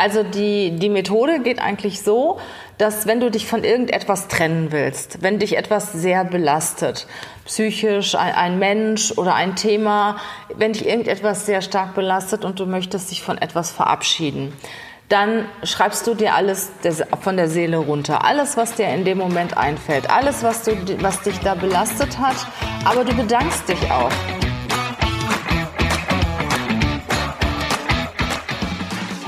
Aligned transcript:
Also 0.00 0.22
die, 0.22 0.70
die 0.70 0.88
Methode 0.88 1.40
geht 1.40 1.60
eigentlich 1.60 2.00
so, 2.00 2.38
dass 2.78 3.06
wenn 3.06 3.20
du 3.20 3.30
dich 3.30 3.46
von 3.46 3.64
irgendetwas 3.64 4.28
trennen 4.28 4.72
willst, 4.72 5.22
wenn 5.22 5.38
dich 5.38 5.58
etwas 5.58 5.92
sehr 5.92 6.24
belastet, 6.24 7.06
psychisch, 7.44 8.14
ein, 8.14 8.34
ein 8.34 8.58
Mensch 8.58 9.12
oder 9.18 9.34
ein 9.34 9.56
Thema, 9.56 10.16
wenn 10.56 10.72
dich 10.72 10.86
irgendetwas 10.86 11.44
sehr 11.44 11.60
stark 11.60 11.94
belastet 11.94 12.46
und 12.46 12.58
du 12.58 12.64
möchtest 12.64 13.10
dich 13.10 13.22
von 13.22 13.36
etwas 13.36 13.70
verabschieden, 13.72 14.54
dann 15.10 15.44
schreibst 15.64 16.06
du 16.06 16.14
dir 16.14 16.34
alles 16.34 16.70
von 17.20 17.36
der 17.36 17.48
Seele 17.48 17.76
runter. 17.76 18.24
Alles, 18.24 18.56
was 18.56 18.76
dir 18.76 18.88
in 18.88 19.04
dem 19.04 19.18
Moment 19.18 19.58
einfällt. 19.58 20.08
Alles, 20.08 20.42
was, 20.42 20.62
du, 20.62 20.72
was 21.02 21.20
dich 21.20 21.38
da 21.40 21.54
belastet 21.54 22.18
hat. 22.18 22.36
Aber 22.86 23.04
du 23.04 23.14
bedankst 23.14 23.68
dich 23.68 23.90
auch. 23.90 24.49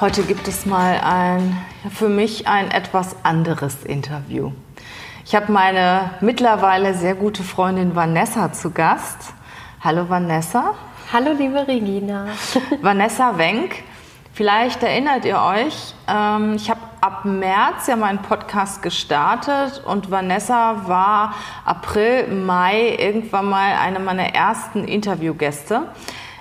Heute 0.00 0.22
gibt 0.22 0.48
es 0.48 0.64
mal 0.64 0.98
ein, 1.04 1.58
für 1.94 2.08
mich 2.08 2.48
ein 2.48 2.70
etwas 2.70 3.16
anderes 3.22 3.84
Interview. 3.84 4.50
Ich 5.26 5.34
habe 5.34 5.52
meine 5.52 6.12
mittlerweile 6.22 6.94
sehr 6.94 7.14
gute 7.14 7.42
Freundin 7.42 7.94
Vanessa 7.94 8.50
zu 8.50 8.70
Gast. 8.70 9.34
Hallo 9.84 10.08
Vanessa. 10.08 10.72
Hallo 11.12 11.32
liebe 11.32 11.68
Regina. 11.68 12.28
Vanessa 12.80 13.36
Wenk. 13.36 13.82
Vielleicht 14.32 14.82
erinnert 14.82 15.26
ihr 15.26 15.38
euch, 15.38 15.94
ähm, 16.08 16.54
ich 16.54 16.70
habe 16.70 16.80
ab 17.02 17.26
März 17.26 17.86
ja 17.88 17.96
meinen 17.96 18.22
Podcast 18.22 18.80
gestartet 18.80 19.82
und 19.84 20.10
Vanessa 20.10 20.88
war 20.88 21.34
April, 21.66 22.26
Mai 22.28 22.96
irgendwann 22.98 23.50
mal 23.50 23.74
eine 23.74 23.98
meiner 23.98 24.34
ersten 24.34 24.84
Interviewgäste. 24.84 25.82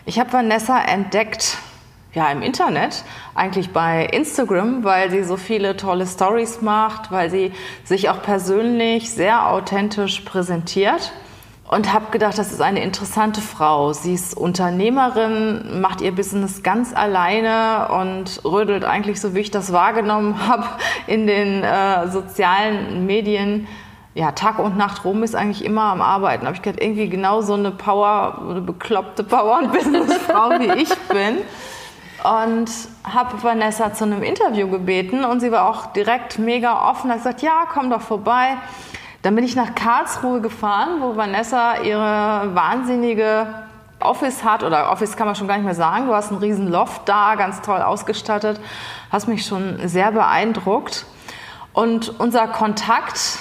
Ich 0.06 0.18
habe 0.18 0.32
Vanessa 0.32 0.80
entdeckt 0.80 1.58
ja, 2.14 2.32
im 2.32 2.42
Internet, 2.42 3.04
eigentlich 3.36 3.72
bei 3.72 4.06
Instagram, 4.06 4.84
weil 4.84 5.12
sie 5.12 5.24
so 5.24 5.38
viele 5.38 5.78
tolle 5.78 6.08
Stories 6.08 6.62
macht, 6.62 7.12
weil 7.12 7.30
sie 7.30 7.52
sich 7.84 8.10
auch 8.10 8.22
persönlich 8.22 9.12
sehr 9.12 9.48
authentisch 9.52 10.22
präsentiert. 10.22 11.12
Und 11.68 11.94
habe 11.94 12.06
gedacht, 12.10 12.36
das 12.40 12.52
ist 12.52 12.64
eine 12.64 12.82
interessante 12.82 13.42
Frau. 13.42 13.94
Sie 13.94 14.16
ist 14.16 14.36
Unternehmerin, 14.36 15.80
macht 15.82 16.02
ihr 16.02 16.12
Business 16.16 16.64
ganz 16.64 16.96
alleine 16.96 17.90
und 17.90 18.42
rödelt 18.44 18.84
eigentlich, 18.84 19.22
so 19.22 19.36
wie 19.36 19.42
ich 19.42 19.52
das 19.52 19.72
wahrgenommen 19.72 20.48
habe, 20.48 20.66
in 21.06 21.28
den 21.28 21.64
äh, 21.64 22.08
sozialen 22.08 23.06
Medien 23.06 23.68
ja, 24.16 24.32
Tag 24.32 24.58
und 24.58 24.78
Nacht 24.78 25.06
rum 25.06 25.22
ist 25.22 25.36
eigentlich 25.36 25.64
immer 25.64 25.84
am 25.84 26.02
Arbeiten. 26.02 26.48
Habe 26.48 26.56
ich 26.56 26.64
gedacht, 26.64 26.82
irgendwie 26.82 27.08
genau 27.08 27.42
so 27.42 27.54
eine 27.54 27.70
Power, 27.70 28.42
eine 28.50 28.62
bekloppte 28.62 29.24
Power- 29.24 29.60
und 29.60 29.72
Businessfrau 29.72 30.50
wie 30.60 30.82
ich 30.82 30.96
bin 31.08 31.38
und 32.24 32.70
habe 33.04 33.42
Vanessa 33.42 33.94
zu 33.94 34.04
einem 34.04 34.24
Interview 34.24 34.68
gebeten 34.70 35.24
und 35.24 35.40
sie 35.40 35.52
war 35.52 35.70
auch 35.70 35.88
direkt 35.88 36.40
mega 36.40 36.90
offen, 36.90 37.10
hat 37.10 37.18
gesagt, 37.18 37.42
ja, 37.42 37.66
komm 37.72 37.90
doch 37.90 38.02
vorbei. 38.02 38.58
Dann 39.22 39.36
bin 39.36 39.44
ich 39.44 39.56
nach 39.56 39.76
Karlsruhe 39.76 40.42
gefahren, 40.42 41.02
wo 41.02 41.16
Vanessa 41.16 41.78
ihre 41.82 42.56
wahnsinnige 42.56 43.48
Office 44.00 44.44
hat, 44.44 44.64
oder 44.64 44.92
Office 44.92 45.18
kann 45.18 45.28
man 45.28 45.36
schon 45.36 45.48
gar 45.48 45.56
nicht 45.58 45.66
mehr 45.66 45.76
sagen. 45.76 46.08
Du 46.08 46.14
hast 46.14 46.32
einen 46.32 46.40
riesen 46.40 46.70
Loft 46.70 47.08
da, 47.08 47.36
ganz 47.36 47.62
toll 47.62 47.82
ausgestattet. 47.82 48.60
Hast 49.12 49.28
mich 49.28 49.46
schon 49.46 49.78
sehr 49.88 50.12
beeindruckt. 50.12 51.06
Und 51.74 52.20
unser 52.20 52.48
Kontakt 52.48 53.40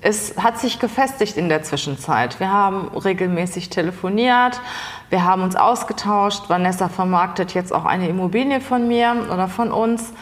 es 0.00 0.36
hat 0.38 0.58
sich 0.58 0.78
gefestigt 0.78 1.36
in 1.36 1.48
der 1.48 1.62
Zwischenzeit. 1.62 2.40
Wir 2.40 2.50
haben 2.50 2.88
regelmäßig 2.96 3.68
telefoniert, 3.68 4.60
wir 5.10 5.24
haben 5.24 5.42
uns 5.42 5.56
ausgetauscht. 5.56 6.48
Vanessa 6.48 6.88
vermarktet 6.88 7.52
jetzt 7.52 7.72
auch 7.72 7.84
eine 7.84 8.08
Immobilie 8.08 8.60
von 8.60 8.88
mir 8.88 9.26
oder 9.32 9.48
von 9.48 9.72
uns. 9.72 10.12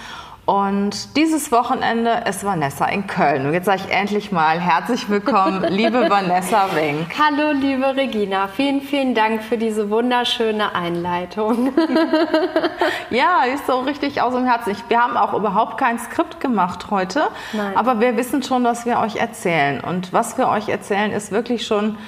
Und 0.49 1.15
dieses 1.15 1.53
Wochenende 1.53 2.23
ist 2.27 2.43
Vanessa 2.43 2.87
in 2.87 3.07
Köln. 3.07 3.45
Und 3.45 3.53
jetzt 3.53 3.67
sage 3.67 3.83
ich 3.87 3.95
endlich 3.95 4.33
mal 4.33 4.59
herzlich 4.59 5.11
willkommen, 5.11 5.63
liebe 5.69 6.09
Vanessa 6.09 6.75
Wenk. 6.75 7.09
Hallo, 7.19 7.53
liebe 7.53 7.95
Regina. 7.95 8.49
Vielen, 8.49 8.81
vielen 8.81 9.15
Dank 9.15 9.43
für 9.43 9.59
diese 9.59 9.91
wunderschöne 9.91 10.75
Einleitung. 10.75 11.75
ja, 13.11 13.43
ist 13.55 13.67
so 13.67 13.81
richtig 13.81 14.23
aus 14.23 14.33
dem 14.33 14.47
Herzen. 14.47 14.75
Wir 14.89 14.99
haben 14.99 15.19
auch 15.19 15.35
überhaupt 15.35 15.77
kein 15.77 15.99
Skript 15.99 16.41
gemacht 16.41 16.87
heute. 16.91 17.25
Nein. 17.53 17.77
Aber 17.77 18.01
wir 18.01 18.17
wissen 18.17 18.43
schon, 18.43 18.65
was 18.65 18.87
wir 18.87 19.01
euch 19.01 19.17
erzählen. 19.17 19.81
Und 19.81 20.15
was 20.15 20.39
wir 20.39 20.49
euch 20.49 20.71
erzählen, 20.71 21.13
ist 21.13 21.31
wirklich 21.31 21.67
schon 21.67 21.99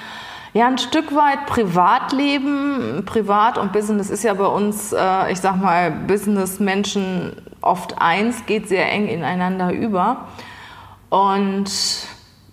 ja, 0.53 0.65
ein 0.65 0.79
Stück 0.79 1.13
weit 1.13 1.45
Privatleben, 1.45 3.03
Privat 3.05 3.59
und 3.59 3.71
Business 3.71 4.09
ist 4.09 4.23
ja 4.23 4.33
bei 4.33 4.47
uns, 4.47 4.93
äh, 4.93 5.31
ich 5.31 5.39
sag 5.39 5.57
mal, 5.61 5.91
Business-Menschen 5.91 7.33
oft 7.61 8.01
eins, 8.01 8.45
geht 8.45 8.67
sehr 8.67 8.91
eng 8.91 9.07
ineinander 9.07 9.71
über. 9.71 10.27
Und 11.09 11.69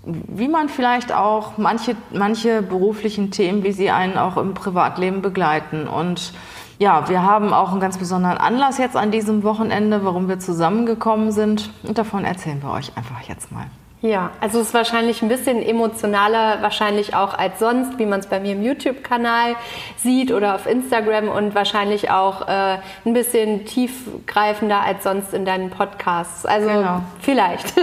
wie 0.05 0.49
man 0.49 0.69
vielleicht 0.69 1.13
auch 1.13 1.59
manche, 1.59 1.97
manche 2.13 2.63
beruflichen 2.63 3.31
Themen, 3.31 3.63
wie 3.63 3.73
sie 3.73 3.91
einen 3.91 4.17
auch 4.17 4.37
im 4.37 4.55
Privatleben 4.55 5.23
begleiten. 5.23 5.87
Und 5.87 6.33
ja, 6.79 7.09
wir 7.09 7.23
haben 7.23 7.53
auch 7.53 7.73
einen 7.73 7.81
ganz 7.81 7.99
besonderen 7.99 8.39
Anlass 8.39 8.79
jetzt 8.79 8.97
an 8.97 9.11
diesem 9.11 9.43
Wochenende, 9.43 10.05
warum 10.05 10.29
wir 10.29 10.39
zusammengekommen 10.39 11.33
sind. 11.33 11.71
Und 11.83 11.99
davon 11.99 12.25
erzählen 12.25 12.63
wir 12.63 12.71
euch 12.71 12.97
einfach 12.97 13.21
jetzt 13.23 13.53
mal. 13.53 13.67
Ja, 14.01 14.31
also 14.41 14.61
es 14.61 14.69
ist 14.69 14.75
wahrscheinlich 14.75 15.23
ein 15.23 15.29
bisschen 15.29 15.61
emotionaler, 15.61 16.63
wahrscheinlich 16.63 17.17
auch 17.17 17.37
als 17.37 17.59
sonst, 17.59 17.99
wie 17.99 18.07
man 18.07 18.21
es 18.21 18.27
bei 18.27 18.39
mir 18.39 18.53
im 18.53 18.63
YouTube-Kanal 18.63 19.57
sieht 19.97 20.33
oder 20.33 20.55
auf 20.55 20.67
Instagram 20.67 21.29
und 21.29 21.57
wahrscheinlich 21.57 22.09
auch 22.09 22.47
äh, 22.47 22.79
ein 23.05 23.13
bisschen 23.13 23.65
tiefgreifender 23.65 24.81
als 24.81 25.03
sonst 25.03 25.35
in 25.35 25.45
deinen 25.45 25.71
Podcasts. 25.71 26.47
Also 26.47 26.69
genau. 26.69 27.03
vielleicht. 27.21 27.75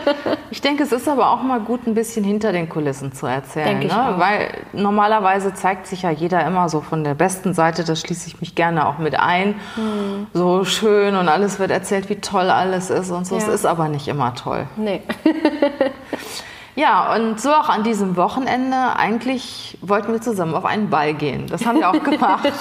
ich 0.50 0.60
denke, 0.60 0.84
es 0.84 0.92
ist 0.92 1.08
aber 1.08 1.30
auch 1.30 1.42
mal 1.42 1.58
gut, 1.58 1.88
ein 1.88 1.94
bisschen 1.94 2.22
hinter 2.22 2.52
den 2.52 2.68
Kulissen 2.68 3.12
zu 3.12 3.26
erzählen. 3.26 3.66
Denke 3.66 3.86
ich 3.86 3.92
ne? 3.92 4.14
auch. 4.14 4.18
Weil 4.20 4.50
normalerweise 4.72 5.54
zeigt 5.54 5.88
sich 5.88 6.02
ja 6.02 6.10
jeder 6.10 6.46
immer 6.46 6.68
so 6.68 6.82
von 6.82 7.02
der 7.02 7.14
besten 7.14 7.52
Seite, 7.52 7.82
das 7.82 8.00
schließe 8.00 8.28
ich 8.28 8.40
mich 8.40 8.54
gerne 8.54 8.86
auch 8.86 8.98
mit 8.98 9.18
ein. 9.18 9.56
Hm. 9.74 10.28
So 10.32 10.64
schön 10.64 11.16
und 11.16 11.28
alles 11.28 11.58
wird 11.58 11.72
erzählt, 11.72 12.08
wie 12.10 12.16
toll 12.16 12.48
alles 12.48 12.90
ist 12.90 13.10
und 13.10 13.26
so. 13.26 13.34
Ja. 13.34 13.42
Es 13.42 13.48
ist 13.48 13.66
aber 13.66 13.88
nicht 13.88 14.06
immer 14.06 14.36
toll. 14.36 14.66
Nee. 14.76 15.02
ja, 16.76 17.14
und 17.14 17.40
so 17.40 17.50
auch 17.52 17.68
an 17.68 17.82
diesem 17.82 18.16
Wochenende. 18.16 18.96
Eigentlich 18.96 19.78
wollten 19.80 20.12
wir 20.12 20.20
zusammen 20.20 20.54
auf 20.54 20.64
einen 20.64 20.90
Ball 20.90 21.14
gehen. 21.14 21.46
Das 21.46 21.66
haben 21.66 21.78
wir 21.80 21.90
auch 21.90 22.02
gemacht. 22.04 22.52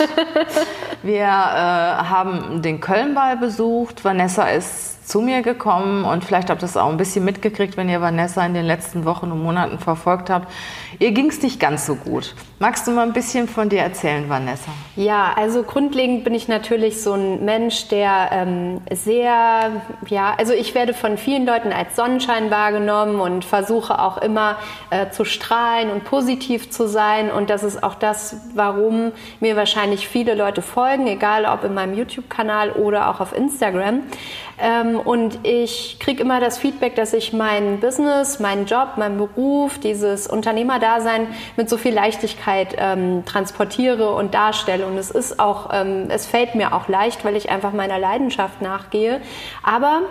wir 1.01 1.23
äh, 1.23 1.25
haben 1.25 2.61
den 2.61 2.79
Kölnball 2.79 3.37
besucht. 3.37 4.03
Vanessa 4.03 4.47
ist 4.49 5.02
zu 5.05 5.21
mir 5.21 5.41
gekommen 5.41 6.05
und 6.05 6.23
vielleicht 6.23 6.49
habt 6.49 6.61
ihr 6.63 6.65
es 6.65 6.77
auch 6.77 6.89
ein 6.89 6.97
bisschen 6.97 7.25
mitgekriegt, 7.25 7.77
wenn 7.77 7.89
ihr 7.89 8.01
Vanessa 8.01 8.45
in 8.45 8.53
den 8.53 8.65
letzten 8.65 9.05
Wochen 9.05 9.31
und 9.31 9.43
Monaten 9.43 9.79
verfolgt 9.79 10.29
habt. 10.29 10.51
Ihr 10.99 11.11
ging 11.11 11.29
es 11.29 11.41
nicht 11.41 11.59
ganz 11.59 11.85
so 11.85 11.95
gut. 11.95 12.35
Magst 12.59 12.87
du 12.87 12.91
mal 12.91 13.05
ein 13.05 13.13
bisschen 13.13 13.47
von 13.47 13.67
dir 13.67 13.81
erzählen, 13.81 14.29
Vanessa? 14.29 14.71
Ja, 14.95 15.33
also 15.35 15.63
grundlegend 15.63 16.23
bin 16.23 16.33
ich 16.33 16.47
natürlich 16.47 17.01
so 17.01 17.13
ein 17.13 17.43
Mensch, 17.43 17.89
der 17.89 18.29
ähm, 18.31 18.81
sehr, 18.91 19.81
ja, 20.07 20.33
also 20.37 20.53
ich 20.53 20.73
werde 20.73 20.93
von 20.93 21.17
vielen 21.17 21.45
Leuten 21.45 21.73
als 21.73 21.95
Sonnenschein 21.95 22.51
wahrgenommen 22.51 23.19
und 23.19 23.43
versuche 23.43 23.99
auch 23.99 24.17
immer 24.17 24.57
äh, 24.91 25.09
zu 25.09 25.25
strahlen 25.25 25.89
und 25.89 26.05
positiv 26.05 26.69
zu 26.69 26.87
sein. 26.87 27.31
Und 27.31 27.49
das 27.49 27.63
ist 27.63 27.83
auch 27.83 27.95
das, 27.95 28.37
warum 28.53 29.11
mir 29.41 29.57
wahrscheinlich 29.57 30.07
viele 30.07 30.35
Leute 30.35 30.61
folgen, 30.61 31.07
egal 31.07 31.45
ob 31.45 31.65
in 31.65 31.73
meinem 31.73 31.95
YouTube-Kanal 31.97 32.71
oder 32.71 33.09
auch 33.09 33.19
auf 33.19 33.35
Instagram. 33.35 34.03
Ähm, 34.63 34.97
und 34.97 35.45
ich 35.45 35.97
kriege 35.99 36.23
immer 36.23 36.39
das 36.39 36.57
Feedback, 36.57 36.95
dass 36.95 37.11
ich 37.11 37.33
mein 37.33 37.81
Business, 37.81 38.39
meinen 38.39 38.65
Job, 38.65 38.93
meinen 38.95 39.17
Beruf, 39.17 39.77
dieses 39.77 40.25
Unternehmerdasein 40.25 41.27
mit 41.57 41.69
so 41.69 41.75
viel 41.75 41.93
Leichtigkeit 41.93 42.73
ähm, 42.77 43.25
transportiere 43.25 44.15
und 44.15 44.33
darstelle. 44.33 44.87
Und 44.87 44.97
es 44.97 45.11
ist 45.11 45.37
auch, 45.37 45.71
ähm, 45.73 46.05
es 46.07 46.25
fällt 46.25 46.55
mir 46.55 46.73
auch 46.73 46.87
leicht, 46.87 47.25
weil 47.25 47.35
ich 47.35 47.49
einfach 47.49 47.73
meiner 47.73 47.99
Leidenschaft 47.99 48.61
nachgehe. 48.61 49.19
Aber 49.63 50.03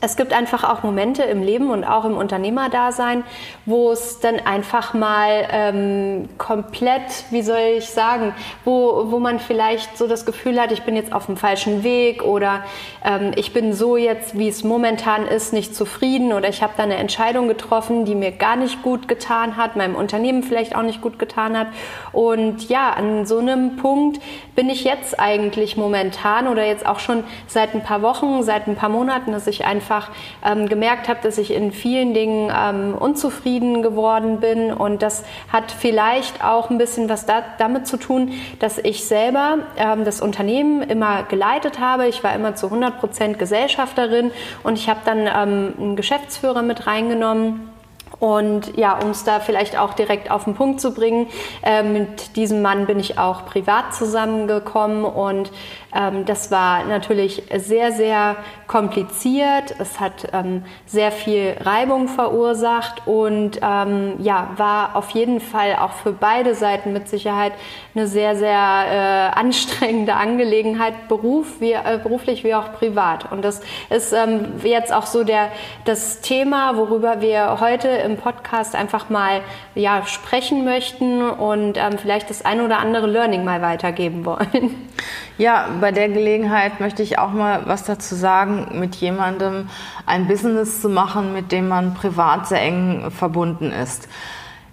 es 0.00 0.16
gibt 0.16 0.32
einfach 0.32 0.64
auch 0.64 0.82
Momente 0.82 1.22
im 1.22 1.42
Leben 1.42 1.70
und 1.70 1.84
auch 1.84 2.04
im 2.04 2.16
Unternehmerdasein, 2.16 3.22
wo 3.66 3.92
es 3.92 4.18
dann 4.18 4.40
einfach 4.40 4.94
mal 4.94 5.46
ähm, 5.50 6.28
komplett, 6.38 7.24
wie 7.30 7.42
soll 7.42 7.76
ich 7.78 7.88
sagen, 7.88 8.34
wo, 8.64 9.12
wo 9.12 9.20
man 9.20 9.38
vielleicht 9.38 9.96
so 9.96 10.08
das 10.08 10.26
Gefühl 10.26 10.60
hat, 10.60 10.72
ich 10.72 10.82
bin 10.82 10.96
jetzt 10.96 11.12
auf 11.12 11.26
dem 11.26 11.36
falschen 11.36 11.84
Weg 11.84 12.24
oder 12.24 12.64
ähm, 13.04 13.30
ich 13.36 13.52
bin 13.52 13.74
so 13.74 13.96
jetzt, 13.96 14.36
wie 14.36 14.48
es 14.48 14.64
momentan 14.64 15.24
ist, 15.24 15.52
nicht 15.52 15.76
zufrieden 15.76 16.32
oder 16.32 16.48
ich 16.48 16.64
habe 16.64 16.72
da 16.76 16.82
eine 16.82 16.96
Entscheidung 16.96 17.46
getroffen, 17.46 18.04
die 18.04 18.16
mir 18.16 18.32
gar 18.32 18.56
nicht 18.56 18.82
gut 18.82 19.06
getan 19.06 19.56
hat, 19.56 19.76
meinem 19.76 19.94
Unternehmen 19.94 20.42
vielleicht 20.42 20.74
auch 20.74 20.82
nicht 20.82 21.00
gut 21.00 21.20
getan 21.20 21.56
hat. 21.56 21.68
Und 22.12 22.68
ja, 22.68 22.90
an 22.90 23.24
so 23.24 23.38
einem 23.38 23.76
Punkt 23.76 24.20
bin 24.56 24.68
ich 24.68 24.82
jetzt 24.82 25.20
eigentlich 25.20 25.76
momentan 25.76 26.48
oder 26.48 26.66
jetzt 26.66 26.86
auch 26.86 26.98
schon 26.98 27.22
seit 27.46 27.72
ein 27.72 27.84
paar 27.84 28.02
Wochen, 28.02 28.42
seit 28.42 28.66
ein 28.66 28.74
paar 28.74 28.88
Monaten, 28.88 29.30
dass 29.30 29.46
ich 29.46 29.64
einfach 29.76 30.10
ähm, 30.44 30.68
gemerkt 30.68 31.08
habe, 31.08 31.20
dass 31.22 31.36
ich 31.38 31.52
in 31.52 31.70
vielen 31.70 32.14
Dingen 32.14 32.50
ähm, 32.54 32.94
unzufrieden 32.94 33.82
geworden 33.82 34.40
bin. 34.40 34.72
Und 34.72 35.02
das 35.02 35.24
hat 35.52 35.70
vielleicht 35.70 36.42
auch 36.42 36.70
ein 36.70 36.78
bisschen 36.78 37.08
was 37.08 37.26
da, 37.26 37.44
damit 37.58 37.86
zu 37.86 37.98
tun, 37.98 38.32
dass 38.58 38.78
ich 38.78 39.04
selber 39.04 39.58
ähm, 39.76 40.04
das 40.04 40.20
Unternehmen 40.20 40.82
immer 40.82 41.24
geleitet 41.24 41.78
habe. 41.78 42.06
Ich 42.06 42.24
war 42.24 42.34
immer 42.34 42.54
zu 42.54 42.66
100 42.66 42.98
Prozent 42.98 43.38
Gesellschafterin 43.38 44.30
und 44.62 44.78
ich 44.78 44.88
habe 44.88 45.00
dann 45.04 45.26
ähm, 45.26 45.74
einen 45.78 45.96
Geschäftsführer 45.96 46.62
mit 46.62 46.86
reingenommen 46.86 47.75
und 48.18 48.76
ja, 48.78 48.98
um 48.98 49.10
es 49.10 49.24
da 49.24 49.40
vielleicht 49.40 49.78
auch 49.78 49.92
direkt 49.92 50.30
auf 50.30 50.44
den 50.44 50.54
Punkt 50.54 50.80
zu 50.80 50.94
bringen, 50.94 51.26
äh, 51.62 51.82
mit 51.82 52.36
diesem 52.36 52.62
Mann 52.62 52.86
bin 52.86 52.98
ich 52.98 53.18
auch 53.18 53.44
privat 53.44 53.94
zusammengekommen 53.94 55.04
und 55.04 55.50
ähm, 55.94 56.24
das 56.24 56.50
war 56.50 56.84
natürlich 56.84 57.42
sehr, 57.56 57.92
sehr 57.92 58.36
kompliziert. 58.66 59.74
Es 59.78 60.00
hat 60.00 60.28
ähm, 60.32 60.64
sehr 60.86 61.12
viel 61.12 61.56
Reibung 61.60 62.08
verursacht 62.08 63.06
und 63.06 63.60
ähm, 63.62 64.14
ja, 64.18 64.50
war 64.56 64.96
auf 64.96 65.10
jeden 65.10 65.40
Fall 65.40 65.76
auch 65.76 65.92
für 65.92 66.12
beide 66.12 66.54
Seiten 66.54 66.92
mit 66.92 67.08
Sicherheit 67.08 67.52
eine 67.94 68.06
sehr, 68.06 68.36
sehr 68.36 68.50
äh, 68.50 69.38
anstrengende 69.38 70.14
Angelegenheit, 70.14 71.08
Beruf 71.08 71.60
wie, 71.60 71.72
äh, 71.72 71.98
beruflich 72.02 72.44
wie 72.44 72.54
auch 72.54 72.72
privat. 72.72 73.30
Und 73.30 73.42
das 73.42 73.60
ist 73.90 74.12
ähm, 74.12 74.54
jetzt 74.62 74.92
auch 74.92 75.06
so 75.06 75.24
der, 75.24 75.48
das 75.84 76.20
Thema, 76.20 76.76
worüber 76.76 77.20
wir 77.20 77.60
heute 77.60 77.88
im 77.98 78.16
Podcast 78.16 78.74
einfach 78.74 79.10
mal 79.10 79.40
ja, 79.74 80.06
sprechen 80.06 80.64
möchten 80.64 81.22
und 81.22 81.76
ähm, 81.76 81.98
vielleicht 81.98 82.30
das 82.30 82.44
ein 82.44 82.60
oder 82.60 82.78
andere 82.78 83.06
Learning 83.06 83.44
mal 83.44 83.62
weitergeben 83.62 84.24
wollen. 84.24 84.88
Ja, 85.38 85.68
bei 85.82 85.92
der 85.92 86.08
Gelegenheit 86.08 86.80
möchte 86.80 87.02
ich 87.02 87.18
auch 87.18 87.30
mal 87.30 87.64
was 87.66 87.84
dazu 87.84 88.14
sagen, 88.14 88.78
mit 88.80 88.96
jemandem 88.96 89.68
ein 90.06 90.28
Business 90.28 90.80
zu 90.80 90.88
machen, 90.88 91.34
mit 91.34 91.52
dem 91.52 91.68
man 91.68 91.92
privat 91.92 92.48
sehr 92.48 92.62
eng 92.62 93.10
verbunden 93.10 93.70
ist. 93.70 94.08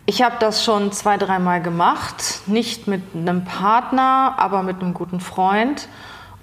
Ich 0.06 0.22
habe 0.22 0.36
das 0.40 0.64
schon 0.64 0.94
zwei, 0.94 1.18
dreimal 1.18 1.62
gemacht, 1.62 2.44
nicht 2.46 2.88
mit 2.88 3.02
einem 3.14 3.44
Partner, 3.44 4.36
aber 4.38 4.64
mit 4.64 4.81
einem 4.81 4.94
guten 4.94 5.19
Freund. 5.19 5.90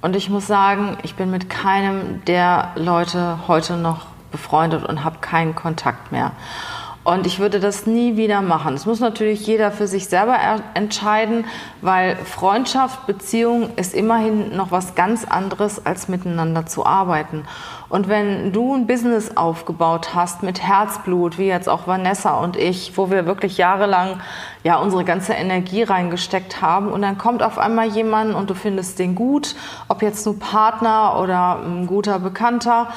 Und 0.03 0.17
ich 0.17 0.31
muss 0.31 0.47
sagen, 0.47 0.97
ich 1.03 1.15
bin 1.15 1.31
mit 1.31 1.51
keinem 1.51 2.25
der 2.25 2.73
Leute 2.75 3.41
heute 3.49 3.77
noch 3.77 4.07
befreundet 4.31 4.85
und 4.85 5.05
habe 5.05 5.19
keinen 5.21 5.55
Kontakt 5.55 6.13
mehr. 6.13 6.33
Und 7.03 7.27
ich 7.27 7.39
würde 7.39 7.61
das 7.61 7.87
nie 7.87 8.19
wieder 8.19 8.43
machen. 8.43 8.75
Das 8.75 8.85
muss 8.85 9.01
natürlich 9.01 9.47
jeder 9.47 9.73
für 9.73 9.87
sich 9.87 10.07
selber 10.09 10.37
entscheiden, 10.75 11.47
weil 11.81 12.15
Freundschaft, 12.17 13.07
Beziehung 13.07 13.71
ist 13.77 13.95
immerhin 13.95 14.55
noch 14.55 14.71
was 14.71 14.95
ganz 14.95 15.25
anderes, 15.25 15.85
als 15.87 16.09
miteinander 16.09 16.67
zu 16.67 16.85
arbeiten. 16.85 17.45
Und 17.89 18.09
wenn 18.09 18.53
du 18.53 18.75
ein 18.75 18.87
Business 18.87 19.35
aufgebaut 19.37 20.15
hast 20.15 20.43
mit 20.43 20.63
Herzblut, 20.63 21.39
wie 21.39 21.47
jetzt 21.47 21.71
auch 21.71 21.87
Vanessa 21.87 22.35
und 22.35 22.57
ich, 22.57 22.97
wo 22.99 23.11
wir 23.11 23.25
wirklich 23.25 23.57
jahrelang 23.57 24.21
ja 24.63 24.77
unsere 24.77 25.05
ganze 25.05 25.33
Energie 25.33 25.83
reingesteckt 25.83 26.61
haben 26.61 26.93
und 26.93 27.01
dann 27.01 27.17
kommt 27.17 27.43
auf 27.43 27.59
einmal 27.59 27.89
jemand 27.89 28.35
und 28.35 28.51
du 28.51 28.55
findest 28.55 28.99
den 28.99 29.15
gut, 29.15 29.57
ob 29.89 30.03
jetzt 30.03 30.27
nur 30.27 30.39
Partner 30.39 31.19
oder 31.19 31.61
ein 31.65 31.87
guter 31.87 32.19
Bekannter 32.19 32.89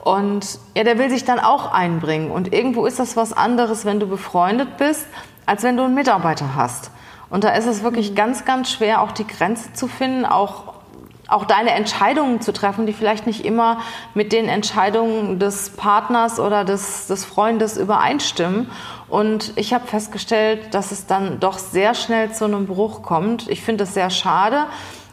und 0.00 0.58
ja, 0.74 0.84
der 0.84 0.98
will 0.98 1.10
sich 1.10 1.24
dann 1.24 1.40
auch 1.40 1.72
einbringen. 1.72 2.30
Und 2.30 2.52
irgendwo 2.52 2.86
ist 2.86 2.98
das 2.98 3.16
was 3.16 3.32
anderes, 3.32 3.84
wenn 3.84 4.00
du 4.00 4.06
befreundet 4.06 4.76
bist, 4.76 5.06
als 5.46 5.62
wenn 5.62 5.76
du 5.76 5.84
einen 5.84 5.94
Mitarbeiter 5.94 6.54
hast. 6.54 6.90
Und 7.30 7.44
da 7.44 7.50
ist 7.50 7.66
es 7.66 7.82
wirklich 7.82 8.14
ganz, 8.14 8.44
ganz 8.44 8.70
schwer, 8.70 9.02
auch 9.02 9.12
die 9.12 9.26
Grenze 9.26 9.72
zu 9.74 9.86
finden, 9.86 10.24
auch, 10.24 10.74
auch 11.26 11.44
deine 11.44 11.72
Entscheidungen 11.72 12.40
zu 12.40 12.52
treffen, 12.52 12.86
die 12.86 12.92
vielleicht 12.92 13.26
nicht 13.26 13.44
immer 13.44 13.80
mit 14.14 14.32
den 14.32 14.48
Entscheidungen 14.48 15.38
des 15.38 15.70
Partners 15.70 16.40
oder 16.40 16.64
des, 16.64 17.06
des 17.06 17.24
Freundes 17.24 17.76
übereinstimmen. 17.76 18.70
Und 19.08 19.52
ich 19.56 19.74
habe 19.74 19.86
festgestellt, 19.86 20.74
dass 20.74 20.90
es 20.90 21.06
dann 21.06 21.40
doch 21.40 21.58
sehr 21.58 21.94
schnell 21.94 22.32
zu 22.32 22.44
einem 22.44 22.66
Bruch 22.66 23.02
kommt. 23.02 23.48
Ich 23.48 23.62
finde 23.62 23.84
es 23.84 23.94
sehr 23.94 24.10
schade. 24.10 24.66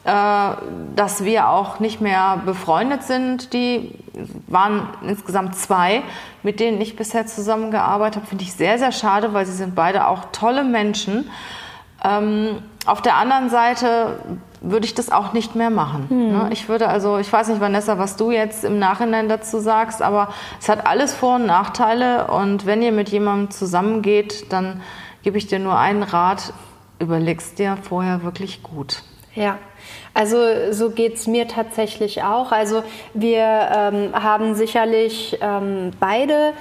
Äh, 0.06 0.56
dass 0.96 1.24
wir 1.24 1.50
auch 1.50 1.80
nicht 1.80 2.00
mehr 2.00 2.40
befreundet 2.46 3.02
sind. 3.02 3.54
Die 3.54 3.92
waren 4.46 4.88
insgesamt 5.02 5.56
zwei, 5.56 6.04
mit 6.44 6.60
denen 6.60 6.80
ich 6.80 6.96
bisher 6.96 7.26
zusammengearbeitet 7.26 8.18
habe. 8.18 8.28
Finde 8.28 8.44
ich 8.44 8.54
sehr, 8.54 8.78
sehr 8.78 8.92
schade, 8.92 9.34
weil 9.34 9.48
sie 9.48 9.54
sind 9.54 9.74
beide 9.74 10.06
auch 10.06 10.26
tolle 10.32 10.64
Menschen. 10.64 11.32
Ähm, 12.04 12.60
auf 12.86 13.02
der 13.02 13.16
anderen 13.16 13.50
Seite 13.50 14.20
würde 14.62 14.86
ich 14.86 14.94
das 14.94 15.12
auch 15.12 15.34
nicht 15.34 15.56
mehr 15.56 15.72
machen. 15.72 16.06
Hm. 16.08 16.52
Ich 16.52 16.70
würde 16.70 16.88
also, 16.88 17.18
ich 17.18 17.34
weiß 17.34 17.48
nicht, 17.48 17.60
Vanessa, 17.60 17.98
was 17.98 18.16
du 18.16 18.30
jetzt 18.30 18.64
im 18.64 18.78
Nachhinein 18.78 19.28
dazu 19.28 19.60
sagst, 19.60 20.04
aber 20.04 20.30
es 20.62 20.70
hat 20.70 20.86
alles 20.86 21.16
Vor- 21.16 21.38
und 21.38 21.48
Nachteile. 21.48 22.28
Und 22.28 22.68
wenn 22.68 22.84
ihr 22.84 22.92
mit 22.92 23.10
jemandem 23.10 23.50
zusammengeht, 23.50 24.54
dann 24.54 24.82
gebe 25.24 25.40
ich 25.40 25.48
dir 25.48 25.58
nur 25.58 25.80
einen 25.80 26.04
Rat, 26.04 26.54
überlegst 27.00 27.58
dir 27.58 27.76
vorher 27.82 28.22
wirklich 28.22 28.62
gut. 28.62 29.02
Ja, 29.34 29.58
also 30.14 30.72
so 30.72 30.90
geht 30.92 31.16
es 31.16 31.28
mir 31.28 31.48
tatsächlich 31.48 32.24
auch. 32.24 32.52
Also 32.52 32.84
wir 33.14 33.42
ähm, 33.42 34.12
haben 34.14 34.56
sicherlich 34.56 35.38
ähm, 35.42 35.92
beide 36.00 36.54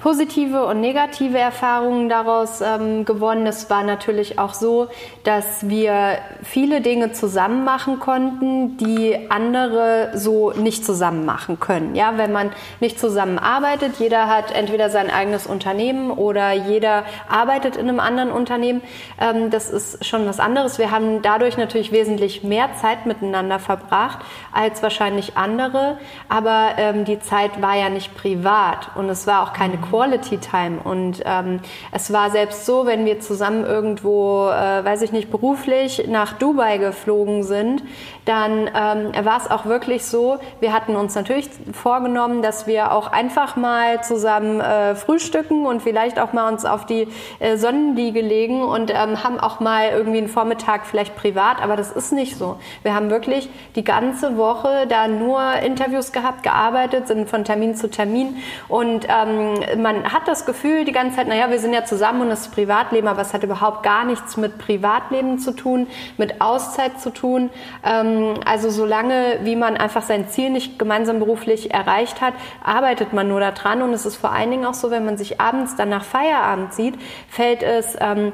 positive 0.00 0.64
und 0.64 0.80
negative 0.80 1.38
Erfahrungen 1.38 2.08
daraus 2.08 2.62
ähm, 2.62 3.04
gewonnen. 3.04 3.46
Es 3.46 3.68
war 3.68 3.84
natürlich 3.84 4.38
auch 4.38 4.54
so, 4.54 4.88
dass 5.24 5.68
wir 5.68 6.18
viele 6.42 6.80
Dinge 6.80 7.12
zusammen 7.12 7.64
machen 7.64 8.00
konnten, 8.00 8.78
die 8.78 9.30
andere 9.30 10.12
so 10.14 10.52
nicht 10.52 10.86
zusammen 10.86 11.26
machen 11.26 11.60
können. 11.60 11.94
Ja, 11.94 12.16
wenn 12.16 12.32
man 12.32 12.50
nicht 12.80 12.98
zusammenarbeitet, 12.98 13.96
jeder 13.98 14.26
hat 14.26 14.52
entweder 14.52 14.88
sein 14.88 15.10
eigenes 15.10 15.46
Unternehmen 15.46 16.10
oder 16.10 16.52
jeder 16.52 17.04
arbeitet 17.28 17.76
in 17.76 17.88
einem 17.88 18.00
anderen 18.00 18.32
Unternehmen. 18.32 18.80
Ähm, 19.20 19.50
das 19.50 19.70
ist 19.70 20.06
schon 20.06 20.26
was 20.26 20.40
anderes. 20.40 20.78
Wir 20.78 20.90
haben 20.90 21.20
dadurch 21.20 21.58
natürlich 21.58 21.92
wesentlich 21.92 22.42
mehr 22.42 22.70
Zeit 22.80 23.04
miteinander 23.04 23.58
verbracht 23.58 24.20
als 24.52 24.82
wahrscheinlich 24.82 25.36
andere, 25.36 25.98
aber 26.30 26.70
ähm, 26.78 27.04
die 27.04 27.20
Zeit 27.20 27.60
war 27.60 27.76
ja 27.76 27.90
nicht 27.90 28.16
privat 28.16 28.88
und 28.94 29.10
es 29.10 29.26
war 29.26 29.42
auch 29.42 29.52
keine 29.52 29.76
Quality 29.90 30.38
Time. 30.38 30.78
Und 30.82 31.22
ähm, 31.24 31.60
es 31.92 32.12
war 32.12 32.30
selbst 32.30 32.66
so, 32.66 32.86
wenn 32.86 33.04
wir 33.04 33.20
zusammen 33.20 33.64
irgendwo, 33.64 34.48
äh, 34.48 34.84
weiß 34.84 35.02
ich 35.02 35.12
nicht, 35.12 35.30
beruflich 35.30 36.06
nach 36.08 36.34
Dubai 36.34 36.78
geflogen 36.78 37.42
sind, 37.42 37.82
dann 38.24 38.70
ähm, 38.74 39.24
war 39.24 39.38
es 39.38 39.50
auch 39.50 39.66
wirklich 39.66 40.04
so, 40.04 40.38
wir 40.60 40.72
hatten 40.72 40.94
uns 40.94 41.14
natürlich 41.14 41.48
vorgenommen, 41.72 42.42
dass 42.42 42.66
wir 42.66 42.92
auch 42.92 43.10
einfach 43.10 43.56
mal 43.56 44.02
zusammen 44.04 44.60
äh, 44.60 44.94
frühstücken 44.94 45.66
und 45.66 45.82
vielleicht 45.82 46.20
auch 46.20 46.32
mal 46.32 46.50
uns 46.50 46.64
auf 46.64 46.86
die 46.86 47.08
äh, 47.40 47.56
Sonnenliege 47.56 48.20
legen 48.20 48.62
und 48.62 48.90
ähm, 48.90 49.24
haben 49.24 49.40
auch 49.40 49.60
mal 49.60 49.88
irgendwie 49.90 50.18
einen 50.18 50.28
Vormittag 50.28 50.86
vielleicht 50.86 51.16
privat, 51.16 51.60
aber 51.62 51.76
das 51.76 51.90
ist 51.90 52.12
nicht 52.12 52.36
so. 52.36 52.58
Wir 52.82 52.94
haben 52.94 53.10
wirklich 53.10 53.48
die 53.74 53.84
ganze 53.84 54.36
Woche 54.36 54.86
da 54.88 55.08
nur 55.08 55.40
Interviews 55.64 56.12
gehabt, 56.12 56.42
gearbeitet, 56.42 57.08
sind 57.08 57.28
von 57.28 57.44
Termin 57.44 57.74
zu 57.74 57.90
Termin 57.90 58.36
und 58.68 59.06
ähm, 59.08 59.79
man 59.82 60.12
hat 60.12 60.28
das 60.28 60.46
Gefühl 60.46 60.84
die 60.84 60.92
ganze 60.92 61.16
Zeit, 61.16 61.28
naja, 61.28 61.50
wir 61.50 61.58
sind 61.58 61.72
ja 61.72 61.84
zusammen 61.84 62.22
und 62.22 62.28
das 62.28 62.42
ist 62.42 62.54
Privatleben, 62.54 63.08
aber 63.08 63.22
es 63.22 63.32
hat 63.32 63.42
überhaupt 63.42 63.82
gar 63.82 64.04
nichts 64.04 64.36
mit 64.36 64.58
Privatleben 64.58 65.38
zu 65.38 65.52
tun, 65.52 65.86
mit 66.16 66.40
Auszeit 66.40 67.00
zu 67.00 67.10
tun. 67.10 67.50
Ähm, 67.84 68.34
also 68.44 68.70
solange, 68.70 69.40
wie 69.42 69.56
man 69.56 69.76
einfach 69.76 70.02
sein 70.02 70.28
Ziel 70.28 70.50
nicht 70.50 70.78
gemeinsam 70.78 71.18
beruflich 71.18 71.72
erreicht 71.72 72.20
hat, 72.20 72.34
arbeitet 72.64 73.12
man 73.12 73.28
nur 73.28 73.40
daran. 73.40 73.82
Und 73.82 73.92
es 73.92 74.06
ist 74.06 74.16
vor 74.16 74.32
allen 74.32 74.50
Dingen 74.50 74.64
auch 74.64 74.74
so, 74.74 74.90
wenn 74.90 75.04
man 75.04 75.16
sich 75.16 75.40
abends 75.40 75.76
dann 75.76 75.88
nach 75.88 76.04
Feierabend 76.04 76.72
sieht, 76.74 76.94
fällt 77.28 77.62
es... 77.62 77.96
Ähm, 78.00 78.32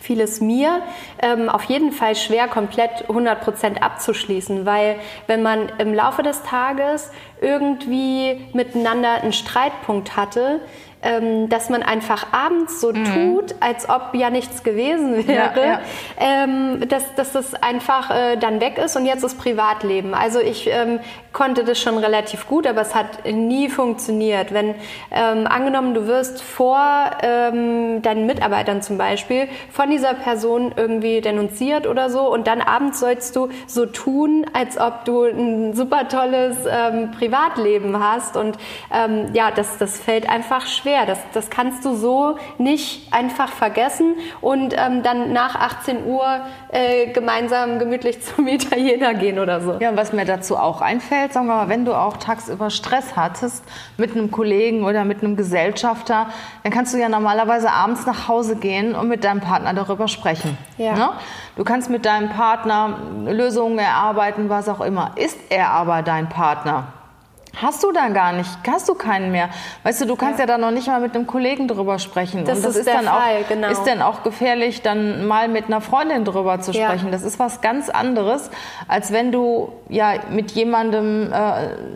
vieles 0.00 0.40
mir 0.40 0.82
ähm, 1.20 1.48
auf 1.48 1.64
jeden 1.64 1.92
Fall 1.92 2.16
schwer, 2.16 2.48
komplett 2.48 3.06
100% 3.08 3.80
abzuschließen, 3.80 4.66
weil 4.66 4.96
wenn 5.26 5.42
man 5.42 5.70
im 5.78 5.94
Laufe 5.94 6.22
des 6.22 6.42
Tages 6.42 7.10
irgendwie 7.40 8.48
miteinander 8.52 9.22
einen 9.22 9.32
Streitpunkt 9.32 10.16
hatte, 10.16 10.60
ähm, 11.06 11.48
dass 11.48 11.70
man 11.70 11.82
einfach 11.82 12.32
abends 12.32 12.80
so 12.80 12.92
mhm. 12.92 13.04
tut, 13.04 13.54
als 13.60 13.88
ob 13.88 14.10
ja 14.14 14.30
nichts 14.30 14.62
gewesen 14.62 15.26
wäre, 15.26 15.60
ja, 15.60 15.66
ja. 15.66 15.80
ähm, 16.18 16.88
dass, 16.88 17.14
dass 17.14 17.32
das 17.32 17.54
einfach 17.54 18.10
äh, 18.10 18.36
dann 18.36 18.60
weg 18.60 18.78
ist 18.78 18.96
und 18.96 19.06
jetzt 19.06 19.22
ist 19.22 19.38
Privatleben. 19.38 20.14
Also 20.14 20.40
ich 20.40 20.68
ähm, 20.68 20.98
konnte 21.36 21.64
das 21.64 21.78
schon 21.78 21.98
relativ 21.98 22.46
gut, 22.46 22.66
aber 22.66 22.80
es 22.80 22.94
hat 22.94 23.26
nie 23.30 23.68
funktioniert. 23.68 24.54
Wenn 24.54 24.74
ähm, 25.10 25.46
angenommen, 25.46 25.92
du 25.92 26.06
wirst 26.06 26.40
vor 26.40 26.80
ähm, 27.20 28.00
deinen 28.00 28.24
Mitarbeitern 28.24 28.80
zum 28.80 28.96
Beispiel 28.96 29.46
von 29.70 29.90
dieser 29.90 30.14
Person 30.14 30.72
irgendwie 30.74 31.20
denunziert 31.20 31.86
oder 31.86 32.08
so 32.08 32.32
und 32.32 32.46
dann 32.46 32.62
abends 32.62 33.00
sollst 33.00 33.36
du 33.36 33.50
so 33.66 33.84
tun, 33.84 34.46
als 34.54 34.80
ob 34.80 35.04
du 35.04 35.24
ein 35.24 35.74
super 35.74 36.08
tolles 36.08 36.56
ähm, 36.66 37.10
Privatleben 37.10 38.02
hast 38.02 38.38
und 38.38 38.56
ähm, 38.90 39.26
ja, 39.34 39.50
das, 39.50 39.76
das 39.76 40.00
fällt 40.00 40.30
einfach 40.30 40.66
schwer. 40.66 41.04
Das, 41.04 41.18
das 41.34 41.50
kannst 41.50 41.84
du 41.84 41.96
so 41.96 42.38
nicht 42.56 43.12
einfach 43.12 43.52
vergessen 43.52 44.14
und 44.40 44.74
ähm, 44.74 45.02
dann 45.02 45.34
nach 45.34 45.54
18 45.54 46.06
Uhr 46.06 46.40
äh, 46.68 47.12
gemeinsam 47.12 47.78
gemütlich 47.78 48.22
zum 48.34 48.46
Italiener 48.46 49.14
gehen 49.14 49.38
oder 49.38 49.60
so. 49.60 49.76
Ja, 49.80 49.96
was 49.96 50.12
mir 50.12 50.24
dazu 50.24 50.56
auch 50.56 50.80
einfällt, 50.80 51.32
sagen 51.32 51.46
wir 51.46 51.54
mal, 51.54 51.68
wenn 51.68 51.84
du 51.84 51.94
auch 51.94 52.16
tagsüber 52.16 52.70
Stress 52.70 53.16
hattest 53.16 53.64
mit 53.96 54.12
einem 54.12 54.30
Kollegen 54.30 54.84
oder 54.84 55.04
mit 55.04 55.22
einem 55.22 55.36
Gesellschafter, 55.36 56.28
dann 56.62 56.72
kannst 56.72 56.94
du 56.94 56.98
ja 56.98 57.08
normalerweise 57.08 57.70
abends 57.70 58.06
nach 58.06 58.28
Hause 58.28 58.56
gehen 58.56 58.94
und 58.94 59.08
mit 59.08 59.24
deinem 59.24 59.40
Partner 59.40 59.74
darüber 59.74 60.08
sprechen. 60.08 60.56
Ja. 60.78 60.94
Ne? 60.94 61.08
Du 61.56 61.64
kannst 61.64 61.90
mit 61.90 62.04
deinem 62.04 62.30
Partner 62.30 62.98
Lösungen 63.26 63.78
erarbeiten, 63.78 64.48
was 64.48 64.68
auch 64.68 64.80
immer. 64.80 65.12
Ist 65.16 65.38
er 65.50 65.70
aber 65.70 66.02
dein 66.02 66.28
Partner? 66.28 66.92
Hast 67.60 67.82
du 67.82 67.90
da 67.90 68.08
gar 68.08 68.32
nicht, 68.32 68.50
hast 68.66 68.88
du 68.88 68.94
keinen 68.94 69.32
mehr. 69.32 69.48
Weißt 69.82 70.02
du, 70.02 70.04
du 70.04 70.14
kannst 70.14 70.38
ja, 70.38 70.44
ja 70.44 70.46
da 70.46 70.58
noch 70.58 70.70
nicht 70.70 70.88
mal 70.88 71.00
mit 71.00 71.14
einem 71.14 71.26
Kollegen 71.26 71.68
drüber 71.68 71.98
sprechen. 71.98 72.44
Das, 72.44 72.58
Und 72.58 72.64
das 72.64 72.76
ist, 72.76 72.86
ist, 72.86 72.94
dann 72.94 73.06
Fall, 73.06 73.42
auch, 73.42 73.48
genau. 73.48 73.68
ist 73.68 73.84
dann 73.84 74.02
auch 74.02 74.22
gefährlich, 74.22 74.82
dann 74.82 75.26
mal 75.26 75.48
mit 75.48 75.66
einer 75.66 75.80
Freundin 75.80 76.24
drüber 76.24 76.60
zu 76.60 76.74
sprechen. 76.74 77.06
Ja. 77.06 77.12
Das 77.12 77.22
ist 77.22 77.38
was 77.38 77.62
ganz 77.62 77.88
anderes, 77.88 78.50
als 78.88 79.10
wenn 79.10 79.32
du 79.32 79.72
ja 79.88 80.14
mit 80.30 80.50
jemandem 80.52 81.32
äh, 81.32 81.36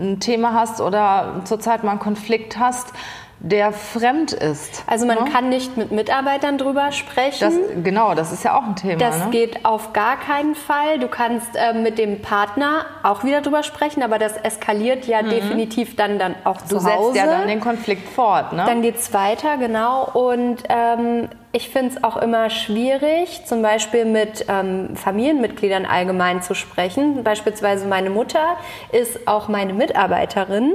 ein 0.00 0.20
Thema 0.20 0.54
hast 0.54 0.80
oder 0.80 1.42
zurzeit 1.44 1.84
mal 1.84 1.90
einen 1.90 2.00
Konflikt 2.00 2.58
hast 2.58 2.94
der 3.42 3.72
fremd 3.72 4.32
ist. 4.32 4.84
Also 4.86 5.06
man 5.06 5.24
ne? 5.24 5.30
kann 5.30 5.48
nicht 5.48 5.76
mit 5.76 5.90
Mitarbeitern 5.92 6.58
drüber 6.58 6.92
sprechen. 6.92 7.40
Das, 7.40 7.54
genau, 7.82 8.14
das 8.14 8.32
ist 8.32 8.44
ja 8.44 8.58
auch 8.58 8.64
ein 8.64 8.76
Thema. 8.76 8.98
Das 8.98 9.18
ne? 9.24 9.30
geht 9.30 9.64
auf 9.64 9.94
gar 9.94 10.18
keinen 10.18 10.54
Fall. 10.54 10.98
Du 10.98 11.08
kannst 11.08 11.48
äh, 11.54 11.72
mit 11.72 11.98
dem 11.98 12.20
Partner 12.20 12.84
auch 13.02 13.24
wieder 13.24 13.40
drüber 13.40 13.62
sprechen, 13.62 14.02
aber 14.02 14.18
das 14.18 14.36
eskaliert 14.36 15.06
ja 15.06 15.22
mhm. 15.22 15.30
definitiv 15.30 15.96
dann, 15.96 16.18
dann 16.18 16.34
auch 16.44 16.60
du 16.60 16.78
zu 16.78 16.84
Hause. 16.84 16.90
Du 16.90 17.04
setzt 17.12 17.16
ja 17.16 17.26
dann 17.26 17.48
den 17.48 17.60
Konflikt 17.60 18.08
fort. 18.10 18.52
Ne? 18.52 18.64
Dann 18.66 18.82
geht's 18.82 19.14
weiter, 19.14 19.56
genau. 19.56 20.04
Und 20.12 20.62
ähm, 20.68 21.28
ich 21.52 21.68
finde 21.68 21.96
es 21.96 22.04
auch 22.04 22.16
immer 22.16 22.48
schwierig, 22.48 23.44
zum 23.44 23.60
Beispiel 23.60 24.04
mit 24.04 24.44
ähm, 24.48 24.94
Familienmitgliedern 24.94 25.84
allgemein 25.84 26.42
zu 26.42 26.54
sprechen. 26.54 27.24
Beispielsweise 27.24 27.88
meine 27.88 28.08
Mutter 28.08 28.56
ist 28.92 29.26
auch 29.26 29.48
meine 29.48 29.72
Mitarbeiterin. 29.72 30.74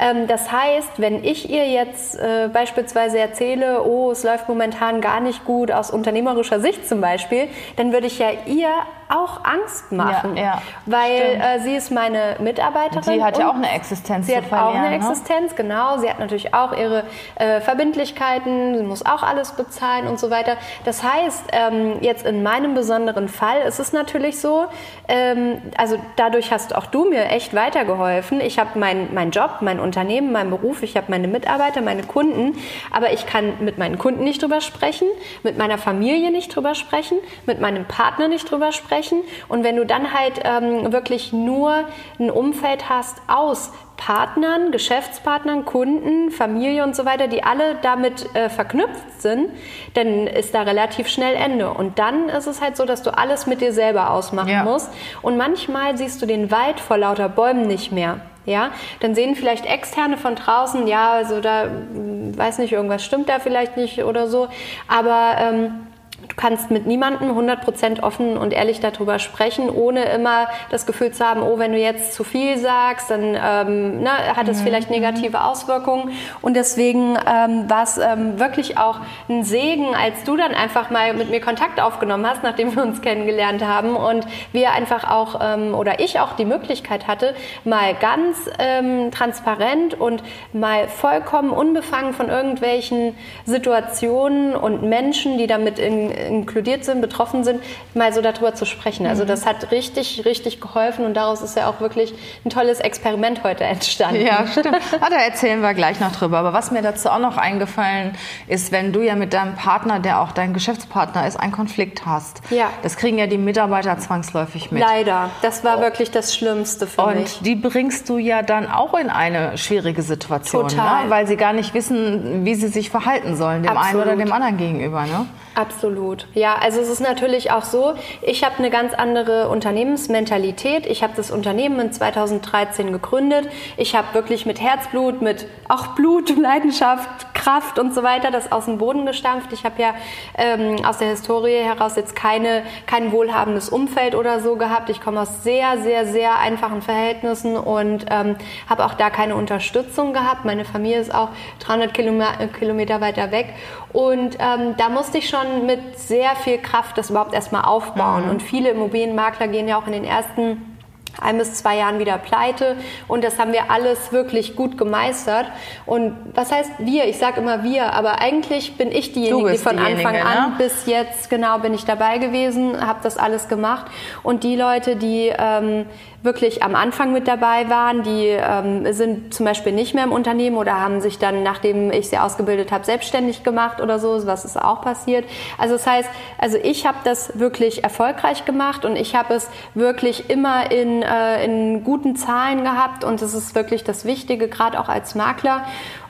Ähm, 0.00 0.26
das 0.26 0.50
heißt, 0.50 0.92
wenn 0.96 1.22
ich 1.24 1.50
ihr 1.50 1.68
jetzt 1.68 2.18
äh, 2.18 2.48
beispielsweise 2.50 3.18
erzähle, 3.18 3.84
oh, 3.84 4.12
es 4.12 4.22
läuft 4.22 4.48
momentan 4.48 5.02
gar 5.02 5.20
nicht 5.20 5.44
gut 5.44 5.70
aus 5.70 5.90
unternehmerischer 5.90 6.58
Sicht 6.58 6.88
zum 6.88 7.02
Beispiel, 7.02 7.48
dann 7.76 7.92
würde 7.92 8.06
ich 8.06 8.18
ja 8.18 8.28
ihr 8.46 8.70
auch 9.08 9.44
Angst 9.44 9.92
machen, 9.92 10.36
ja, 10.36 10.42
ja, 10.42 10.62
weil 10.86 11.10
äh, 11.10 11.60
sie 11.60 11.74
ist 11.74 11.90
meine 11.90 12.36
Mitarbeiterin. 12.40 13.02
Sie 13.02 13.22
hat 13.22 13.38
ja 13.38 13.50
auch 13.50 13.54
eine 13.54 13.70
Existenz. 13.72 14.26
Sie 14.26 14.36
hat 14.36 14.52
auch 14.52 14.74
eine 14.74 14.90
ne? 14.90 14.96
Existenz, 14.96 15.54
genau. 15.54 15.98
Sie 15.98 16.08
hat 16.08 16.18
natürlich 16.18 16.54
auch 16.54 16.72
ihre 16.72 17.04
äh, 17.36 17.60
Verbindlichkeiten, 17.60 18.76
sie 18.76 18.82
muss 18.82 19.04
auch 19.04 19.22
alles 19.22 19.52
bezahlen 19.52 20.08
und 20.14 20.20
so 20.20 20.30
weiter. 20.30 20.56
Das 20.84 21.02
heißt, 21.02 21.46
ähm, 21.50 21.98
jetzt 22.00 22.24
in 22.24 22.44
meinem 22.44 22.74
besonderen 22.74 23.28
Fall 23.28 23.62
ist 23.62 23.80
es 23.80 23.92
natürlich 23.92 24.38
so, 24.38 24.66
ähm, 25.08 25.60
also 25.76 25.98
dadurch 26.14 26.52
hast 26.52 26.74
auch 26.74 26.86
du 26.86 27.04
mir 27.04 27.26
echt 27.30 27.52
weitergeholfen. 27.52 28.40
Ich 28.40 28.60
habe 28.60 28.78
meinen 28.78 29.12
mein 29.12 29.32
Job, 29.32 29.58
mein 29.60 29.80
Unternehmen, 29.80 30.30
meinen 30.30 30.50
Beruf, 30.50 30.84
ich 30.84 30.96
habe 30.96 31.06
meine 31.08 31.26
Mitarbeiter, 31.26 31.80
meine 31.80 32.04
Kunden, 32.04 32.56
aber 32.92 33.12
ich 33.12 33.26
kann 33.26 33.54
mit 33.60 33.76
meinen 33.76 33.98
Kunden 33.98 34.22
nicht 34.22 34.40
drüber 34.40 34.60
sprechen, 34.60 35.08
mit 35.42 35.58
meiner 35.58 35.78
Familie 35.78 36.30
nicht 36.30 36.54
drüber 36.54 36.76
sprechen, 36.76 37.18
mit 37.44 37.60
meinem 37.60 37.84
Partner 37.84 38.28
nicht 38.28 38.48
drüber 38.48 38.70
sprechen. 38.70 39.20
Und 39.48 39.64
wenn 39.64 39.74
du 39.74 39.84
dann 39.84 40.14
halt 40.14 40.40
ähm, 40.44 40.92
wirklich 40.92 41.32
nur 41.32 41.84
ein 42.20 42.30
Umfeld 42.30 42.88
hast 42.88 43.16
aus 43.26 43.72
Partnern, 43.96 44.72
Geschäftspartnern, 44.72 45.64
Kunden, 45.64 46.30
Familie 46.30 46.82
und 46.82 46.96
so 46.96 47.04
weiter, 47.04 47.28
die 47.28 47.44
alle 47.44 47.76
damit 47.82 48.34
äh, 48.34 48.48
verknüpft 48.48 49.20
sind, 49.20 49.50
dann 49.94 50.26
ist 50.26 50.54
da 50.54 50.62
relativ 50.62 51.08
schnell 51.08 51.34
Ende. 51.36 51.70
Und 51.70 51.98
dann 51.98 52.28
ist 52.28 52.46
es 52.46 52.60
halt 52.60 52.76
so, 52.76 52.84
dass 52.84 53.02
du 53.02 53.16
alles 53.16 53.46
mit 53.46 53.60
dir 53.60 53.72
selber 53.72 54.10
ausmachen 54.10 54.48
ja. 54.48 54.64
musst. 54.64 54.90
Und 55.22 55.36
manchmal 55.36 55.96
siehst 55.96 56.20
du 56.20 56.26
den 56.26 56.50
Wald 56.50 56.80
vor 56.80 56.98
lauter 56.98 57.28
Bäumen 57.28 57.66
nicht 57.66 57.92
mehr. 57.92 58.20
Ja, 58.46 58.72
dann 59.00 59.14
sehen 59.14 59.36
vielleicht 59.36 59.64
Externe 59.64 60.18
von 60.18 60.34
draußen, 60.34 60.86
ja, 60.86 61.12
also 61.12 61.40
da, 61.40 61.62
hm, 61.62 62.36
weiß 62.36 62.58
nicht, 62.58 62.72
irgendwas 62.72 63.02
stimmt 63.02 63.30
da 63.30 63.38
vielleicht 63.38 63.78
nicht 63.78 64.04
oder 64.04 64.28
so. 64.28 64.48
Aber 64.86 65.36
ähm, 65.38 65.86
Du 66.28 66.36
kannst 66.36 66.70
mit 66.70 66.86
niemandem 66.86 67.30
100% 67.30 68.02
offen 68.02 68.36
und 68.36 68.52
ehrlich 68.52 68.80
darüber 68.80 69.18
sprechen, 69.18 69.68
ohne 69.70 70.04
immer 70.06 70.48
das 70.70 70.86
Gefühl 70.86 71.12
zu 71.12 71.24
haben, 71.24 71.42
oh, 71.42 71.58
wenn 71.58 71.72
du 71.72 71.78
jetzt 71.78 72.14
zu 72.14 72.24
viel 72.24 72.58
sagst, 72.58 73.10
dann 73.10 73.36
ähm, 73.40 74.02
ne, 74.02 74.10
hat 74.36 74.48
es 74.48 74.60
mhm. 74.60 74.64
vielleicht 74.64 74.90
negative 74.90 75.44
Auswirkungen. 75.44 76.12
Und 76.42 76.54
deswegen 76.54 77.16
ähm, 77.26 77.68
war 77.68 77.82
es 77.82 77.98
ähm, 77.98 78.38
wirklich 78.38 78.78
auch 78.78 79.00
ein 79.28 79.44
Segen, 79.44 79.94
als 79.94 80.24
du 80.24 80.36
dann 80.36 80.54
einfach 80.54 80.90
mal 80.90 81.14
mit 81.14 81.30
mir 81.30 81.40
Kontakt 81.40 81.80
aufgenommen 81.80 82.26
hast, 82.26 82.42
nachdem 82.42 82.74
wir 82.74 82.82
uns 82.82 83.02
kennengelernt 83.02 83.64
haben 83.64 83.96
und 83.96 84.26
wir 84.52 84.72
einfach 84.72 85.10
auch 85.10 85.40
ähm, 85.42 85.74
oder 85.74 86.00
ich 86.00 86.20
auch 86.20 86.34
die 86.34 86.44
Möglichkeit 86.44 87.06
hatte, 87.06 87.34
mal 87.64 87.94
ganz 87.94 88.38
ähm, 88.58 89.10
transparent 89.10 89.94
und 90.00 90.22
mal 90.52 90.88
vollkommen 90.88 91.50
unbefangen 91.50 92.12
von 92.14 92.28
irgendwelchen 92.28 93.14
Situationen 93.44 94.56
und 94.56 94.82
Menschen, 94.82 95.38
die 95.38 95.46
damit 95.46 95.78
in 95.78 96.13
inkludiert 96.14 96.84
sind, 96.84 97.00
betroffen 97.00 97.44
sind, 97.44 97.62
mal 97.94 98.12
so 98.12 98.20
darüber 98.20 98.54
zu 98.54 98.64
sprechen. 98.64 99.06
Also 99.06 99.24
mhm. 99.24 99.28
das 99.28 99.46
hat 99.46 99.70
richtig, 99.70 100.24
richtig 100.24 100.60
geholfen 100.60 101.04
und 101.04 101.14
daraus 101.14 101.42
ist 101.42 101.56
ja 101.56 101.68
auch 101.68 101.80
wirklich 101.80 102.14
ein 102.44 102.50
tolles 102.50 102.80
Experiment 102.80 103.44
heute 103.44 103.64
entstanden. 103.64 104.24
Ja, 104.24 104.46
stimmt. 104.46 104.78
Ah, 105.00 105.10
da 105.10 105.16
erzählen 105.16 105.60
wir 105.60 105.74
gleich 105.74 106.00
noch 106.00 106.12
drüber. 106.12 106.38
Aber 106.38 106.52
was 106.52 106.70
mir 106.70 106.82
dazu 106.82 107.10
auch 107.10 107.18
noch 107.18 107.36
eingefallen 107.36 108.12
ist, 108.46 108.72
wenn 108.72 108.92
du 108.92 109.02
ja 109.02 109.16
mit 109.16 109.34
deinem 109.34 109.54
Partner, 109.54 110.00
der 110.00 110.20
auch 110.20 110.32
dein 110.32 110.54
Geschäftspartner 110.54 111.26
ist, 111.26 111.36
einen 111.36 111.52
Konflikt 111.52 112.06
hast. 112.06 112.40
Ja. 112.50 112.70
Das 112.82 112.96
kriegen 112.96 113.18
ja 113.18 113.26
die 113.26 113.38
Mitarbeiter 113.38 113.98
zwangsläufig 113.98 114.70
mit. 114.70 114.82
Leider. 114.82 115.30
Das 115.42 115.64
war 115.64 115.78
oh. 115.78 115.80
wirklich 115.80 116.10
das 116.10 116.34
Schlimmste 116.34 116.86
für 116.86 117.02
und 117.02 117.20
mich. 117.20 117.38
Und 117.38 117.46
die 117.46 117.54
bringst 117.56 118.08
du 118.08 118.18
ja 118.18 118.42
dann 118.42 118.70
auch 118.70 118.94
in 118.94 119.10
eine 119.10 119.58
schwierige 119.58 120.02
Situation. 120.02 120.68
Total. 120.68 121.04
Ne? 121.04 121.10
Weil 121.10 121.26
sie 121.26 121.36
gar 121.36 121.52
nicht 121.52 121.74
wissen, 121.74 122.44
wie 122.44 122.54
sie 122.54 122.68
sich 122.68 122.90
verhalten 122.90 123.36
sollen, 123.36 123.62
dem 123.62 123.76
Absolut. 123.76 124.06
einen 124.06 124.16
oder 124.16 124.24
dem 124.24 124.32
anderen 124.32 124.56
gegenüber. 124.56 125.02
Ne? 125.02 125.26
Absolut. 125.54 126.26
Ja, 126.34 126.56
also 126.56 126.80
es 126.80 126.88
ist 126.88 127.00
natürlich 127.00 127.52
auch 127.52 127.62
so, 127.62 127.94
ich 128.22 128.42
habe 128.42 128.56
eine 128.58 128.70
ganz 128.70 128.92
andere 128.92 129.48
Unternehmensmentalität. 129.48 130.84
Ich 130.86 131.04
habe 131.04 131.12
das 131.16 131.30
Unternehmen 131.30 131.78
in 131.78 131.92
2013 131.92 132.90
gegründet. 132.90 133.48
Ich 133.76 133.94
habe 133.94 134.14
wirklich 134.14 134.46
mit 134.46 134.60
Herzblut, 134.60 135.22
mit 135.22 135.46
auch 135.68 135.94
Blut, 135.94 136.36
Leidenschaft, 136.42 137.34
Kraft 137.34 137.78
und 137.78 137.94
so 137.94 138.02
weiter 138.02 138.32
das 138.32 138.50
aus 138.50 138.64
dem 138.64 138.78
Boden 138.78 139.06
gestampft. 139.06 139.52
Ich 139.52 139.64
habe 139.64 139.80
ja 139.80 139.94
ähm, 140.36 140.84
aus 140.84 140.98
der 140.98 141.08
Historie 141.08 141.58
heraus 141.62 141.94
jetzt 141.94 142.16
keine, 142.16 142.64
kein 142.86 143.12
wohlhabendes 143.12 143.68
Umfeld 143.68 144.16
oder 144.16 144.40
so 144.40 144.56
gehabt. 144.56 144.90
Ich 144.90 145.00
komme 145.00 145.20
aus 145.20 145.44
sehr, 145.44 145.78
sehr, 145.78 146.06
sehr 146.06 146.38
einfachen 146.38 146.82
Verhältnissen 146.82 147.56
und 147.56 148.06
ähm, 148.10 148.36
habe 148.68 148.84
auch 148.84 148.94
da 148.94 149.08
keine 149.10 149.36
Unterstützung 149.36 150.14
gehabt. 150.14 150.44
Meine 150.44 150.64
Familie 150.64 150.98
ist 150.98 151.14
auch 151.14 151.28
300 151.60 151.94
Kilometer 151.94 153.00
weiter 153.00 153.30
weg. 153.30 153.54
Und 153.92 154.38
ähm, 154.40 154.74
da 154.76 154.88
musste 154.88 155.18
ich 155.18 155.28
schon 155.28 155.43
mit 155.64 155.98
sehr 155.98 156.36
viel 156.36 156.58
Kraft 156.58 156.98
das 156.98 157.10
überhaupt 157.10 157.34
erstmal 157.34 157.64
aufbauen. 157.64 158.24
Mhm. 158.24 158.30
Und 158.30 158.42
viele 158.42 158.70
Immobilienmakler 158.70 159.48
gehen 159.48 159.68
ja 159.68 159.78
auch 159.78 159.86
in 159.86 159.92
den 159.92 160.04
ersten 160.04 160.73
ein 161.20 161.38
bis 161.38 161.54
zwei 161.54 161.76
Jahren 161.76 161.98
wieder 161.98 162.18
pleite 162.18 162.76
und 163.08 163.24
das 163.24 163.38
haben 163.38 163.52
wir 163.52 163.70
alles 163.70 164.12
wirklich 164.12 164.56
gut 164.56 164.78
gemeistert. 164.78 165.46
Und 165.86 166.16
was 166.34 166.52
heißt 166.52 166.72
wir? 166.78 167.06
Ich 167.06 167.18
sage 167.18 167.40
immer 167.40 167.62
wir, 167.62 167.92
aber 167.92 168.20
eigentlich 168.20 168.76
bin 168.76 168.90
ich 168.90 169.12
diejenige, 169.12 169.52
die 169.52 169.58
von 169.58 169.78
Anfang 169.78 170.16
an 170.16 170.50
ne? 170.50 170.54
bis 170.58 170.86
jetzt 170.86 171.30
genau 171.30 171.58
bin 171.58 171.74
ich 171.74 171.84
dabei 171.84 172.18
gewesen, 172.18 172.86
habe 172.86 173.00
das 173.02 173.16
alles 173.16 173.48
gemacht 173.48 173.86
und 174.22 174.44
die 174.44 174.56
Leute, 174.56 174.96
die 174.96 175.32
ähm, 175.36 175.86
wirklich 176.24 176.62
am 176.62 176.74
Anfang 176.74 177.12
mit 177.12 177.28
dabei 177.28 177.68
waren, 177.68 178.02
die 178.02 178.28
ähm, 178.28 178.90
sind 178.94 179.34
zum 179.34 179.44
Beispiel 179.44 179.72
nicht 179.72 179.94
mehr 179.94 180.04
im 180.04 180.12
Unternehmen 180.12 180.56
oder 180.56 180.80
haben 180.80 181.02
sich 181.02 181.18
dann, 181.18 181.42
nachdem 181.42 181.92
ich 181.92 182.08
sie 182.08 182.16
ausgebildet 182.16 182.72
habe, 182.72 182.82
selbstständig 182.84 183.44
gemacht 183.44 183.80
oder 183.80 183.98
so, 183.98 184.26
was 184.26 184.46
ist 184.46 184.60
auch 184.60 184.80
passiert. 184.80 185.26
Also 185.58 185.74
das 185.74 185.86
heißt, 185.86 186.08
also 186.38 186.56
ich 186.62 186.86
habe 186.86 186.96
das 187.04 187.38
wirklich 187.38 187.84
erfolgreich 187.84 188.46
gemacht 188.46 188.86
und 188.86 188.96
ich 188.96 189.14
habe 189.14 189.34
es 189.34 189.50
wirklich 189.74 190.30
immer 190.30 190.70
in 190.70 191.03
äh, 191.04 191.44
in 191.44 191.84
guten 191.84 192.16
Zahlen 192.16 192.64
gehabt 192.64 193.04
und 193.04 193.22
das 193.22 193.34
ist 193.34 193.54
wirklich 193.54 193.84
das 193.84 194.04
Wichtige, 194.04 194.48
gerade 194.48 194.80
auch 194.80 194.88
als 194.88 195.14
Makler. 195.14 195.64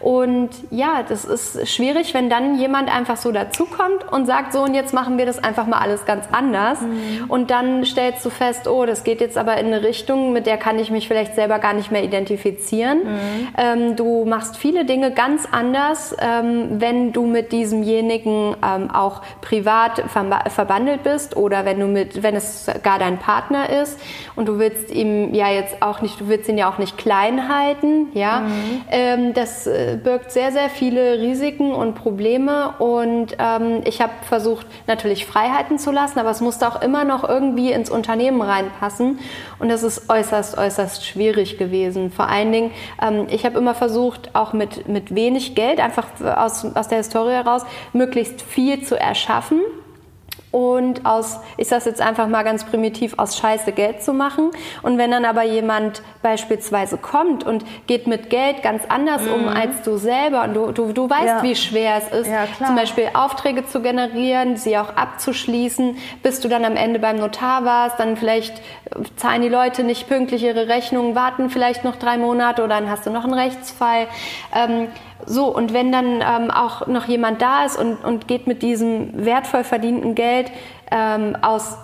Und 0.04 0.50
ja, 0.70 1.02
das 1.02 1.25
ist 1.25 1.66
schwierig, 1.66 2.12
wenn 2.12 2.28
dann 2.28 2.58
jemand 2.58 2.94
einfach 2.94 3.16
so 3.16 3.32
dazukommt 3.32 4.12
und 4.12 4.26
sagt, 4.26 4.52
so 4.52 4.61
und 4.61 4.75
jetzt 4.75 4.92
machen 4.92 5.16
wir 5.16 5.25
das 5.25 5.42
einfach 5.42 5.66
mal 5.66 5.78
alles 5.78 6.04
ganz 6.04 6.26
anders. 6.30 6.82
Mhm. 6.82 7.25
Und 7.28 7.50
dann 7.50 7.87
stellst 7.87 8.23
du 8.23 8.28
fest, 8.28 8.68
oh, 8.68 8.84
das 8.84 9.04
geht 9.04 9.23
jetzt 9.23 9.38
aber 9.38 9.56
in 9.56 9.68
eine 9.68 9.82
Richtung, 9.82 10.34
mit 10.34 10.44
der 10.44 10.58
kann 10.58 10.78
ich 10.78 10.90
mich 10.90 11.08
vielleicht 11.08 11.34
selber 11.34 11.58
gar 11.58 11.73
nicht 11.73 11.90
mehr 11.90 12.04
identifizieren. 12.04 12.99
Mhm. 12.99 13.49
Ähm, 13.56 13.96
du 13.96 14.26
machst 14.26 14.58
viele 14.58 14.84
Dinge 14.84 15.11
ganz 15.11 15.49
anders, 15.50 16.14
ähm, 16.20 16.82
wenn 16.82 17.14
du 17.14 17.25
mit 17.25 17.50
diesemjenigen 17.50 18.56
ähm, 18.62 18.90
auch 18.90 19.23
privat 19.40 20.02
verbandelt 20.49 21.02
bist 21.02 21.34
oder 21.34 21.64
wenn 21.64 21.80
du 21.80 21.87
mit, 21.87 22.23
wenn 22.23 22.37
es 22.37 22.70
gar 22.82 22.99
dein 22.99 23.16
Partner 23.16 23.70
ist 23.70 23.99
und 24.37 24.49
du 24.49 24.58
willst 24.58 24.90
ihm 24.90 25.32
ja 25.32 25.49
jetzt 25.49 25.80
auch 25.80 26.02
nicht, 26.02 26.20
du 26.20 26.28
willst 26.28 26.46
ihn 26.50 26.58
ja 26.58 26.70
auch 26.70 26.76
nicht 26.76 26.99
klein 26.99 27.49
halten, 27.49 28.08
ja. 28.12 28.40
Mhm. 28.40 28.82
Ähm, 28.90 29.32
das 29.32 29.66
äh, 29.66 29.93
birgt 29.96 30.32
sehr, 30.32 30.52
sehr 30.52 30.68
viele 30.70 31.18
Risiken 31.18 31.72
und 31.72 31.94
Probleme. 31.94 32.74
Und 32.78 33.36
ähm, 33.38 33.82
ich 33.84 34.00
habe 34.00 34.12
versucht, 34.28 34.66
natürlich 34.86 35.26
Freiheiten 35.26 35.78
zu 35.78 35.90
lassen, 35.90 36.18
aber 36.18 36.30
es 36.30 36.40
musste 36.40 36.68
auch 36.68 36.82
immer 36.82 37.04
noch 37.04 37.28
irgendwie 37.28 37.72
ins 37.72 37.90
Unternehmen 37.90 38.42
reinpassen. 38.42 39.18
Und 39.58 39.68
das 39.68 39.82
ist 39.82 40.10
äußerst, 40.10 40.58
äußerst 40.58 41.06
schwierig 41.06 41.58
gewesen. 41.58 42.10
Vor 42.10 42.28
allen 42.28 42.52
Dingen, 42.52 42.70
ähm, 43.00 43.26
ich 43.30 43.44
habe 43.44 43.58
immer 43.58 43.74
versucht, 43.74 44.34
auch 44.34 44.52
mit, 44.52 44.88
mit 44.88 45.14
wenig 45.14 45.54
Geld, 45.54 45.80
einfach 45.80 46.08
aus, 46.36 46.64
aus 46.74 46.88
der 46.88 46.98
Historie 46.98 47.32
heraus, 47.32 47.64
möglichst 47.92 48.42
viel 48.42 48.82
zu 48.82 48.98
erschaffen 48.98 49.60
und 50.54 51.04
aus, 51.04 51.40
ich 51.56 51.66
sage 51.66 51.87
jetzt 51.87 52.00
einfach 52.00 52.28
mal 52.28 52.44
ganz 52.44 52.62
primitiv, 52.62 53.14
aus 53.16 53.37
Scheiße 53.37 53.73
Geld 53.73 54.04
zu 54.04 54.12
machen. 54.12 54.52
Und 54.82 54.99
wenn 54.99 55.11
dann 55.11 55.25
aber 55.25 55.42
jemand 55.42 56.00
beispielsweise 56.23 56.96
kommt 56.96 57.42
und 57.42 57.64
geht 57.88 58.06
mit 58.06 58.30
Geld 58.30 58.62
ganz 58.62 58.84
anders 58.88 59.23
mhm. 59.23 59.32
um 59.32 59.49
als 59.49 59.82
du 59.82 59.96
selber 59.96 60.44
und 60.44 60.54
du, 60.54 60.70
du, 60.70 60.92
du 60.92 61.11
weißt, 61.11 61.26
ja. 61.26 61.42
wie 61.42 61.56
schwer 61.56 61.96
es 61.99 62.20
ist, 62.20 62.30
ja, 62.30 62.46
zum 62.64 62.76
Beispiel 62.76 63.08
Aufträge 63.14 63.66
zu 63.66 63.82
generieren, 63.82 64.56
sie 64.56 64.78
auch 64.78 64.94
abzuschließen, 64.94 65.96
bis 66.23 66.38
du 66.38 66.49
dann 66.49 66.64
am 66.64 66.76
Ende 66.76 67.00
beim 67.00 67.16
Notar 67.16 67.64
warst, 67.64 67.99
dann 67.99 68.16
vielleicht 68.16 68.62
zahlen 69.16 69.42
die 69.42 69.49
Leute 69.49 69.82
nicht 69.82 70.06
pünktlich 70.06 70.44
ihre 70.44 70.68
Rechnungen, 70.68 71.16
warten 71.16 71.50
vielleicht 71.50 71.82
noch 71.82 71.96
drei 71.96 72.16
Monate 72.16 72.62
oder 72.62 72.76
dann 72.76 72.88
hast 72.88 73.06
du 73.06 73.11
noch 73.11 73.25
einen 73.25 73.34
Rechtsfall. 73.34 74.06
Ähm, 74.54 74.87
so, 75.26 75.47
und 75.47 75.73
wenn 75.73 75.90
dann 75.92 76.21
ähm, 76.21 76.50
auch 76.50 76.87
noch 76.87 77.06
jemand 77.06 77.40
da 77.40 77.64
ist 77.64 77.78
und, 77.78 78.04
und 78.04 78.28
geht 78.28 78.47
mit 78.47 78.62
diesem 78.62 79.25
wertvoll 79.25 79.64
verdienten 79.64 80.14
Geld 80.14 80.50
ähm, 80.90 81.37
aus 81.40 81.78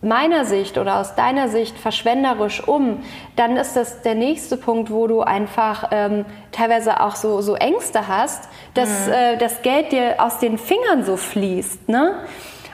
meiner 0.00 0.44
Sicht 0.44 0.78
oder 0.78 1.00
aus 1.00 1.16
deiner 1.16 1.48
Sicht 1.48 1.76
verschwenderisch 1.76 2.66
um, 2.66 3.02
dann 3.36 3.56
ist 3.56 3.74
das 3.74 4.02
der 4.02 4.14
nächste 4.14 4.56
Punkt, 4.56 4.90
wo 4.90 5.06
du 5.08 5.22
einfach 5.22 5.88
ähm, 5.90 6.24
teilweise 6.52 7.00
auch 7.00 7.16
so, 7.16 7.40
so 7.40 7.56
Ängste 7.56 8.06
hast, 8.06 8.48
dass 8.74 9.06
mhm. 9.06 9.12
äh, 9.12 9.36
das 9.38 9.62
Geld 9.62 9.92
dir 9.92 10.14
aus 10.18 10.38
den 10.38 10.56
Fingern 10.56 11.04
so 11.04 11.16
fließt. 11.16 11.88
Ne? 11.88 12.14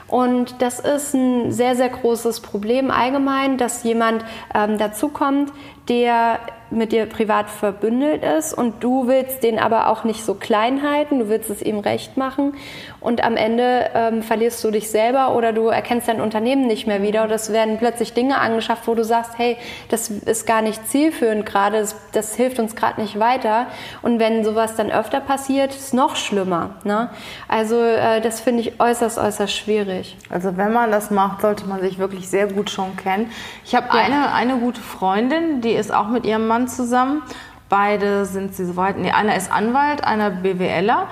Und 0.07 0.61
das 0.61 0.79
ist 0.79 1.13
ein 1.13 1.51
sehr, 1.51 1.75
sehr 1.75 1.89
großes 1.89 2.41
Problem 2.41 2.91
allgemein, 2.91 3.57
dass 3.57 3.83
jemand 3.83 4.23
ähm, 4.53 4.77
dazukommt, 4.77 5.51
der 5.89 6.39
mit 6.71 6.91
dir 6.91 7.05
privat 7.05 7.49
verbündelt 7.49 8.23
ist 8.23 8.53
und 8.53 8.83
du 8.83 9.07
willst 9.07 9.43
den 9.43 9.59
aber 9.59 9.87
auch 9.87 10.03
nicht 10.03 10.25
so 10.25 10.33
klein 10.33 10.81
halten, 10.81 11.19
du 11.19 11.29
willst 11.29 11.49
es 11.49 11.61
ihm 11.61 11.79
recht 11.79 12.17
machen 12.17 12.55
und 12.99 13.23
am 13.23 13.37
Ende 13.37 13.91
ähm, 13.93 14.23
verlierst 14.23 14.63
du 14.63 14.71
dich 14.71 14.89
selber 14.89 15.35
oder 15.35 15.53
du 15.53 15.67
erkennst 15.67 16.07
dein 16.07 16.21
Unternehmen 16.21 16.65
nicht 16.65 16.87
mehr 16.87 17.03
wieder 17.03 17.23
oder 17.23 17.35
es 17.35 17.53
werden 17.53 17.77
plötzlich 17.77 18.13
Dinge 18.13 18.39
angeschafft, 18.39 18.87
wo 18.87 18.95
du 18.95 19.03
sagst, 19.03 19.33
hey, 19.37 19.57
das 19.89 20.09
ist 20.09 20.47
gar 20.47 20.61
nicht 20.61 20.87
zielführend 20.87 21.45
gerade, 21.45 21.79
das, 21.79 21.95
das, 22.11 22.35
hilft 22.35 22.59
uns 22.59 22.75
gerade 22.75 22.99
nicht 22.99 23.19
weiter 23.19 23.67
und 24.01 24.19
wenn 24.19 24.43
sowas 24.43 24.75
dann 24.75 24.91
öfter 24.91 25.19
passiert, 25.19 25.71
ist 25.71 25.79
es 25.79 25.93
noch 25.93 26.15
schlimmer. 26.15 26.75
Ne? 26.83 27.09
Also 27.47 27.79
äh, 27.79 28.21
das 28.21 28.41
finde 28.41 28.61
ich 28.61 28.79
äußerst, 28.79 29.17
äußerst 29.17 29.53
schwierig. 29.53 29.94
Also 30.29 30.57
wenn 30.57 30.73
man 30.73 30.91
das 30.91 31.11
macht, 31.11 31.41
sollte 31.41 31.65
man 31.67 31.81
sich 31.81 31.97
wirklich 31.99 32.29
sehr 32.29 32.47
gut 32.47 32.69
schon 32.69 32.95
kennen. 32.95 33.31
Ich 33.63 33.75
habe 33.75 33.87
ja. 33.87 33.93
eine, 34.03 34.33
eine 34.33 34.57
gute 34.57 34.81
Freundin, 34.81 35.61
die 35.61 35.71
ist 35.71 35.93
auch 35.93 36.07
mit 36.07 36.25
ihrem 36.25 36.47
Mann 36.47 36.67
zusammen. 36.67 37.21
Beide 37.69 38.25
sind 38.25 38.55
sie 38.55 38.65
soweit. 38.65 38.97
Nee, 38.97 39.11
einer 39.11 39.35
ist 39.35 39.51
Anwalt, 39.51 40.03
einer 40.03 40.29
BWLer. 40.29 41.07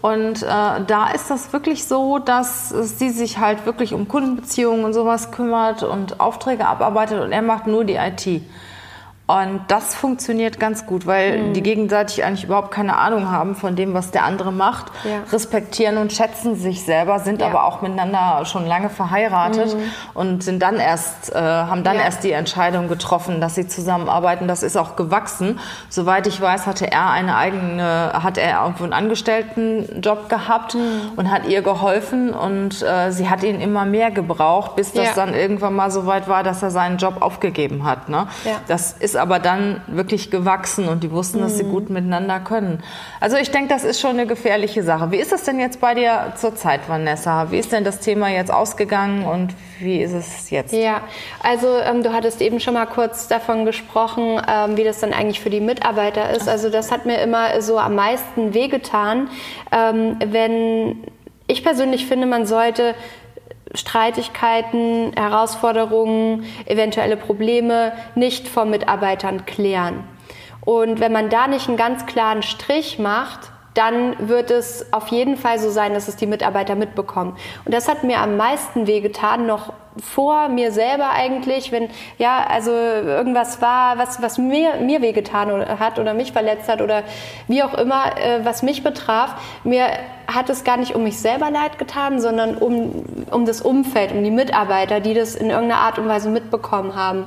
Und 0.00 0.42
äh, 0.42 0.46
da 0.46 1.10
ist 1.12 1.28
das 1.28 1.52
wirklich 1.52 1.84
so, 1.84 2.18
dass 2.18 2.68
sie 2.68 3.10
sich 3.10 3.38
halt 3.38 3.66
wirklich 3.66 3.94
um 3.94 4.06
Kundenbeziehungen 4.06 4.84
und 4.84 4.92
sowas 4.92 5.32
kümmert 5.32 5.82
und 5.82 6.20
Aufträge 6.20 6.66
abarbeitet 6.66 7.20
und 7.20 7.32
er 7.32 7.42
macht 7.42 7.66
nur 7.66 7.84
die 7.84 7.96
IT. 7.96 8.42
Und 9.28 9.60
das 9.68 9.94
funktioniert 9.94 10.58
ganz 10.58 10.86
gut, 10.86 11.04
weil 11.04 11.38
mhm. 11.38 11.52
die 11.52 11.62
gegenseitig 11.62 12.24
eigentlich 12.24 12.44
überhaupt 12.44 12.70
keine 12.70 12.96
Ahnung 12.96 13.30
haben 13.30 13.56
von 13.56 13.76
dem, 13.76 13.92
was 13.92 14.10
der 14.10 14.24
andere 14.24 14.52
macht, 14.52 14.86
ja. 15.04 15.20
respektieren 15.30 15.98
und 15.98 16.14
schätzen 16.14 16.56
sich 16.56 16.82
selber, 16.82 17.20
sind 17.20 17.42
ja. 17.42 17.48
aber 17.48 17.64
auch 17.64 17.82
miteinander 17.82 18.46
schon 18.46 18.66
lange 18.66 18.88
verheiratet 18.88 19.74
mhm. 19.74 19.82
und 20.14 20.42
sind 20.42 20.62
dann 20.62 20.76
erst, 20.76 21.34
äh, 21.34 21.38
haben 21.38 21.84
dann 21.84 21.96
ja. 21.96 22.04
erst 22.04 22.24
die 22.24 22.32
Entscheidung 22.32 22.88
getroffen, 22.88 23.42
dass 23.42 23.54
sie 23.54 23.68
zusammenarbeiten. 23.68 24.48
Das 24.48 24.62
ist 24.62 24.78
auch 24.78 24.96
gewachsen. 24.96 25.60
Soweit 25.90 26.26
ich 26.26 26.40
weiß, 26.40 26.66
hatte 26.66 26.90
er 26.90 27.10
eine 27.10 27.36
eigene, 27.36 28.14
hat 28.14 28.38
er 28.38 28.62
irgendwo 28.62 28.84
einen 28.84 28.94
Angestelltenjob 28.94 30.30
gehabt 30.30 30.74
mhm. 30.74 31.12
und 31.16 31.30
hat 31.30 31.46
ihr 31.46 31.60
geholfen 31.60 32.32
und 32.32 32.82
äh, 32.82 33.10
sie 33.10 33.28
hat 33.28 33.42
ihn 33.42 33.60
immer 33.60 33.84
mehr 33.84 34.10
gebraucht, 34.10 34.74
bis 34.74 34.94
das 34.94 35.12
dann 35.12 35.34
irgendwann 35.34 35.76
mal 35.76 35.90
so 35.90 36.06
weit 36.06 36.28
war, 36.28 36.42
dass 36.42 36.62
er 36.62 36.70
seinen 36.70 36.96
Job 36.96 37.16
aufgegeben 37.20 37.84
hat. 37.84 38.08
Ne? 38.08 38.26
Das 38.68 38.92
ist 38.92 39.17
aber 39.18 39.38
dann 39.38 39.82
wirklich 39.86 40.30
gewachsen 40.30 40.88
und 40.88 41.02
die 41.02 41.10
wussten, 41.10 41.40
dass 41.40 41.56
sie 41.56 41.64
mhm. 41.64 41.70
gut 41.70 41.90
miteinander 41.90 42.40
können. 42.40 42.82
Also 43.20 43.36
ich 43.36 43.50
denke, 43.50 43.68
das 43.68 43.84
ist 43.84 44.00
schon 44.00 44.12
eine 44.12 44.26
gefährliche 44.26 44.82
Sache. 44.82 45.10
Wie 45.10 45.16
ist 45.16 45.32
das 45.32 45.44
denn 45.44 45.60
jetzt 45.60 45.80
bei 45.80 45.94
dir 45.94 46.32
zurzeit, 46.36 46.88
Vanessa? 46.88 47.50
Wie 47.50 47.58
ist 47.58 47.72
denn 47.72 47.84
das 47.84 48.00
Thema 48.00 48.28
jetzt 48.28 48.52
ausgegangen 48.52 49.24
und 49.24 49.54
wie 49.80 50.02
ist 50.02 50.12
es 50.12 50.50
jetzt? 50.50 50.72
Ja, 50.72 51.02
also 51.42 51.68
ähm, 51.78 52.02
du 52.02 52.12
hattest 52.12 52.40
eben 52.40 52.60
schon 52.60 52.74
mal 52.74 52.86
kurz 52.86 53.28
davon 53.28 53.64
gesprochen, 53.64 54.40
ähm, 54.48 54.76
wie 54.76 54.84
das 54.84 55.00
dann 55.00 55.12
eigentlich 55.12 55.40
für 55.40 55.50
die 55.50 55.60
Mitarbeiter 55.60 56.30
ist. 56.30 56.48
Also 56.48 56.70
das 56.70 56.90
hat 56.90 57.06
mir 57.06 57.20
immer 57.20 57.60
so 57.60 57.78
am 57.78 57.94
meisten 57.94 58.54
wehgetan, 58.54 59.28
ähm, 59.72 60.16
wenn 60.24 61.04
ich 61.46 61.64
persönlich 61.64 62.06
finde, 62.06 62.26
man 62.26 62.46
sollte 62.46 62.94
Streitigkeiten, 63.74 65.12
Herausforderungen, 65.16 66.44
eventuelle 66.66 67.16
Probleme 67.16 67.92
nicht 68.14 68.48
von 68.48 68.70
Mitarbeitern 68.70 69.46
klären. 69.46 70.04
Und 70.60 71.00
wenn 71.00 71.12
man 71.12 71.30
da 71.30 71.46
nicht 71.46 71.68
einen 71.68 71.76
ganz 71.76 72.06
klaren 72.06 72.42
Strich 72.42 72.98
macht, 72.98 73.52
dann 73.74 74.28
wird 74.28 74.50
es 74.50 74.92
auf 74.92 75.08
jeden 75.08 75.36
Fall 75.36 75.58
so 75.58 75.70
sein, 75.70 75.94
dass 75.94 76.08
es 76.08 76.16
die 76.16 76.26
Mitarbeiter 76.26 76.74
mitbekommen. 76.74 77.36
Und 77.64 77.72
das 77.72 77.88
hat 77.88 78.02
mir 78.02 78.18
am 78.18 78.36
meisten 78.36 78.86
wehgetan, 78.86 79.46
noch 79.46 79.72
vor 80.00 80.48
mir 80.48 80.72
selber 80.72 81.10
eigentlich, 81.10 81.72
wenn 81.72 81.88
ja, 82.18 82.44
also 82.48 82.70
irgendwas 82.70 83.60
war, 83.60 83.98
was, 83.98 84.22
was 84.22 84.38
mir, 84.38 84.76
mir 84.80 85.02
wehgetan 85.02 85.66
hat 85.78 85.98
oder 85.98 86.14
mich 86.14 86.32
verletzt 86.32 86.68
hat 86.68 86.80
oder 86.80 87.02
wie 87.46 87.62
auch 87.62 87.74
immer, 87.74 88.16
äh, 88.16 88.44
was 88.44 88.62
mich 88.62 88.82
betraf, 88.82 89.34
mir 89.64 89.86
hat 90.26 90.50
es 90.50 90.62
gar 90.62 90.76
nicht 90.76 90.94
um 90.94 91.04
mich 91.04 91.18
selber 91.18 91.50
leid 91.50 91.78
getan, 91.78 92.20
sondern 92.20 92.56
um, 92.56 93.04
um 93.30 93.46
das 93.46 93.62
Umfeld, 93.62 94.12
um 94.12 94.22
die 94.22 94.30
Mitarbeiter, 94.30 95.00
die 95.00 95.14
das 95.14 95.34
in 95.34 95.50
irgendeiner 95.50 95.80
Art 95.80 95.98
und 95.98 96.06
Weise 96.06 96.28
mitbekommen 96.28 96.94
haben. 96.94 97.24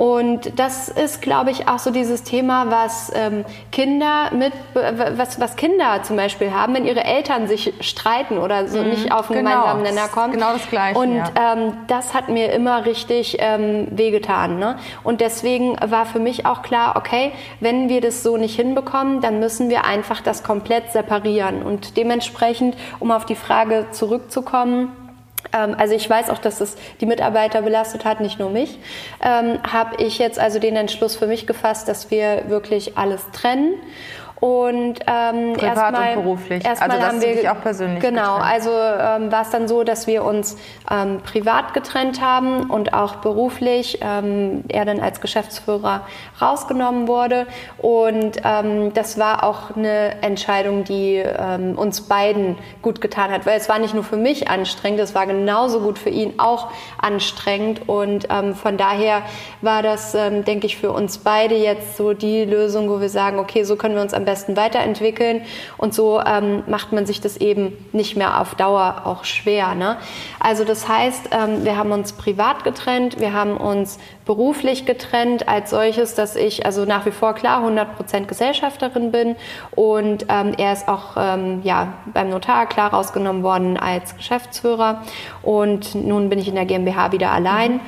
Und 0.00 0.58
das 0.58 0.88
ist, 0.88 1.20
glaube 1.20 1.50
ich, 1.50 1.68
auch 1.68 1.78
so 1.78 1.90
dieses 1.90 2.22
Thema, 2.22 2.70
was 2.70 3.12
ähm, 3.14 3.44
Kinder 3.70 4.30
mit, 4.32 4.54
was, 4.72 5.38
was 5.38 5.56
Kinder 5.56 6.02
zum 6.04 6.16
Beispiel 6.16 6.54
haben, 6.54 6.72
wenn 6.72 6.86
ihre 6.86 7.04
Eltern 7.04 7.48
sich 7.48 7.74
streiten 7.80 8.38
oder 8.38 8.66
so 8.66 8.78
mhm, 8.78 8.88
nicht 8.88 9.12
auf 9.12 9.30
einen 9.30 9.44
genau, 9.44 9.50
gemeinsamen 9.50 9.82
Nenner 9.82 10.08
kommen. 10.08 10.32
Genau 10.32 10.54
das 10.54 10.66
Gleiche. 10.70 10.98
Und 10.98 11.16
ja. 11.16 11.52
ähm, 11.52 11.74
das 11.86 12.14
hat 12.14 12.30
mir 12.30 12.50
immer 12.50 12.86
richtig 12.86 13.36
ähm, 13.40 13.88
wehgetan. 13.90 14.58
Ne? 14.58 14.78
Und 15.02 15.20
deswegen 15.20 15.76
war 15.84 16.06
für 16.06 16.18
mich 16.18 16.46
auch 16.46 16.62
klar, 16.62 16.96
okay, 16.96 17.32
wenn 17.60 17.90
wir 17.90 18.00
das 18.00 18.22
so 18.22 18.38
nicht 18.38 18.56
hinbekommen, 18.56 19.20
dann 19.20 19.38
müssen 19.38 19.68
wir 19.68 19.84
einfach 19.84 20.22
das 20.22 20.42
komplett 20.42 20.92
separieren. 20.92 21.62
Und 21.62 21.98
dementsprechend, 21.98 22.74
um 23.00 23.10
auf 23.10 23.26
die 23.26 23.36
Frage 23.36 23.88
zurückzukommen, 23.90 24.96
also 25.52 25.94
ich 25.94 26.08
weiß 26.08 26.30
auch, 26.30 26.38
dass 26.38 26.60
es 26.60 26.76
die 27.00 27.06
Mitarbeiter 27.06 27.62
belastet 27.62 28.04
hat, 28.04 28.20
nicht 28.20 28.38
nur 28.38 28.50
mich, 28.50 28.78
ähm, 29.22 29.58
habe 29.62 30.02
ich 30.02 30.18
jetzt 30.18 30.38
also 30.38 30.58
den 30.58 30.76
Entschluss 30.76 31.16
für 31.16 31.26
mich 31.26 31.46
gefasst, 31.46 31.88
dass 31.88 32.10
wir 32.10 32.48
wirklich 32.48 32.96
alles 32.96 33.22
trennen 33.32 33.74
Und 34.40 35.00
ähm, 35.06 35.52
Privat 35.52 35.62
erstmal, 35.62 36.16
und 36.16 36.22
beruflich. 36.22 36.64
Erstmal 36.64 36.90
also 36.90 37.02
das 37.02 37.12
haben 37.12 37.20
wir 37.20 37.34
dich 37.36 37.48
auch 37.50 37.60
persönlich 37.60 38.00
genau. 38.00 38.38
getrennt. 38.38 38.52
Also 38.52 38.70
ähm, 38.70 39.32
war 39.32 39.42
es 39.42 39.50
dann 39.50 39.68
so, 39.68 39.84
dass 39.84 40.06
wir 40.06 40.24
uns 40.24 40.56
ähm, 40.90 41.20
privat 41.20 41.74
getrennt 41.74 42.22
haben 42.22 42.70
und 42.70 42.94
auch 42.94 43.16
beruflich 43.16 43.98
ähm, 44.00 44.64
er 44.68 44.86
dann 44.86 45.00
als 45.00 45.20
Geschäftsführer 45.20 46.06
rausgenommen 46.40 47.06
wurde. 47.06 47.46
Und 47.76 48.38
ähm, 48.42 48.94
das 48.94 49.18
war 49.18 49.44
auch 49.44 49.76
eine 49.76 50.22
Entscheidung, 50.22 50.84
die 50.84 51.16
ähm, 51.16 51.76
uns 51.76 52.00
beiden 52.02 52.56
gut 52.80 53.02
getan 53.02 53.30
hat, 53.30 53.44
weil 53.44 53.58
es 53.58 53.68
war 53.68 53.78
nicht 53.78 53.92
nur 53.92 54.04
für 54.04 54.16
mich 54.16 54.48
anstrengend, 54.48 55.00
es 55.00 55.14
war 55.14 55.26
genauso 55.26 55.80
gut 55.80 55.98
für 55.98 56.10
ihn 56.10 56.34
auch 56.38 56.70
anstrengend. 56.98 57.86
Und 57.90 58.28
ähm, 58.30 58.54
von 58.54 58.78
daher 58.78 59.20
war 59.60 59.82
das, 59.82 60.12
denke 60.12 60.66
ich, 60.66 60.78
für 60.78 60.92
uns 60.92 61.18
beide 61.18 61.54
jetzt 61.54 61.98
so 61.98 62.14
die 62.14 62.44
Lösung, 62.44 62.88
wo 62.88 63.00
wir 63.00 63.10
sagen, 63.10 63.38
okay, 63.38 63.64
so 63.64 63.76
können 63.76 63.94
wir 63.94 64.02
uns 64.02 64.14
am 64.14 64.24
besten 64.24 64.29
weiterentwickeln 64.56 65.42
und 65.76 65.94
so 65.94 66.20
ähm, 66.20 66.62
macht 66.66 66.92
man 66.92 67.06
sich 67.06 67.20
das 67.20 67.36
eben 67.36 67.72
nicht 67.92 68.16
mehr 68.16 68.40
auf 68.40 68.54
Dauer 68.54 69.02
auch 69.04 69.24
schwer. 69.24 69.74
Ne? 69.74 69.96
Also 70.38 70.64
das 70.64 70.88
heißt, 70.88 71.30
ähm, 71.32 71.64
wir 71.64 71.76
haben 71.76 71.92
uns 71.92 72.12
privat 72.12 72.64
getrennt, 72.64 73.20
wir 73.20 73.32
haben 73.32 73.56
uns 73.56 73.98
beruflich 74.24 74.86
getrennt 74.86 75.48
als 75.48 75.70
solches, 75.70 76.14
dass 76.14 76.36
ich 76.36 76.64
also 76.64 76.84
nach 76.84 77.06
wie 77.06 77.10
vor 77.10 77.34
klar 77.34 77.64
100% 77.64 78.26
Gesellschafterin 78.26 79.10
bin 79.10 79.36
und 79.72 80.26
ähm, 80.28 80.54
er 80.56 80.72
ist 80.72 80.88
auch 80.88 81.16
ähm, 81.16 81.60
ja, 81.64 81.94
beim 82.12 82.30
Notar 82.30 82.66
klar 82.66 82.92
rausgenommen 82.92 83.42
worden 83.42 83.76
als 83.76 84.16
Geschäftsführer 84.16 85.02
und 85.42 85.94
nun 85.94 86.28
bin 86.28 86.38
ich 86.38 86.48
in 86.48 86.54
der 86.54 86.66
GmbH 86.66 87.12
wieder 87.12 87.32
allein. 87.32 87.80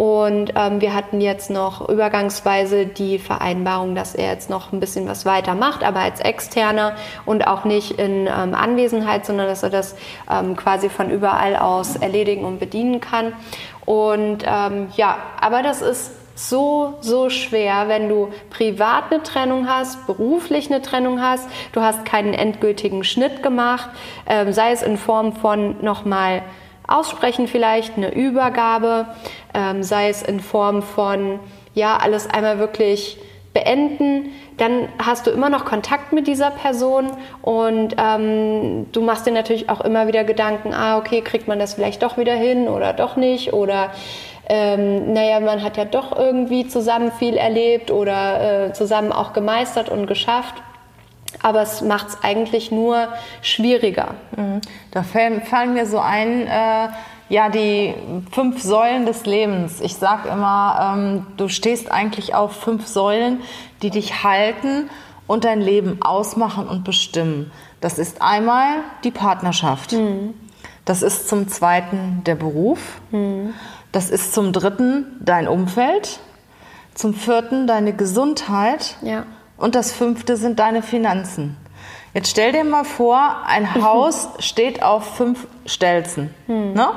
Und 0.00 0.54
ähm, 0.56 0.80
wir 0.80 0.94
hatten 0.94 1.20
jetzt 1.20 1.50
noch 1.50 1.86
übergangsweise 1.86 2.86
die 2.86 3.18
Vereinbarung, 3.18 3.94
dass 3.94 4.14
er 4.14 4.30
jetzt 4.30 4.48
noch 4.48 4.72
ein 4.72 4.80
bisschen 4.80 5.06
was 5.06 5.26
weiter 5.26 5.54
macht, 5.54 5.84
aber 5.84 6.00
als 6.00 6.20
Externer 6.20 6.94
und 7.26 7.46
auch 7.46 7.66
nicht 7.66 7.98
in 7.98 8.26
ähm, 8.26 8.54
Anwesenheit, 8.54 9.26
sondern 9.26 9.46
dass 9.46 9.62
er 9.62 9.68
das 9.68 9.94
ähm, 10.30 10.56
quasi 10.56 10.88
von 10.88 11.10
überall 11.10 11.54
aus 11.54 11.96
erledigen 11.96 12.46
und 12.46 12.58
bedienen 12.58 13.02
kann. 13.02 13.34
Und 13.84 14.38
ähm, 14.46 14.88
ja, 14.96 15.18
aber 15.38 15.62
das 15.62 15.82
ist 15.82 16.12
so, 16.34 16.94
so 17.02 17.28
schwer, 17.28 17.88
wenn 17.88 18.08
du 18.08 18.30
privat 18.48 19.12
eine 19.12 19.22
Trennung 19.22 19.68
hast, 19.68 20.06
beruflich 20.06 20.70
eine 20.70 20.80
Trennung 20.80 21.20
hast, 21.20 21.46
du 21.72 21.82
hast 21.82 22.06
keinen 22.06 22.32
endgültigen 22.32 23.04
Schnitt 23.04 23.42
gemacht, 23.42 23.90
ähm, 24.26 24.54
sei 24.54 24.72
es 24.72 24.82
in 24.82 24.96
Form 24.96 25.34
von 25.34 25.76
nochmal 25.82 26.40
aussprechen 26.90 27.46
vielleicht, 27.46 27.96
eine 27.96 28.12
Übergabe, 28.12 29.06
ähm, 29.54 29.82
sei 29.82 30.08
es 30.08 30.22
in 30.22 30.40
Form 30.40 30.82
von, 30.82 31.40
ja, 31.74 31.96
alles 31.96 32.28
einmal 32.28 32.58
wirklich 32.58 33.18
beenden, 33.52 34.30
dann 34.58 34.88
hast 34.98 35.26
du 35.26 35.30
immer 35.30 35.48
noch 35.48 35.64
Kontakt 35.64 36.12
mit 36.12 36.26
dieser 36.26 36.50
Person 36.50 37.10
und 37.42 37.96
ähm, 37.98 38.86
du 38.92 39.02
machst 39.02 39.26
dir 39.26 39.32
natürlich 39.32 39.70
auch 39.70 39.80
immer 39.80 40.06
wieder 40.06 40.24
Gedanken, 40.24 40.72
ah, 40.72 40.98
okay, 40.98 41.22
kriegt 41.22 41.48
man 41.48 41.58
das 41.58 41.74
vielleicht 41.74 42.02
doch 42.02 42.18
wieder 42.18 42.34
hin 42.34 42.68
oder 42.68 42.92
doch 42.92 43.16
nicht 43.16 43.52
oder 43.52 43.90
ähm, 44.48 45.12
naja, 45.12 45.40
man 45.40 45.62
hat 45.62 45.76
ja 45.76 45.84
doch 45.84 46.16
irgendwie 46.16 46.66
zusammen 46.66 47.12
viel 47.12 47.36
erlebt 47.36 47.90
oder 47.90 48.66
äh, 48.66 48.72
zusammen 48.72 49.12
auch 49.12 49.32
gemeistert 49.32 49.88
und 49.88 50.06
geschafft 50.06 50.54
aber 51.42 51.62
es 51.62 51.80
macht 51.80 52.08
es 52.08 52.18
eigentlich 52.22 52.70
nur 52.70 53.08
schwieriger. 53.42 54.14
Mhm. 54.36 54.60
Da 54.90 55.02
fallen, 55.02 55.42
fallen, 55.42 55.74
mir 55.74 55.86
so 55.86 55.98
ein, 55.98 56.46
äh, 56.46 56.88
ja, 57.28 57.48
die 57.48 57.94
fünf 58.32 58.62
Säulen 58.62 59.06
des 59.06 59.24
Lebens. 59.24 59.80
Ich 59.80 59.94
sage 59.96 60.28
immer, 60.28 60.94
ähm, 60.96 61.26
du 61.36 61.48
stehst 61.48 61.90
eigentlich 61.90 62.34
auf 62.34 62.52
fünf 62.52 62.86
Säulen, 62.86 63.40
die 63.82 63.90
dich 63.90 64.24
halten 64.24 64.90
und 65.26 65.44
dein 65.44 65.60
Leben 65.60 66.02
ausmachen 66.02 66.68
und 66.68 66.84
bestimmen. 66.84 67.52
Das 67.80 67.98
ist 67.98 68.20
einmal 68.20 68.78
die 69.04 69.12
Partnerschaft. 69.12 69.92
Mhm. 69.92 70.34
Das 70.84 71.02
ist 71.02 71.28
zum 71.28 71.48
zweiten 71.48 72.22
der 72.26 72.34
Beruf. 72.34 73.00
Mhm. 73.12 73.54
Das 73.92 74.10
ist 74.10 74.34
zum 74.34 74.52
dritten 74.52 75.06
dein 75.20 75.46
Umfeld. 75.48 76.20
Zum 76.94 77.14
vierten 77.14 77.66
deine 77.66 77.92
Gesundheit. 77.92 78.96
Ja. 79.02 79.24
Und 79.60 79.74
das 79.74 79.92
fünfte 79.92 80.36
sind 80.36 80.58
deine 80.58 80.82
Finanzen. 80.82 81.56
Jetzt 82.14 82.30
stell 82.30 82.50
dir 82.50 82.64
mal 82.64 82.84
vor, 82.84 83.42
ein 83.46 83.74
Haus 83.82 84.30
steht 84.38 84.82
auf 84.82 85.16
fünf 85.16 85.46
Stelzen. 85.66 86.34
Hm. 86.46 86.72
Ne? 86.72 86.88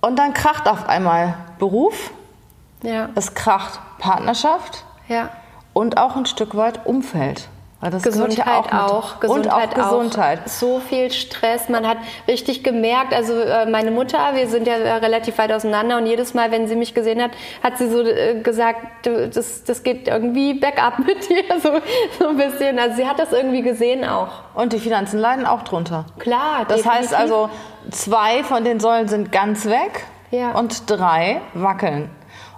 Und 0.00 0.18
dann 0.18 0.34
kracht 0.34 0.68
auf 0.68 0.88
einmal 0.88 1.34
Beruf, 1.58 2.12
ja. 2.82 3.08
es 3.16 3.34
kracht 3.34 3.80
Partnerschaft 3.98 4.84
ja. 5.08 5.30
und 5.72 5.98
auch 5.98 6.14
ein 6.14 6.26
Stück 6.26 6.54
weit 6.54 6.86
Umfeld. 6.86 7.48
Das 7.80 8.02
Gesundheit 8.02 8.72
auch, 8.72 8.90
auch. 8.90 9.20
Gesundheit 9.20 9.76
und 9.76 9.80
auch 9.80 9.90
Gesundheit. 9.90 10.40
Auch. 10.44 10.48
So 10.48 10.80
viel 10.80 11.12
Stress. 11.12 11.68
Man 11.68 11.86
hat 11.86 11.98
richtig 12.26 12.64
gemerkt, 12.64 13.14
also 13.14 13.34
äh, 13.34 13.66
meine 13.66 13.92
Mutter, 13.92 14.18
wir 14.34 14.48
sind 14.48 14.66
ja 14.66 14.74
relativ 14.96 15.38
weit 15.38 15.52
auseinander 15.52 15.96
und 15.96 16.06
jedes 16.06 16.34
Mal, 16.34 16.50
wenn 16.50 16.66
sie 16.66 16.74
mich 16.74 16.92
gesehen 16.92 17.22
hat, 17.22 17.30
hat 17.62 17.78
sie 17.78 17.88
so 17.88 18.02
äh, 18.02 18.40
gesagt, 18.42 19.06
das, 19.06 19.62
das 19.62 19.84
geht 19.84 20.08
irgendwie 20.08 20.54
bergab 20.54 20.98
mit 21.06 21.28
dir, 21.28 21.44
so, 21.62 21.70
so 22.18 22.28
ein 22.28 22.36
bisschen. 22.36 22.80
Also 22.80 22.96
sie 22.96 23.06
hat 23.06 23.20
das 23.20 23.32
irgendwie 23.32 23.62
gesehen 23.62 24.04
auch. 24.04 24.30
Und 24.54 24.72
die 24.72 24.80
Finanzen 24.80 25.20
leiden 25.20 25.46
auch 25.46 25.62
drunter. 25.62 26.06
Klar. 26.18 26.64
Das 26.66 26.78
definitiv. 26.78 27.10
heißt 27.10 27.14
also, 27.14 27.48
zwei 27.92 28.42
von 28.42 28.64
den 28.64 28.80
Säulen 28.80 29.06
sind 29.06 29.30
ganz 29.30 29.66
weg 29.66 30.04
ja. 30.32 30.50
und 30.52 30.90
drei 30.90 31.40
wackeln. 31.54 32.10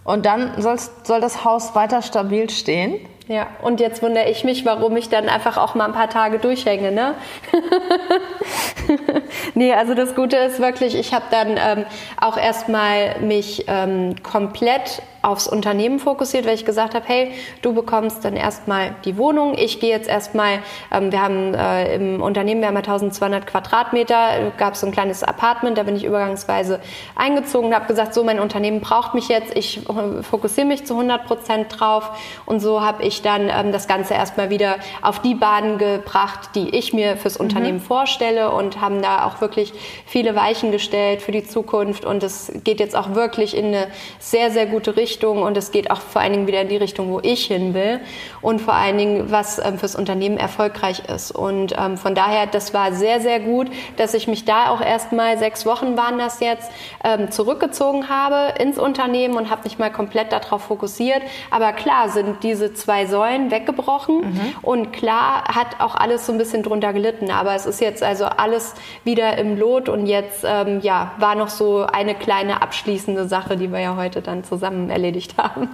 Und 0.02 0.24
dann 0.24 0.52
soll 0.56 1.20
das 1.20 1.44
Haus 1.44 1.74
weiter 1.74 2.00
stabil 2.00 2.48
stehen. 2.48 3.06
Ja, 3.30 3.46
und 3.62 3.78
jetzt 3.78 4.02
wundere 4.02 4.28
ich 4.28 4.42
mich, 4.42 4.64
warum 4.64 4.96
ich 4.96 5.08
dann 5.08 5.28
einfach 5.28 5.56
auch 5.56 5.76
mal 5.76 5.84
ein 5.84 5.92
paar 5.92 6.10
Tage 6.10 6.40
durchhänge, 6.40 6.90
ne? 6.90 7.14
nee, 9.54 9.72
also 9.72 9.94
das 9.94 10.16
Gute 10.16 10.36
ist 10.36 10.58
wirklich, 10.58 10.96
ich 10.96 11.14
habe 11.14 11.26
dann 11.30 11.50
ähm, 11.50 11.84
auch 12.20 12.36
erstmal 12.36 13.20
mich 13.20 13.66
ähm, 13.68 14.16
komplett 14.24 15.00
aufs 15.22 15.46
Unternehmen 15.46 15.98
fokussiert, 15.98 16.46
weil 16.46 16.54
ich 16.54 16.64
gesagt 16.64 16.94
habe, 16.94 17.04
hey, 17.06 17.32
du 17.62 17.74
bekommst 17.74 18.24
dann 18.24 18.36
erstmal 18.36 18.94
die 19.04 19.18
Wohnung. 19.18 19.54
Ich 19.56 19.80
gehe 19.80 19.90
jetzt 19.90 20.08
erstmal, 20.08 20.60
ähm, 20.90 21.12
wir 21.12 21.20
haben 21.20 21.54
äh, 21.54 21.94
im 21.94 22.22
Unternehmen, 22.22 22.62
wir 22.62 22.68
haben 22.68 22.76
1200 22.76 23.46
Quadratmeter, 23.46 24.52
gab 24.56 24.74
es 24.74 24.80
so 24.80 24.86
ein 24.86 24.92
kleines 24.92 25.22
Apartment, 25.22 25.76
da 25.76 25.82
bin 25.82 25.94
ich 25.94 26.04
übergangsweise 26.04 26.80
eingezogen 27.16 27.68
und 27.68 27.74
habe 27.74 27.86
gesagt, 27.86 28.14
so, 28.14 28.24
mein 28.24 28.40
Unternehmen 28.40 28.80
braucht 28.80 29.14
mich 29.14 29.28
jetzt, 29.28 29.54
ich 29.54 29.86
äh, 29.88 30.22
fokussiere 30.22 30.66
mich 30.66 30.86
zu 30.86 30.94
100 30.94 31.26
Prozent 31.26 31.66
drauf 31.78 32.10
und 32.46 32.60
so 32.60 32.80
habe 32.80 33.02
ich 33.02 33.19
dann 33.22 33.48
ähm, 33.48 33.72
das 33.72 33.88
Ganze 33.88 34.14
erstmal 34.14 34.50
wieder 34.50 34.76
auf 35.02 35.20
die 35.20 35.34
Bahn 35.34 35.78
gebracht, 35.78 36.50
die 36.54 36.70
ich 36.70 36.92
mir 36.92 37.16
fürs 37.16 37.38
mhm. 37.38 37.46
Unternehmen 37.46 37.80
vorstelle 37.80 38.50
und 38.50 38.80
haben 38.80 39.02
da 39.02 39.26
auch 39.26 39.40
wirklich 39.40 39.72
viele 40.06 40.34
Weichen 40.34 40.72
gestellt 40.72 41.22
für 41.22 41.32
die 41.32 41.44
Zukunft 41.46 42.04
und 42.04 42.22
es 42.22 42.52
geht 42.64 42.80
jetzt 42.80 42.96
auch 42.96 43.14
wirklich 43.14 43.56
in 43.56 43.66
eine 43.66 43.88
sehr, 44.18 44.50
sehr 44.50 44.66
gute 44.66 44.96
Richtung 44.96 45.10
Richtung 45.10 45.42
und 45.42 45.56
es 45.56 45.70
geht 45.70 45.90
auch 45.90 46.00
vor 46.00 46.22
allen 46.22 46.32
Dingen 46.32 46.46
wieder 46.46 46.62
in 46.62 46.68
die 46.68 46.76
Richtung, 46.76 47.10
wo 47.10 47.20
ich 47.20 47.46
hin 47.46 47.74
will 47.74 48.00
und 48.40 48.60
vor 48.60 48.74
allen 48.74 48.96
Dingen, 48.96 49.30
was 49.30 49.58
ähm, 49.58 49.78
fürs 49.78 49.94
Unternehmen 49.96 50.38
erfolgreich 50.38 51.02
ist. 51.08 51.30
Und 51.32 51.74
ähm, 51.78 51.96
von 51.96 52.14
daher, 52.14 52.46
das 52.46 52.72
war 52.72 52.92
sehr, 52.92 53.20
sehr 53.20 53.40
gut, 53.40 53.68
dass 53.96 54.14
ich 54.14 54.28
mich 54.28 54.44
da 54.44 54.70
auch 54.70 54.80
erstmal 54.80 55.36
sechs 55.38 55.66
Wochen 55.66 55.96
waren 55.96 56.18
das 56.18 56.40
jetzt 56.40 56.70
ähm, 57.04 57.30
zurückgezogen 57.30 58.08
habe 58.08 58.54
ins 58.60 58.78
Unternehmen 58.78 59.36
und 59.36 59.50
habe 59.50 59.64
mich 59.64 59.78
mal 59.78 59.90
komplett 59.90 60.32
darauf 60.32 60.62
fokussiert. 60.62 61.22
Aber 61.50 61.72
klar 61.72 62.08
sind 62.08 62.42
diese 62.42 62.72
zwei 62.72 62.99
Säulen 63.06 63.50
weggebrochen 63.50 64.20
mhm. 64.20 64.54
und 64.62 64.92
klar 64.92 65.44
hat 65.44 65.80
auch 65.80 65.94
alles 65.94 66.26
so 66.26 66.32
ein 66.32 66.38
bisschen 66.38 66.62
drunter 66.62 66.92
gelitten. 66.92 67.30
Aber 67.30 67.54
es 67.54 67.66
ist 67.66 67.80
jetzt 67.80 68.02
also 68.02 68.24
alles 68.24 68.74
wieder 69.04 69.38
im 69.38 69.58
Lot 69.58 69.88
und 69.88 70.06
jetzt 70.06 70.44
ähm, 70.46 70.80
ja 70.80 71.12
war 71.18 71.34
noch 71.34 71.48
so 71.48 71.84
eine 71.84 72.14
kleine 72.14 72.62
abschließende 72.62 73.26
Sache, 73.28 73.56
die 73.56 73.72
wir 73.72 73.80
ja 73.80 73.96
heute 73.96 74.22
dann 74.22 74.44
zusammen 74.44 74.90
erledigt 74.90 75.36
haben. 75.38 75.68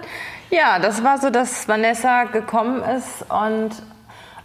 ja, 0.50 0.78
das 0.78 1.04
war 1.04 1.18
so, 1.18 1.30
dass 1.30 1.68
Vanessa 1.68 2.24
gekommen 2.24 2.82
ist 2.82 3.24
und 3.30 3.70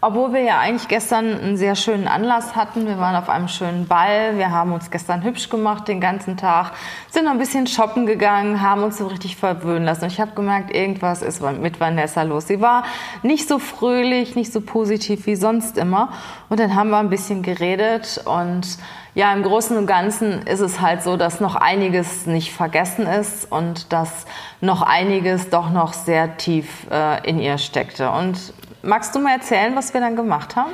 obwohl 0.03 0.33
wir 0.33 0.41
ja 0.41 0.59
eigentlich 0.59 0.89
gestern 0.89 1.39
einen 1.39 1.55
sehr 1.55 1.75
schönen 1.75 2.09
Anlass 2.09 2.57
hatten, 2.57 2.85
wir 2.85 2.97
waren 2.97 3.15
auf 3.15 3.29
einem 3.29 3.47
schönen 3.47 3.87
Ball, 3.87 4.37
wir 4.37 4.51
haben 4.51 4.73
uns 4.73 4.91
gestern 4.91 5.23
hübsch 5.23 5.47
gemacht 5.47 5.87
den 5.87 6.01
ganzen 6.01 6.35
Tag, 6.35 6.73
sind 7.09 7.23
noch 7.23 7.31
ein 7.31 7.37
bisschen 7.37 7.67
shoppen 7.67 8.05
gegangen, 8.05 8.61
haben 8.61 8.83
uns 8.83 8.97
so 8.97 9.07
richtig 9.07 9.37
verwöhnen 9.37 9.85
lassen. 9.85 10.03
Und 10.03 10.11
ich 10.11 10.19
habe 10.19 10.31
gemerkt, 10.35 10.75
irgendwas 10.75 11.21
ist 11.21 11.41
mit 11.41 11.79
Vanessa 11.79 12.23
los. 12.23 12.47
Sie 12.47 12.59
war 12.59 12.83
nicht 13.21 13.47
so 13.47 13.59
fröhlich, 13.59 14.35
nicht 14.35 14.51
so 14.51 14.59
positiv 14.59 15.25
wie 15.25 15.37
sonst 15.37 15.77
immer. 15.77 16.09
Und 16.49 16.59
dann 16.59 16.75
haben 16.75 16.89
wir 16.89 16.97
ein 16.97 17.09
bisschen 17.09 17.41
geredet 17.41 18.21
und 18.25 18.77
ja, 19.15 19.31
im 19.31 19.43
Großen 19.43 19.77
und 19.77 19.85
Ganzen 19.85 20.41
ist 20.41 20.59
es 20.59 20.81
halt 20.81 21.03
so, 21.03 21.17
dass 21.17 21.39
noch 21.39 21.55
einiges 21.55 22.25
nicht 22.25 22.51
vergessen 22.51 23.05
ist 23.05 23.49
und 23.51 23.93
dass 23.93 24.25
noch 24.59 24.81
einiges 24.81 25.51
doch 25.51 25.69
noch 25.69 25.93
sehr 25.93 26.37
tief 26.37 26.87
äh, 26.89 27.29
in 27.29 27.39
ihr 27.39 27.59
steckte. 27.59 28.09
Und 28.09 28.53
magst 28.83 29.15
du 29.15 29.19
mal 29.19 29.33
erzählen, 29.33 29.75
was 29.75 29.93
wir 29.93 30.01
dann 30.01 30.15
gemacht 30.15 30.55
haben? 30.55 30.71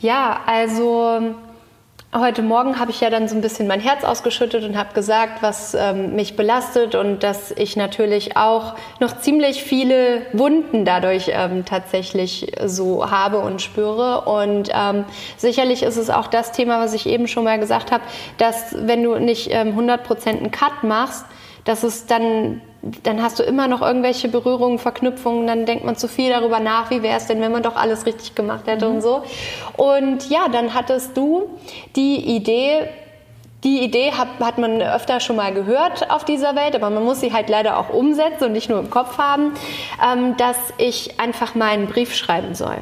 Ja, 0.00 0.40
also 0.46 1.34
heute 2.14 2.42
Morgen 2.42 2.78
habe 2.78 2.90
ich 2.90 3.00
ja 3.00 3.08
dann 3.08 3.26
so 3.28 3.34
ein 3.34 3.40
bisschen 3.40 3.66
mein 3.66 3.80
Herz 3.80 4.04
ausgeschüttet 4.04 4.64
und 4.64 4.76
habe 4.76 4.92
gesagt, 4.92 5.42
was 5.42 5.74
ähm, 5.74 6.14
mich 6.14 6.36
belastet 6.36 6.94
und 6.94 7.22
dass 7.22 7.52
ich 7.52 7.76
natürlich 7.76 8.36
auch 8.36 8.74
noch 9.00 9.18
ziemlich 9.18 9.62
viele 9.62 10.26
Wunden 10.32 10.84
dadurch 10.84 11.30
ähm, 11.32 11.64
tatsächlich 11.64 12.52
so 12.66 13.10
habe 13.10 13.38
und 13.38 13.62
spüre. 13.62 14.22
Und 14.22 14.70
ähm, 14.74 15.04
sicherlich 15.36 15.82
ist 15.82 15.96
es 15.96 16.10
auch 16.10 16.26
das 16.26 16.52
Thema, 16.52 16.80
was 16.80 16.92
ich 16.92 17.06
eben 17.06 17.28
schon 17.28 17.44
mal 17.44 17.58
gesagt 17.58 17.92
habe, 17.92 18.02
dass 18.36 18.74
wenn 18.78 19.02
du 19.02 19.18
nicht 19.18 19.48
ähm, 19.50 19.78
100% 19.78 20.28
einen 20.28 20.50
Cut 20.50 20.82
machst, 20.82 21.24
dass 21.64 21.82
es 21.82 22.06
dann 22.06 22.60
dann 23.04 23.22
hast 23.22 23.38
du 23.38 23.44
immer 23.44 23.68
noch 23.68 23.80
irgendwelche 23.80 24.28
Berührungen, 24.28 24.78
Verknüpfungen, 24.78 25.46
dann 25.46 25.66
denkt 25.66 25.84
man 25.84 25.96
zu 25.96 26.08
viel 26.08 26.30
darüber 26.30 26.58
nach, 26.58 26.90
wie 26.90 27.02
wäre 27.02 27.16
es 27.16 27.26
denn, 27.26 27.40
wenn 27.40 27.52
man 27.52 27.62
doch 27.62 27.76
alles 27.76 28.06
richtig 28.06 28.34
gemacht 28.34 28.66
hätte 28.66 28.88
mhm. 28.88 28.96
und 28.96 29.00
so. 29.02 29.22
Und 29.76 30.28
ja, 30.28 30.48
dann 30.50 30.74
hattest 30.74 31.16
du 31.16 31.48
die 31.94 32.34
Idee, 32.34 32.88
die 33.62 33.84
Idee 33.84 34.12
hat, 34.12 34.28
hat 34.40 34.58
man 34.58 34.82
öfter 34.82 35.20
schon 35.20 35.36
mal 35.36 35.54
gehört 35.54 36.10
auf 36.10 36.24
dieser 36.24 36.56
Welt, 36.56 36.74
aber 36.74 36.90
man 36.90 37.04
muss 37.04 37.20
sie 37.20 37.32
halt 37.32 37.48
leider 37.48 37.78
auch 37.78 37.90
umsetzen 37.90 38.46
und 38.46 38.52
nicht 38.52 38.68
nur 38.68 38.80
im 38.80 38.90
Kopf 38.90 39.16
haben, 39.16 39.52
ähm, 40.04 40.36
dass 40.36 40.56
ich 40.78 41.20
einfach 41.20 41.54
mal 41.54 41.68
einen 41.68 41.86
Brief 41.86 42.16
schreiben 42.16 42.56
soll. 42.56 42.78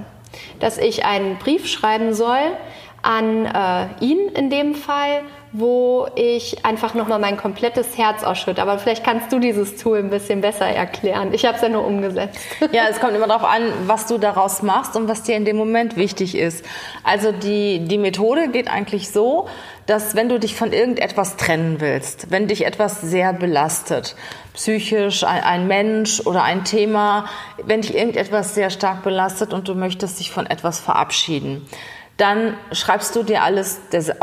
Dass 0.60 0.78
ich 0.78 1.04
einen 1.04 1.36
Brief 1.36 1.66
schreiben 1.66 2.14
soll 2.14 2.56
an 3.02 3.44
äh, 3.44 3.86
ihn 4.00 4.28
in 4.30 4.48
dem 4.48 4.74
Fall 4.74 5.22
wo 5.52 6.06
ich 6.14 6.64
einfach 6.64 6.94
nochmal 6.94 7.18
mein 7.18 7.36
komplettes 7.36 7.98
Herz 7.98 8.22
ausschütte. 8.22 8.62
Aber 8.62 8.78
vielleicht 8.78 9.02
kannst 9.02 9.32
du 9.32 9.40
dieses 9.40 9.76
Tool 9.76 9.98
ein 9.98 10.10
bisschen 10.10 10.40
besser 10.40 10.66
erklären. 10.66 11.34
Ich 11.34 11.44
habe 11.44 11.56
es 11.56 11.62
ja 11.62 11.68
nur 11.68 11.84
umgesetzt. 11.84 12.38
Ja, 12.72 12.84
es 12.88 13.00
kommt 13.00 13.14
immer 13.14 13.26
darauf 13.26 13.44
an, 13.44 13.62
was 13.86 14.06
du 14.06 14.16
daraus 14.16 14.62
machst 14.62 14.94
und 14.94 15.08
was 15.08 15.24
dir 15.24 15.34
in 15.34 15.44
dem 15.44 15.56
Moment 15.56 15.96
wichtig 15.96 16.36
ist. 16.36 16.64
Also 17.02 17.32
die, 17.32 17.80
die 17.80 17.98
Methode 17.98 18.48
geht 18.48 18.70
eigentlich 18.70 19.10
so, 19.10 19.48
dass 19.86 20.14
wenn 20.14 20.28
du 20.28 20.38
dich 20.38 20.54
von 20.54 20.72
irgendetwas 20.72 21.36
trennen 21.36 21.80
willst, 21.80 22.30
wenn 22.30 22.46
dich 22.46 22.64
etwas 22.64 23.00
sehr 23.00 23.32
belastet, 23.32 24.14
psychisch, 24.54 25.24
ein, 25.24 25.42
ein 25.42 25.66
Mensch 25.66 26.20
oder 26.20 26.44
ein 26.44 26.64
Thema, 26.64 27.24
wenn 27.64 27.80
dich 27.80 27.96
irgendetwas 27.96 28.54
sehr 28.54 28.70
stark 28.70 29.02
belastet 29.02 29.52
und 29.52 29.66
du 29.66 29.74
möchtest 29.74 30.20
dich 30.20 30.30
von 30.30 30.46
etwas 30.46 30.78
verabschieden, 30.78 31.66
dann 32.20 32.54
schreibst 32.72 33.16
du 33.16 33.22
dir 33.22 33.42
alles 33.42 33.80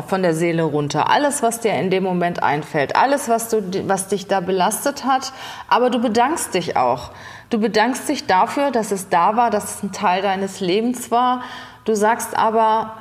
von 0.08 0.22
der 0.22 0.34
Seele 0.34 0.64
runter. 0.64 1.10
Alles, 1.10 1.42
was 1.42 1.60
dir 1.60 1.74
in 1.74 1.90
dem 1.90 2.04
Moment 2.04 2.44
einfällt. 2.44 2.96
Alles, 2.96 3.28
was, 3.28 3.50
du, 3.50 3.62
was 3.88 4.08
dich 4.08 4.28
da 4.28 4.40
belastet 4.40 5.06
hat. 5.06 5.34
Aber 5.68 5.90
du 5.90 6.00
bedankst 6.00 6.54
dich 6.54 6.78
auch. 6.78 7.12
Du 7.50 7.60
bedankst 7.60 8.08
dich 8.08 8.28
dafür, 8.28 8.72
dass 8.72 8.92
es 8.92 9.10
da 9.10 9.36
war, 9.36 9.50
dass 9.50 9.76
es 9.76 9.84
ein 9.84 9.92
Teil 9.92 10.22
deines 10.22 10.60
Lebens 10.60 11.12
war. 11.12 11.42
Du 11.86 11.96
sagst 11.96 12.38
aber, 12.38 12.98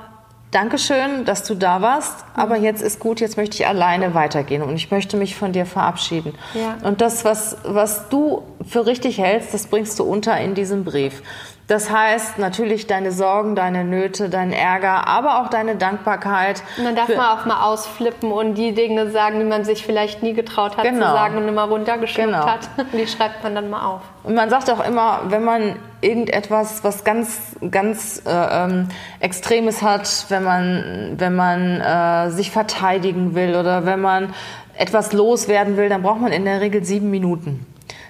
Dankeschön, 0.53 1.25
dass 1.25 1.43
du 1.43 1.55
da 1.55 1.83
warst, 1.83 2.25
aber 2.35 2.57
jetzt 2.57 2.81
ist 2.81 3.01
gut, 3.01 3.21
jetzt 3.21 3.37
möchte 3.37 3.57
ich 3.57 3.67
alleine 3.67 4.15
weitergehen 4.15 4.63
und 4.63 4.77
ich 4.77 4.91
möchte 4.93 5.17
mich 5.17 5.35
von 5.37 5.53
dir 5.53 5.67
verabschieden. 5.67 6.33
Ja. 6.55 6.79
Und 6.89 7.01
das, 7.01 7.25
was, 7.25 7.59
was 7.65 8.09
du 8.09 8.43
für 8.67 8.87
richtig 8.87 9.19
hältst, 9.19 9.53
das 9.53 9.67
bringst 9.67 9.99
du 9.99 10.05
unter 10.05 10.39
in 10.41 10.55
diesem 10.55 10.85
Brief. 10.85 11.23
Das 11.69 11.91
heißt 11.91 12.39
natürlich 12.39 12.87
deine 12.87 13.11
Sorgen, 13.11 13.57
deine 13.57 13.83
Nöte, 13.83 14.29
dein 14.29 14.53
Ärger, 14.53 15.09
aber 15.09 15.41
auch 15.41 15.49
deine 15.49 15.75
Dankbarkeit. 15.75 16.63
Man 16.81 16.95
darf 16.95 17.09
mal 17.09 17.35
auch 17.35 17.45
mal 17.45 17.65
ausflippen 17.65 18.31
und 18.31 18.55
die 18.55 18.73
Dinge 18.73 19.11
sagen, 19.11 19.41
die 19.41 19.45
man 19.45 19.65
sich 19.65 19.85
vielleicht 19.85 20.23
nie 20.23 20.33
getraut 20.33 20.77
hat 20.77 20.85
genau. 20.85 21.07
zu 21.07 21.13
sagen 21.13 21.39
und 21.39 21.49
immer 21.49 21.65
runtergeschluckt 21.65 22.29
genau. 22.29 22.47
hat. 22.47 22.69
Die 22.93 23.07
schreibt 23.09 23.43
man 23.43 23.57
dann 23.57 23.69
mal 23.69 23.85
auf. 23.85 24.03
Und 24.23 24.35
man 24.35 24.49
sagt 24.49 24.71
auch 24.71 24.85
immer, 24.85 25.23
wenn 25.29 25.43
man 25.43 25.75
irgendetwas, 26.03 26.85
was 26.85 27.03
ganz, 27.03 27.57
ganz 27.71 28.23
äh, 28.25 28.31
ähm, 28.31 28.89
Extremes 29.19 29.83
hat, 29.83 30.27
wenn 30.29 30.45
man, 30.45 31.15
wenn 31.17 31.35
man 31.35 31.81
äh, 31.81 32.31
sich 32.31 32.53
verteidigen 32.53 33.35
will 33.35 33.57
oder 33.57 33.85
wenn 33.87 34.01
man 34.01 34.35
etwas 34.79 35.13
loswerden 35.13 35.77
will, 35.77 35.89
dann 35.89 36.03
braucht 36.03 36.21
man 36.21 36.31
in 36.31 36.45
der 36.45 36.61
Regel 36.61 36.85
sieben 36.85 37.11
Minuten. 37.11 37.67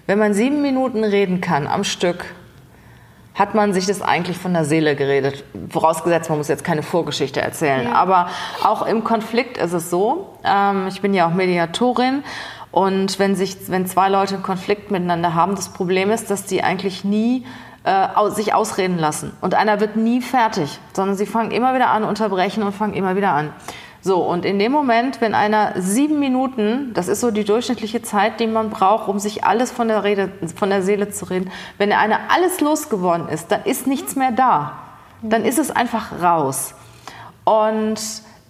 Wenn 0.06 0.18
man 0.18 0.34
sieben 0.34 0.60
Minuten 0.60 1.04
reden 1.04 1.40
kann 1.40 1.66
am 1.66 1.84
Stück, 1.84 2.35
hat 3.36 3.54
man 3.54 3.74
sich 3.74 3.86
das 3.86 4.00
eigentlich 4.00 4.38
von 4.38 4.54
der 4.54 4.64
Seele 4.64 4.96
geredet. 4.96 5.44
Vorausgesetzt, 5.68 6.30
man 6.30 6.38
muss 6.38 6.48
jetzt 6.48 6.64
keine 6.64 6.82
Vorgeschichte 6.82 7.40
erzählen. 7.40 7.84
Ja. 7.84 7.92
Aber 7.92 8.28
auch 8.64 8.86
im 8.86 9.04
Konflikt 9.04 9.58
ist 9.58 9.74
es 9.74 9.90
so. 9.90 10.38
Ähm, 10.42 10.86
ich 10.88 11.02
bin 11.02 11.12
ja 11.12 11.28
auch 11.28 11.34
Mediatorin. 11.34 12.24
Und 12.70 13.18
wenn, 13.18 13.36
sich, 13.36 13.56
wenn 13.68 13.86
zwei 13.86 14.08
Leute 14.08 14.34
einen 14.34 14.42
Konflikt 14.42 14.90
miteinander 14.90 15.34
haben, 15.34 15.54
das 15.54 15.68
Problem 15.68 16.10
ist, 16.10 16.30
dass 16.30 16.44
die 16.44 16.62
eigentlich 16.62 17.04
nie 17.04 17.44
äh, 17.84 18.08
sich 18.30 18.54
ausreden 18.54 18.98
lassen. 18.98 19.32
Und 19.42 19.54
einer 19.54 19.80
wird 19.80 19.96
nie 19.96 20.22
fertig, 20.22 20.78
sondern 20.94 21.16
sie 21.16 21.26
fangen 21.26 21.50
immer 21.50 21.74
wieder 21.74 21.88
an, 21.88 22.04
unterbrechen 22.04 22.62
und 22.62 22.72
fangen 22.72 22.94
immer 22.94 23.16
wieder 23.16 23.32
an. 23.32 23.52
So, 24.06 24.18
und 24.18 24.44
in 24.44 24.60
dem 24.60 24.70
Moment, 24.70 25.20
wenn 25.20 25.34
einer 25.34 25.72
sieben 25.80 26.20
Minuten, 26.20 26.92
das 26.94 27.08
ist 27.08 27.20
so 27.20 27.32
die 27.32 27.42
durchschnittliche 27.42 28.02
Zeit, 28.02 28.38
die 28.38 28.46
man 28.46 28.70
braucht, 28.70 29.08
um 29.08 29.18
sich 29.18 29.42
alles 29.42 29.72
von 29.72 29.88
der, 29.88 30.04
Rede, 30.04 30.30
von 30.54 30.70
der 30.70 30.82
Seele 30.82 31.10
zu 31.10 31.24
reden, 31.24 31.50
wenn 31.76 31.92
einer 31.92 32.20
alles 32.28 32.60
losgeworden 32.60 33.28
ist, 33.28 33.50
dann 33.50 33.64
ist 33.64 33.88
nichts 33.88 34.14
mehr 34.14 34.30
da. 34.30 34.78
Dann 35.22 35.44
ist 35.44 35.58
es 35.58 35.72
einfach 35.72 36.22
raus. 36.22 36.74
Und 37.42 38.00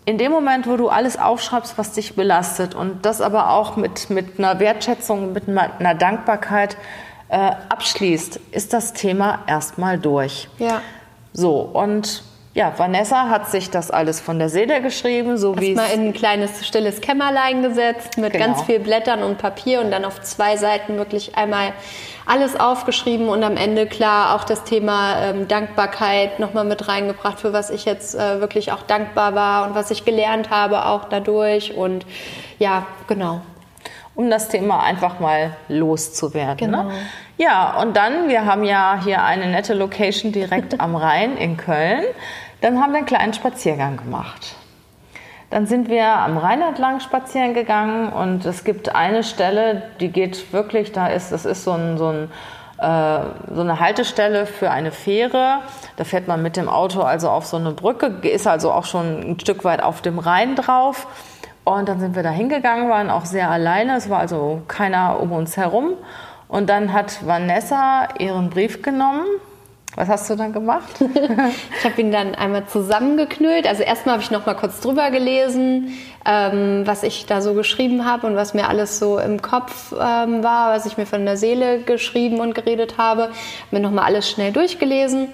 in 0.05 0.19
dem 0.19 0.31
Moment, 0.31 0.67
wo 0.67 0.77
du 0.77 0.91
alles 0.91 1.19
aufschreibst, 1.19 1.79
was 1.79 1.93
dich 1.93 2.17
belastet 2.17 2.75
und 2.75 3.07
das 3.07 3.23
aber 3.23 3.49
auch 3.49 3.77
mit, 3.77 4.11
mit 4.11 4.39
einer 4.39 4.61
Wertschätzung, 4.61 5.33
mit 5.33 5.49
einer 5.49 5.95
Dankbarkeit 5.95 6.77
äh, 7.31 7.53
abschließt, 7.71 8.41
ist 8.51 8.75
das 8.75 8.93
Thema 8.93 9.39
erstmal 9.47 9.99
durch. 9.99 10.51
Ja. 10.59 10.83
So, 11.33 11.61
und 11.61 12.25
ja, 12.57 12.73
Vanessa 12.75 13.29
hat 13.29 13.51
sich 13.51 13.69
das 13.69 13.91
alles 13.91 14.19
von 14.19 14.39
der 14.39 14.49
Seele 14.49 14.81
geschrieben, 14.81 15.37
so 15.37 15.61
wie 15.61 15.75
mal 15.75 15.91
in 15.91 16.07
ein 16.07 16.13
kleines 16.15 16.67
stilles 16.67 17.03
Kämmerlein 17.03 17.61
gesetzt 17.61 18.17
mit 18.17 18.33
genau. 18.33 18.47
ganz 18.47 18.63
viel 18.63 18.81
Blättern 18.81 19.23
und 19.23 19.37
Papier 19.37 19.83
und 19.83 19.91
dann 19.91 20.07
auf 20.07 20.23
zwei 20.23 20.57
Seiten 20.57 20.97
wirklich 20.97 21.37
einmal 21.37 21.75
alles 22.25 22.59
aufgeschrieben 22.59 23.29
und 23.29 23.45
am 23.45 23.59
Ende 23.59 23.85
klar 23.85 24.35
auch 24.35 24.45
das 24.45 24.65
Thema 24.65 25.21
ähm, 25.21 25.49
Dankbarkeit 25.49 26.41
nochmal 26.41 26.65
mit 26.65 26.89
reingebracht, 26.89 27.39
für 27.39 27.53
was 27.53 27.69
ich 27.69 27.85
jetzt 27.85 28.15
äh, 28.15 28.41
wirklich 28.41 28.73
auch 28.73 28.81
dankbar 28.81 29.35
war 29.35 29.69
und 29.69 29.75
was 29.75 29.91
ich 29.91 30.07
gelernt 30.07 30.49
habe 30.49 30.87
auch 30.87 31.05
dadurch 31.11 31.75
und 31.75 32.07
ja, 32.59 32.87
genau 33.07 33.43
um 34.17 34.31
das 34.31 34.49
Thema 34.49 34.83
einfach 34.83 35.21
mal 35.21 35.55
loszuwerden. 35.69 36.71
Ne? 36.71 36.77
Genau. 36.79 36.89
Ne? 36.89 36.95
Ja, 37.37 37.79
und 37.83 37.95
dann, 37.99 38.29
wir 38.29 38.47
haben 38.47 38.65
ja 38.65 38.99
hier 39.05 39.23
eine 39.23 39.47
nette 39.47 39.75
Location 39.75 40.33
direkt 40.33 40.81
am 40.81 40.97
Rhein 40.97 41.37
in 41.37 41.59
Köln. 41.59 42.03
Dann 42.61 42.81
haben 42.81 42.93
wir 42.93 42.99
einen 42.99 43.07
kleinen 43.07 43.35
Spaziergang 43.35 43.97
gemacht. 43.97 44.57
Dann 45.51 45.67
sind 45.67 45.89
wir 45.89 46.07
am 46.07 46.39
Rhein 46.39 46.61
entlang 46.61 47.01
spazieren 47.01 47.55
gegangen 47.55 48.09
und 48.13 48.45
es 48.45 48.65
gibt 48.65 48.95
eine 48.95 49.23
Stelle, 49.23 49.83
die 50.01 50.09
geht 50.09 50.53
wirklich, 50.53 50.93
da 50.93 51.07
ist, 51.07 51.31
das 51.31 51.45
ist 51.45 51.63
so, 51.63 51.73
ein, 51.73 51.99
so, 51.99 52.09
ein, 52.09 52.31
äh, 52.79 53.55
so 53.55 53.61
eine 53.61 53.79
Haltestelle 53.79 54.47
für 54.47 54.71
eine 54.71 54.91
Fähre. 54.91 55.61
Da 55.97 56.05
fährt 56.05 56.27
man 56.27 56.43
mit 56.43 56.57
dem 56.57 56.69
Auto 56.69 57.03
also 57.03 57.31
auf 57.31 57.47
so 57.47 57.59
eine 57.59 57.71
Brücke, 57.71 58.07
ist 58.29 58.49
also 58.49 58.73
auch 58.73 58.85
schon 58.85 59.21
ein 59.21 59.41
Stück 59.41 59.63
weit 59.63 59.83
auf 59.83 60.03
dem 60.03 60.19
Rhein 60.19 60.57
drauf. 60.57 61.07
Und 61.63 61.89
dann 61.89 62.01
sind 62.01 62.17
wir 62.17 62.23
da 62.23 62.31
hingegangen, 62.31 62.91
waren 62.91 63.11
auch 63.11 63.25
sehr 63.25 63.51
alleine. 63.51 63.97
Es 63.97 64.11
war 64.11 64.19
also 64.19 64.63
keiner 64.67 65.21
um 65.21 65.31
uns 65.31 65.57
herum. 65.57 65.93
Und 66.49 66.69
dann 66.69 66.93
hat 66.93 67.25
Vanessa 67.27 68.09
ihren 68.19 68.51
Brief 68.51 68.83
genommen 68.83 69.25
was 69.97 70.09
hast 70.09 70.31
du 70.31 70.37
dann 70.37 70.53
gemacht? 70.53 70.95
ich 71.79 71.85
habe 71.85 72.01
ihn 72.01 72.13
dann 72.13 72.35
einmal 72.35 72.67
zusammengeknüllt. 72.67 73.67
Also 73.67 73.83
erstmal 73.83 74.15
habe 74.15 74.23
ich 74.23 74.31
noch 74.31 74.47
mal 74.47 74.55
kurz 74.55 74.81
drüber 74.81 75.11
gelesen, 75.11 75.93
ähm, 76.25 76.83
was 76.85 77.03
ich 77.03 77.27
da 77.27 77.41
so 77.41 77.55
geschrieben 77.55 78.05
habe 78.05 78.27
und 78.27 78.37
was 78.37 78.55
mir 78.55 78.69
alles 78.69 78.99
so 78.99 79.19
im 79.19 79.43
Kopf 79.43 79.93
ähm, 79.93 80.45
war, 80.45 80.73
was 80.75 80.87
ich 80.87 80.97
mir 80.97 81.07
von 81.07 81.25
der 81.25 81.37
Seele 81.37 81.81
geschrieben 81.81 82.41
und 82.41 82.55
geredet 82.55 82.99
habe. 82.99 83.23
Habe 83.23 83.33
mir 83.73 83.81
noch 83.81 83.91
mal 83.91 84.05
alles 84.05 84.31
schnell 84.31 84.53
durchgelesen. 84.53 85.29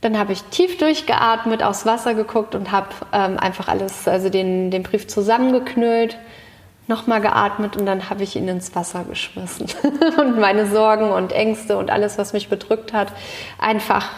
Dann 0.00 0.16
habe 0.16 0.32
ich 0.32 0.44
tief 0.44 0.78
durchgeatmet, 0.78 1.64
aufs 1.64 1.84
Wasser 1.84 2.14
geguckt 2.14 2.54
und 2.54 2.70
habe 2.70 2.90
ähm, 3.12 3.36
einfach 3.36 3.66
alles, 3.66 4.06
also 4.06 4.28
den, 4.28 4.70
den 4.70 4.84
Brief 4.84 5.08
zusammengeknüllt 5.08 6.16
nochmal 6.88 7.20
geatmet 7.20 7.76
und 7.76 7.86
dann 7.86 8.10
habe 8.10 8.22
ich 8.22 8.34
ihn 8.34 8.48
ins 8.48 8.74
Wasser 8.74 9.04
geschmissen. 9.04 9.66
und 10.18 10.38
meine 10.38 10.66
Sorgen 10.66 11.10
und 11.10 11.32
Ängste 11.32 11.76
und 11.76 11.90
alles, 11.90 12.18
was 12.18 12.32
mich 12.32 12.48
bedrückt 12.48 12.92
hat, 12.92 13.08
einfach 13.58 14.08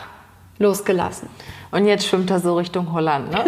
losgelassen. 0.59 1.28
Und 1.72 1.87
jetzt 1.87 2.06
schwimmt 2.06 2.30
er 2.30 2.40
so 2.40 2.56
Richtung 2.56 2.92
Holland, 2.92 3.30
ne? 3.30 3.44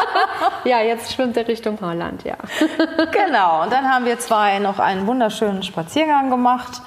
ja, 0.64 0.80
jetzt 0.80 1.12
schwimmt 1.12 1.36
er 1.36 1.46
Richtung 1.46 1.78
Holland, 1.80 2.24
ja. 2.24 2.36
genau. 3.12 3.62
Und 3.62 3.72
dann 3.72 3.88
haben 3.88 4.04
wir 4.04 4.18
zwei 4.18 4.58
noch 4.58 4.78
einen 4.78 5.06
wunderschönen 5.06 5.62
Spaziergang 5.62 6.30
gemacht, 6.30 6.82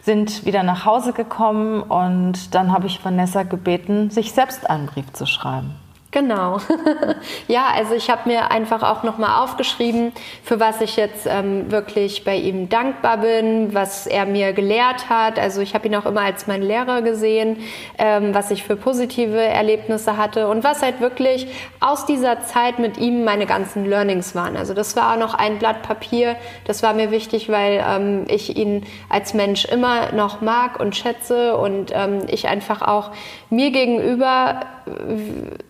sind 0.00 0.44
wieder 0.44 0.62
nach 0.62 0.84
Hause 0.84 1.12
gekommen 1.12 1.82
und 1.82 2.54
dann 2.54 2.72
habe 2.72 2.86
ich 2.86 3.04
Vanessa 3.04 3.42
gebeten, 3.42 4.10
sich 4.10 4.32
selbst 4.32 4.68
einen 4.68 4.86
Brief 4.86 5.12
zu 5.12 5.26
schreiben. 5.26 5.74
Genau. 6.12 6.58
ja, 7.48 7.68
also 7.74 7.94
ich 7.94 8.10
habe 8.10 8.28
mir 8.28 8.50
einfach 8.50 8.82
auch 8.82 9.02
nochmal 9.02 9.42
aufgeschrieben, 9.42 10.12
für 10.44 10.60
was 10.60 10.82
ich 10.82 10.96
jetzt 10.96 11.26
ähm, 11.26 11.70
wirklich 11.70 12.22
bei 12.22 12.36
ihm 12.36 12.68
dankbar 12.68 13.16
bin, 13.16 13.72
was 13.72 14.06
er 14.06 14.26
mir 14.26 14.52
gelehrt 14.52 15.08
hat. 15.08 15.38
Also 15.38 15.62
ich 15.62 15.72
habe 15.74 15.88
ihn 15.88 15.96
auch 15.96 16.04
immer 16.04 16.20
als 16.20 16.46
meinen 16.46 16.64
Lehrer 16.64 17.00
gesehen, 17.00 17.56
ähm, 17.96 18.34
was 18.34 18.50
ich 18.50 18.62
für 18.62 18.76
positive 18.76 19.40
Erlebnisse 19.40 20.18
hatte 20.18 20.48
und 20.48 20.64
was 20.64 20.82
halt 20.82 21.00
wirklich 21.00 21.46
aus 21.80 22.04
dieser 22.04 22.42
Zeit 22.42 22.78
mit 22.78 22.98
ihm 22.98 23.24
meine 23.24 23.46
ganzen 23.46 23.86
Learnings 23.86 24.34
waren. 24.34 24.58
Also 24.58 24.74
das 24.74 24.94
war 24.96 25.14
auch 25.14 25.18
noch 25.18 25.32
ein 25.32 25.58
Blatt 25.58 25.80
Papier. 25.80 26.36
Das 26.66 26.82
war 26.82 26.92
mir 26.92 27.10
wichtig, 27.10 27.48
weil 27.48 27.82
ähm, 27.88 28.26
ich 28.28 28.54
ihn 28.54 28.84
als 29.08 29.32
Mensch 29.32 29.64
immer 29.64 30.12
noch 30.12 30.42
mag 30.42 30.78
und 30.78 30.94
schätze 30.94 31.56
und 31.56 31.90
ähm, 31.94 32.18
ich 32.28 32.48
einfach 32.48 32.82
auch 32.82 33.12
mir 33.48 33.70
gegenüber, 33.70 34.60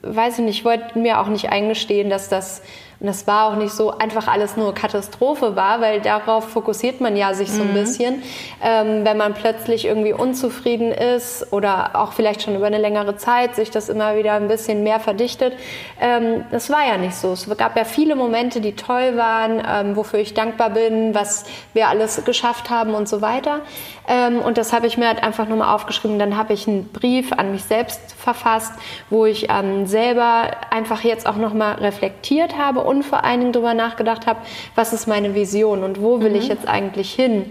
weiß 0.02 0.38
ich 0.38 0.44
nicht, 0.44 0.58
ich 0.58 0.64
wollte 0.64 0.98
mir 0.98 1.20
auch 1.20 1.28
nicht 1.28 1.50
eingestehen, 1.50 2.10
dass 2.10 2.28
das 2.28 2.62
und 3.02 3.08
das 3.08 3.26
war 3.26 3.48
auch 3.48 3.56
nicht 3.56 3.72
so 3.72 3.98
einfach 3.98 4.28
alles 4.28 4.56
nur 4.56 4.72
Katastrophe 4.74 5.56
war, 5.56 5.80
weil 5.80 6.00
darauf 6.00 6.50
fokussiert 6.50 7.00
man 7.00 7.16
ja 7.16 7.34
sich 7.34 7.50
so 7.50 7.62
ein 7.62 7.70
mhm. 7.70 7.74
bisschen. 7.74 8.22
Ähm, 8.62 9.04
wenn 9.04 9.16
man 9.16 9.34
plötzlich 9.34 9.86
irgendwie 9.86 10.12
unzufrieden 10.12 10.92
ist 10.92 11.52
oder 11.52 11.96
auch 11.96 12.12
vielleicht 12.12 12.42
schon 12.42 12.54
über 12.54 12.66
eine 12.66 12.78
längere 12.78 13.16
Zeit 13.16 13.56
sich 13.56 13.72
das 13.72 13.88
immer 13.88 14.14
wieder 14.16 14.34
ein 14.34 14.46
bisschen 14.46 14.84
mehr 14.84 15.00
verdichtet. 15.00 15.54
Ähm, 16.00 16.44
das 16.52 16.70
war 16.70 16.86
ja 16.86 16.96
nicht 16.96 17.16
so. 17.16 17.32
Es 17.32 17.48
gab 17.56 17.76
ja 17.76 17.84
viele 17.84 18.14
Momente, 18.14 18.60
die 18.60 18.76
toll 18.76 19.16
waren, 19.16 19.60
ähm, 19.68 19.96
wofür 19.96 20.20
ich 20.20 20.32
dankbar 20.32 20.70
bin, 20.70 21.12
was 21.12 21.44
wir 21.74 21.88
alles 21.88 22.24
geschafft 22.24 22.70
haben 22.70 22.94
und 22.94 23.08
so 23.08 23.20
weiter. 23.20 23.62
Ähm, 24.06 24.38
und 24.38 24.58
das 24.58 24.72
habe 24.72 24.86
ich 24.86 24.96
mir 24.96 25.08
halt 25.08 25.24
einfach 25.24 25.48
nochmal 25.48 25.74
aufgeschrieben. 25.74 26.20
Dann 26.20 26.36
habe 26.36 26.52
ich 26.52 26.68
einen 26.68 26.88
Brief 26.92 27.32
an 27.32 27.50
mich 27.50 27.64
selbst 27.64 28.00
verfasst, 28.16 28.72
wo 29.10 29.26
ich 29.26 29.48
ähm, 29.50 29.86
selber 29.86 30.50
einfach 30.70 31.02
jetzt 31.02 31.26
auch 31.26 31.36
nochmal 31.36 31.74
reflektiert 31.74 32.56
habe 32.56 32.80
und 32.96 33.02
vor 33.04 33.24
allen 33.24 33.40
Dingen 33.40 33.52
darüber 33.52 33.74
nachgedacht 33.74 34.26
habe, 34.26 34.40
was 34.74 34.92
ist 34.92 35.06
meine 35.06 35.34
Vision 35.34 35.82
und 35.82 36.00
wo 36.00 36.20
will 36.20 36.30
mhm. 36.30 36.36
ich 36.36 36.48
jetzt 36.48 36.68
eigentlich 36.68 37.12
hin? 37.12 37.46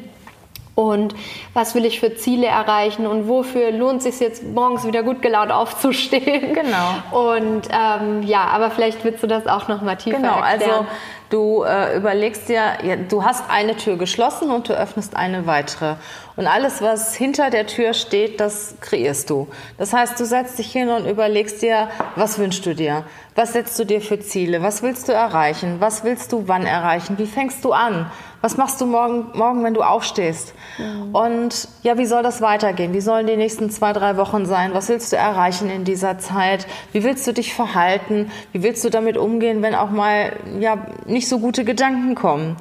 und 0.73 1.13
was 1.53 1.75
will 1.75 1.85
ich 1.85 1.99
für 1.99 2.15
Ziele 2.15 2.47
erreichen 2.47 3.05
und 3.05 3.27
wofür 3.27 3.71
lohnt 3.71 3.97
es 3.97 4.17
sich 4.17 4.19
jetzt 4.27 4.43
morgens 4.43 4.85
wieder 4.85 5.03
gut 5.03 5.21
gelaunt 5.21 5.51
aufzustehen. 5.51 6.53
Genau. 6.53 7.29
Und 7.29 7.63
ähm, 7.71 8.23
ja, 8.23 8.45
aber 8.45 8.71
vielleicht 8.71 9.03
willst 9.03 9.21
du 9.21 9.27
das 9.27 9.47
auch 9.47 9.67
noch 9.67 9.81
mal 9.81 9.95
tiefer 9.95 10.17
genau, 10.17 10.39
erklären. 10.39 10.71
Also 10.71 10.85
du 11.31 11.63
äh, 11.63 11.97
überlegst 11.97 12.49
dir, 12.49 12.77
ja, 12.83 12.95
du 12.95 13.23
hast 13.23 13.49
eine 13.49 13.75
Tür 13.75 13.97
geschlossen 13.97 14.51
und 14.51 14.69
du 14.69 14.73
öffnest 14.73 15.15
eine 15.15 15.47
weitere. 15.47 15.95
Und 16.35 16.47
alles, 16.47 16.81
was 16.81 17.15
hinter 17.15 17.49
der 17.49 17.67
Tür 17.67 17.93
steht, 17.93 18.39
das 18.39 18.75
kreierst 18.79 19.29
du. 19.29 19.47
Das 19.77 19.93
heißt, 19.93 20.19
du 20.19 20.25
setzt 20.25 20.59
dich 20.59 20.71
hin 20.71 20.89
und 20.89 21.05
überlegst 21.05 21.61
dir, 21.61 21.89
was 22.15 22.39
wünschst 22.39 22.65
du 22.65 22.75
dir? 22.75 23.03
Was 23.35 23.53
setzt 23.53 23.77
du 23.79 23.85
dir 23.85 24.01
für 24.01 24.19
Ziele? 24.19 24.61
Was 24.61 24.83
willst 24.83 25.07
du 25.07 25.13
erreichen? 25.13 25.77
Was 25.79 26.03
willst 26.03 26.31
du 26.31 26.47
wann 26.47 26.65
erreichen? 26.65 27.17
Wie 27.17 27.27
fängst 27.27 27.63
du 27.63 27.73
an? 27.73 28.11
Was 28.41 28.57
machst 28.57 28.81
du 28.81 28.87
morgen, 28.87 29.27
morgen 29.37 29.63
wenn 29.63 29.75
du 29.75 29.83
aufstehst? 29.83 30.53
Mhm. 30.79 31.13
Und 31.13 31.67
ja, 31.83 31.97
wie 31.99 32.07
soll 32.07 32.23
das 32.23 32.41
weitergehen? 32.41 32.91
Wie 32.93 33.01
sollen 33.01 33.27
die 33.27 33.37
nächsten 33.37 33.69
zwei, 33.69 33.93
drei 33.93 34.17
Wochen 34.17 34.45
sein? 34.47 34.73
Was 34.73 34.89
willst 34.89 35.13
du 35.13 35.15
erreichen 35.15 35.69
in 35.69 35.83
dieser 35.83 36.17
Zeit? 36.17 36.65
Wie 36.91 37.03
willst 37.03 37.27
du 37.27 37.33
dich 37.33 37.53
verhalten? 37.53 38.31
Wie 38.51 38.63
willst 38.63 38.83
du 38.83 38.89
damit 38.89 39.15
umgehen, 39.15 39.61
wenn 39.61 39.75
auch 39.75 39.91
mal 39.91 40.33
ja, 40.59 40.79
nicht 41.05 41.20
so 41.27 41.39
gute 41.39 41.63
Gedanken 41.63 42.15
kommen? 42.15 42.57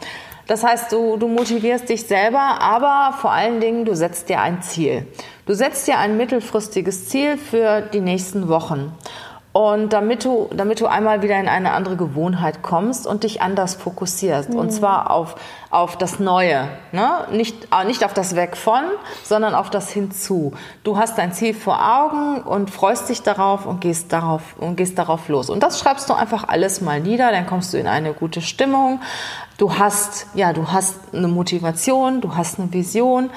Das 0.46 0.64
heißt, 0.64 0.90
du, 0.90 1.16
du 1.16 1.29
motivierst 1.29 1.88
dich 1.88 2.03
selber, 2.03 2.61
aber 2.61 3.16
vor 3.18 3.31
allen 3.31 3.61
Dingen, 3.61 3.85
du 3.85 3.94
setzt 3.94 4.29
dir 4.29 4.40
ein 4.40 4.62
Ziel. 4.62 5.07
Du 5.46 5.55
setzt 5.55 5.87
dir 5.87 5.99
ein 5.99 6.16
mittelfristiges 6.16 7.09
Ziel 7.09 7.37
für 7.37 7.83
die 7.83 8.01
nächsten 8.01 8.49
Wochen. 8.49 8.92
Und 9.52 9.92
damit 9.92 10.24
du, 10.24 10.48
damit 10.54 10.80
du 10.80 10.86
einmal 10.86 11.22
wieder 11.22 11.38
in 11.40 11.48
eine 11.48 11.72
andere 11.72 11.96
Gewohnheit 11.96 12.62
kommst 12.62 13.04
und 13.04 13.24
dich 13.24 13.42
anders 13.42 13.74
fokussierst. 13.74 14.50
Mhm. 14.50 14.56
Und 14.56 14.70
zwar 14.70 15.10
auf, 15.10 15.34
auf 15.70 15.98
das 15.98 16.20
Neue. 16.20 16.68
Ne? 16.92 17.08
Nicht, 17.32 17.66
äh, 17.72 17.84
nicht 17.84 18.04
auf 18.04 18.14
das 18.14 18.36
Weg 18.36 18.56
von, 18.56 18.82
sondern 19.24 19.56
auf 19.56 19.68
das 19.68 19.90
Hinzu. 19.90 20.52
Du 20.84 20.98
hast 20.98 21.18
dein 21.18 21.32
Ziel 21.32 21.52
vor 21.52 21.80
Augen 21.80 22.42
und 22.42 22.70
freust 22.70 23.08
dich 23.08 23.22
darauf 23.22 23.66
und 23.66 23.80
gehst 23.80 24.12
darauf, 24.12 24.42
und 24.56 24.76
gehst 24.76 24.96
darauf 24.98 25.28
los. 25.28 25.50
Und 25.50 25.64
das 25.64 25.80
schreibst 25.80 26.08
du 26.08 26.14
einfach 26.14 26.46
alles 26.46 26.80
mal 26.80 27.00
nieder, 27.00 27.32
dann 27.32 27.46
kommst 27.46 27.74
du 27.74 27.78
in 27.78 27.88
eine 27.88 28.12
gute 28.12 28.42
Stimmung. 28.42 29.00
Du 29.58 29.78
hast, 29.78 30.28
ja, 30.34 30.52
du 30.52 30.68
hast 30.72 30.94
eine 31.12 31.28
Motivation, 31.28 32.20
du 32.20 32.36
hast 32.36 32.60
eine 32.60 32.72
Vision. 32.72 33.30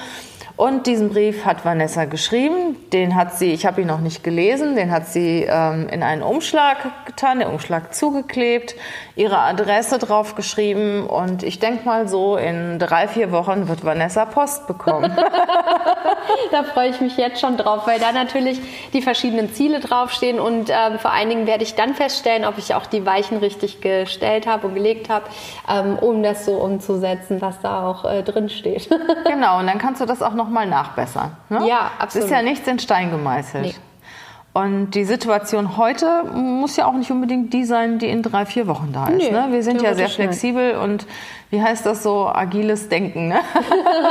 Und 0.55 0.85
diesen 0.85 1.09
Brief 1.09 1.45
hat 1.45 1.65
Vanessa 1.65 2.05
geschrieben. 2.05 2.77
Den 2.91 3.15
hat 3.15 3.33
sie, 3.33 3.53
ich 3.53 3.65
habe 3.65 3.81
ihn 3.81 3.87
noch 3.87 4.01
nicht 4.01 4.23
gelesen, 4.23 4.75
den 4.75 4.91
hat 4.91 5.07
sie 5.07 5.47
ähm, 5.49 5.89
in 5.89 6.03
einen 6.03 6.21
Umschlag 6.21 7.05
getan, 7.05 7.39
den 7.39 7.47
Umschlag 7.47 7.95
zugeklebt, 7.95 8.75
ihre 9.15 9.39
Adresse 9.39 9.97
drauf 9.97 10.35
geschrieben 10.35 11.07
und 11.07 11.41
ich 11.41 11.59
denke 11.59 11.85
mal 11.85 12.07
so, 12.07 12.37
in 12.37 12.77
drei, 12.77 13.07
vier 13.07 13.31
Wochen 13.31 13.67
wird 13.67 13.83
Vanessa 13.83 14.25
Post 14.25 14.67
bekommen. 14.67 15.17
da 16.51 16.63
freue 16.63 16.89
ich 16.89 17.01
mich 17.01 17.17
jetzt 17.17 17.39
schon 17.41 17.57
drauf, 17.57 17.87
weil 17.87 17.99
da 17.99 18.11
natürlich 18.11 18.59
die 18.93 19.01
verschiedenen 19.01 19.53
Ziele 19.53 19.79
draufstehen 19.79 20.39
und 20.39 20.69
ähm, 20.69 20.99
vor 20.99 21.11
allen 21.11 21.29
Dingen 21.29 21.47
werde 21.47 21.63
ich 21.63 21.75
dann 21.75 21.93
feststellen, 21.93 22.45
ob 22.45 22.57
ich 22.57 22.73
auch 22.75 22.85
die 22.85 23.05
Weichen 23.05 23.37
richtig 23.37 23.81
gestellt 23.81 24.47
habe 24.47 24.67
und 24.67 24.75
gelegt 24.75 25.09
habe, 25.09 25.25
ähm, 25.69 25.97
um 25.99 26.23
das 26.23 26.45
so 26.45 26.53
umzusetzen, 26.53 27.41
was 27.41 27.59
da 27.61 27.87
auch 27.87 28.05
äh, 28.05 28.23
drin 28.23 28.49
steht. 28.49 28.89
genau, 29.25 29.59
und 29.59 29.67
dann 29.67 29.79
kannst 29.79 30.01
du 30.01 30.05
das 30.05 30.21
auch 30.21 30.33
noch 30.33 30.49
nochmal 30.53 30.67
nachbessern. 30.67 31.31
Ne? 31.49 31.67
Ja, 31.67 31.91
absolut. 31.97 32.25
Es 32.25 32.31
ist 32.31 32.31
ja 32.31 32.43
nichts 32.43 32.67
in 32.67 32.77
Stein 32.77 33.09
gemeißelt. 33.09 33.65
Nee. 33.65 33.75
Und 34.53 34.91
die 34.91 35.03
Situation 35.03 35.77
heute 35.77 36.25
muss 36.25 36.75
ja 36.75 36.85
auch 36.85 36.93
nicht 36.93 37.09
unbedingt 37.09 37.51
die 37.53 37.63
sein, 37.63 37.97
die 37.97 38.07
in 38.07 38.21
drei, 38.21 38.45
vier 38.45 38.67
Wochen 38.67 38.91
da 38.93 39.07
ist. 39.07 39.17
Nee, 39.17 39.31
ne? 39.31 39.47
Wir 39.49 39.63
sind 39.63 39.81
ja 39.81 39.95
sehr 39.95 40.09
flexibel 40.09 40.75
und 40.75 41.07
wie 41.49 41.59
heißt 41.59 41.87
das 41.87 42.03
so, 42.03 42.27
agiles 42.27 42.87
Denken. 42.87 43.29
Ne? 43.29 43.39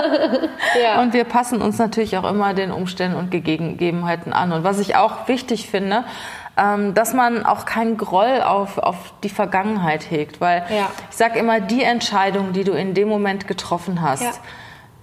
ja. 0.83 1.00
Und 1.00 1.12
wir 1.12 1.22
passen 1.22 1.62
uns 1.62 1.78
natürlich 1.78 2.18
auch 2.18 2.28
immer 2.28 2.55
den 2.55 2.72
Umständen 2.72 3.16
und 3.16 3.31
Gegebenheiten 3.31 4.33
an. 4.33 4.50
Und 4.50 4.64
was 4.64 4.81
ich 4.81 4.96
auch 4.96 5.28
wichtig 5.28 5.68
finde, 5.70 6.02
ähm, 6.57 6.92
dass 6.92 7.14
man 7.14 7.46
auch 7.46 7.64
keinen 7.64 7.96
Groll 7.96 8.42
auf, 8.42 8.78
auf 8.78 8.96
die 9.22 9.28
Vergangenheit 9.28 10.11
hegt. 10.11 10.40
Weil 10.40 10.64
ja. 10.70 10.90
ich 11.09 11.16
sage 11.16 11.38
immer, 11.38 11.61
die 11.61 11.85
Entscheidung, 11.85 12.52
die 12.52 12.64
du 12.64 12.72
in 12.72 12.94
dem 12.94 13.07
Moment 13.07 13.46
getroffen 13.46 14.02
hast, 14.02 14.24
ja. 14.24 14.33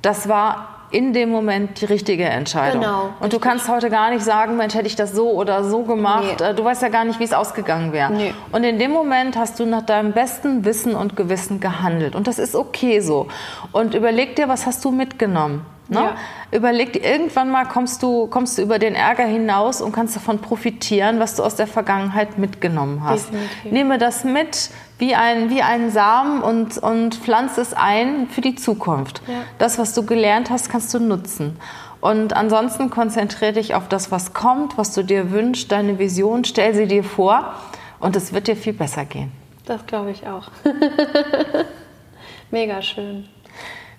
das 0.02 0.28
war 0.28 0.79
in 0.92 1.14
dem 1.14 1.30
Moment 1.30 1.82
die 1.82 1.86
richtige 1.86 2.26
Entscheidung. 2.26 2.82
Genau. 2.82 3.02
Und 3.04 3.10
richtig. 3.10 3.30
du 3.32 3.40
kannst 3.40 3.70
heute 3.70 3.90
gar 3.90 4.10
nicht 4.10 4.24
sagen, 4.24 4.58
Mensch, 4.58 4.74
hätte 4.74 4.88
ich 4.88 4.96
das 4.96 5.14
so 5.14 5.32
oder 5.32 5.64
so 5.64 5.84
gemacht. 5.84 6.38
Nee. 6.40 6.46
Äh, 6.46 6.56
du 6.56 6.64
weißt 6.64 6.82
ja 6.82 6.90
gar 6.90 7.06
nicht, 7.06 7.20
wie 7.20 7.24
es 7.24 7.34
ausgegangen 7.34 7.94
wäre. 7.94 8.12
Nee. 8.12 8.34
Und 8.52 8.64
in 8.64 8.80
dem 8.80 8.92
Moment 8.92 9.38
hast 9.38 9.60
du 9.60 9.66
nach 9.66 9.84
deinem 9.84 10.14
besten 10.14 10.66
Wissen 10.66 10.96
und 10.96 11.16
Gewissen 11.16 11.60
gehandelt. 11.60 12.16
Und 12.16 12.28
das 12.28 12.40
ist 12.40 12.56
okay 12.56 13.00
so. 13.02 13.28
Und 13.72 13.94
überleg 13.94 14.36
dir, 14.36 14.48
was 14.48 14.66
hast 14.66 14.84
du 14.84 14.92
mitgenommen? 14.92 15.66
Ne? 15.90 16.00
Ja. 16.00 16.16
Überleg 16.52 16.94
dir, 16.94 17.04
irgendwann 17.04 17.50
mal 17.50 17.66
kommst 17.66 18.04
du, 18.04 18.28
kommst 18.28 18.58
du 18.58 18.62
über 18.62 18.78
den 18.78 18.94
Ärger 18.94 19.26
hinaus 19.26 19.82
und 19.82 19.92
kannst 19.92 20.16
davon 20.16 20.40
profitieren, 20.40 21.20
was 21.20 21.36
du 21.36 21.44
aus 21.44 21.56
der 21.56 21.68
Vergangenheit 21.68 22.38
mitgenommen 22.38 23.04
hast. 23.04 23.28
Definitiv. 23.32 23.72
Nehme 23.72 23.98
das 23.98 24.24
mit 24.24 24.70
wie 25.00 25.16
ein, 25.16 25.50
wie 25.50 25.62
einen 25.62 25.90
Samen 25.90 26.42
und, 26.42 26.78
und 26.78 27.16
pflanz 27.16 27.58
es 27.58 27.74
ein 27.74 28.28
für 28.28 28.42
die 28.42 28.56
Zukunft. 28.56 29.22
Ja. 29.28 29.42
Das, 29.58 29.80
was 29.80 29.94
du 29.94 30.06
gelernt 30.06 30.50
hast, 30.50 30.70
kannst 30.70 30.94
du 30.94 31.00
nutzen. 31.00 31.58
Und 32.02 32.36
ansonsten 32.36 32.90
konzentriere 32.90 33.54
dich 33.54 33.76
auf 33.76 33.88
das, 33.88 34.12
was 34.12 34.34
kommt, 34.34 34.78
was 34.78 34.94
du 34.94 35.04
dir 35.04 35.32
wünschst, 35.32 35.72
deine 35.72 36.00
Vision, 36.00 36.46
stell 36.46 36.74
sie 36.74 36.86
dir 36.86 37.04
vor 37.04 37.56
und 38.00 38.16
es 38.16 38.34
wird 38.34 38.48
dir 38.48 38.56
viel 38.56 38.74
besser 38.74 39.06
gehen. 39.06 39.32
Das 39.66 39.86
glaube 39.86 40.12
ich 40.12 40.28
auch. 40.28 40.50
Mega 42.52 42.82
schön. 42.82 43.28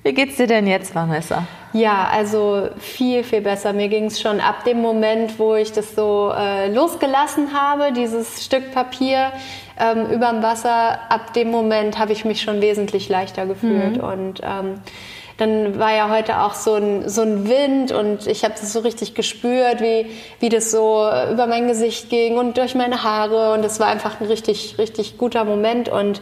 Wie 0.03 0.15
geht's 0.15 0.37
dir 0.37 0.47
denn 0.47 0.67
jetzt, 0.67 0.95
Vanessa? 0.95 1.47
Ja, 1.75 2.09
also 2.11 2.71
viel, 2.79 3.23
viel 3.23 3.43
besser. 3.43 3.75
Mir 3.75 3.89
ging 3.89 4.07
es 4.07 4.19
schon 4.19 4.41
ab 4.41 4.65
dem 4.65 4.81
Moment, 4.81 5.39
wo 5.39 5.55
ich 5.55 5.73
das 5.73 5.95
so 5.95 6.33
äh, 6.35 6.73
losgelassen 6.73 7.53
habe, 7.53 7.93
dieses 7.93 8.43
Stück 8.43 8.73
Papier 8.73 9.31
ähm, 9.81 10.07
überm 10.11 10.43
Wasser. 10.43 10.99
Ab 11.09 11.33
dem 11.35 11.51
Moment 11.51 11.99
habe 11.99 12.13
ich 12.13 12.25
mich 12.25 12.43
schon 12.43 12.61
wesentlich 12.61 13.09
leichter 13.09 13.47
gefühlt. 13.47 13.97
Mhm. 13.97 14.05
Und 14.05 14.41
ähm, 14.43 14.81
dann 15.41 15.79
war 15.79 15.95
ja 15.95 16.11
heute 16.11 16.43
auch 16.43 16.53
so 16.53 16.75
ein, 16.75 17.09
so 17.09 17.23
ein 17.23 17.49
Wind 17.49 17.93
und 17.93 18.27
ich 18.27 18.45
habe 18.45 18.55
das 18.61 18.75
so 18.75 18.81
richtig 18.81 19.15
gespürt, 19.15 19.81
wie, 19.81 20.05
wie 20.39 20.51
das 20.51 20.71
so 20.71 21.09
über 21.33 21.47
mein 21.47 21.67
Gesicht 21.67 22.11
ging 22.11 22.37
und 22.37 22.59
durch 22.59 22.75
meine 22.75 23.03
Haare. 23.03 23.55
Und 23.55 23.65
es 23.65 23.81
war 23.81 23.87
einfach 23.87 24.21
ein 24.21 24.27
richtig, 24.27 24.77
richtig 24.77 25.17
guter 25.17 25.45
Moment. 25.45 25.89
Und 25.89 26.21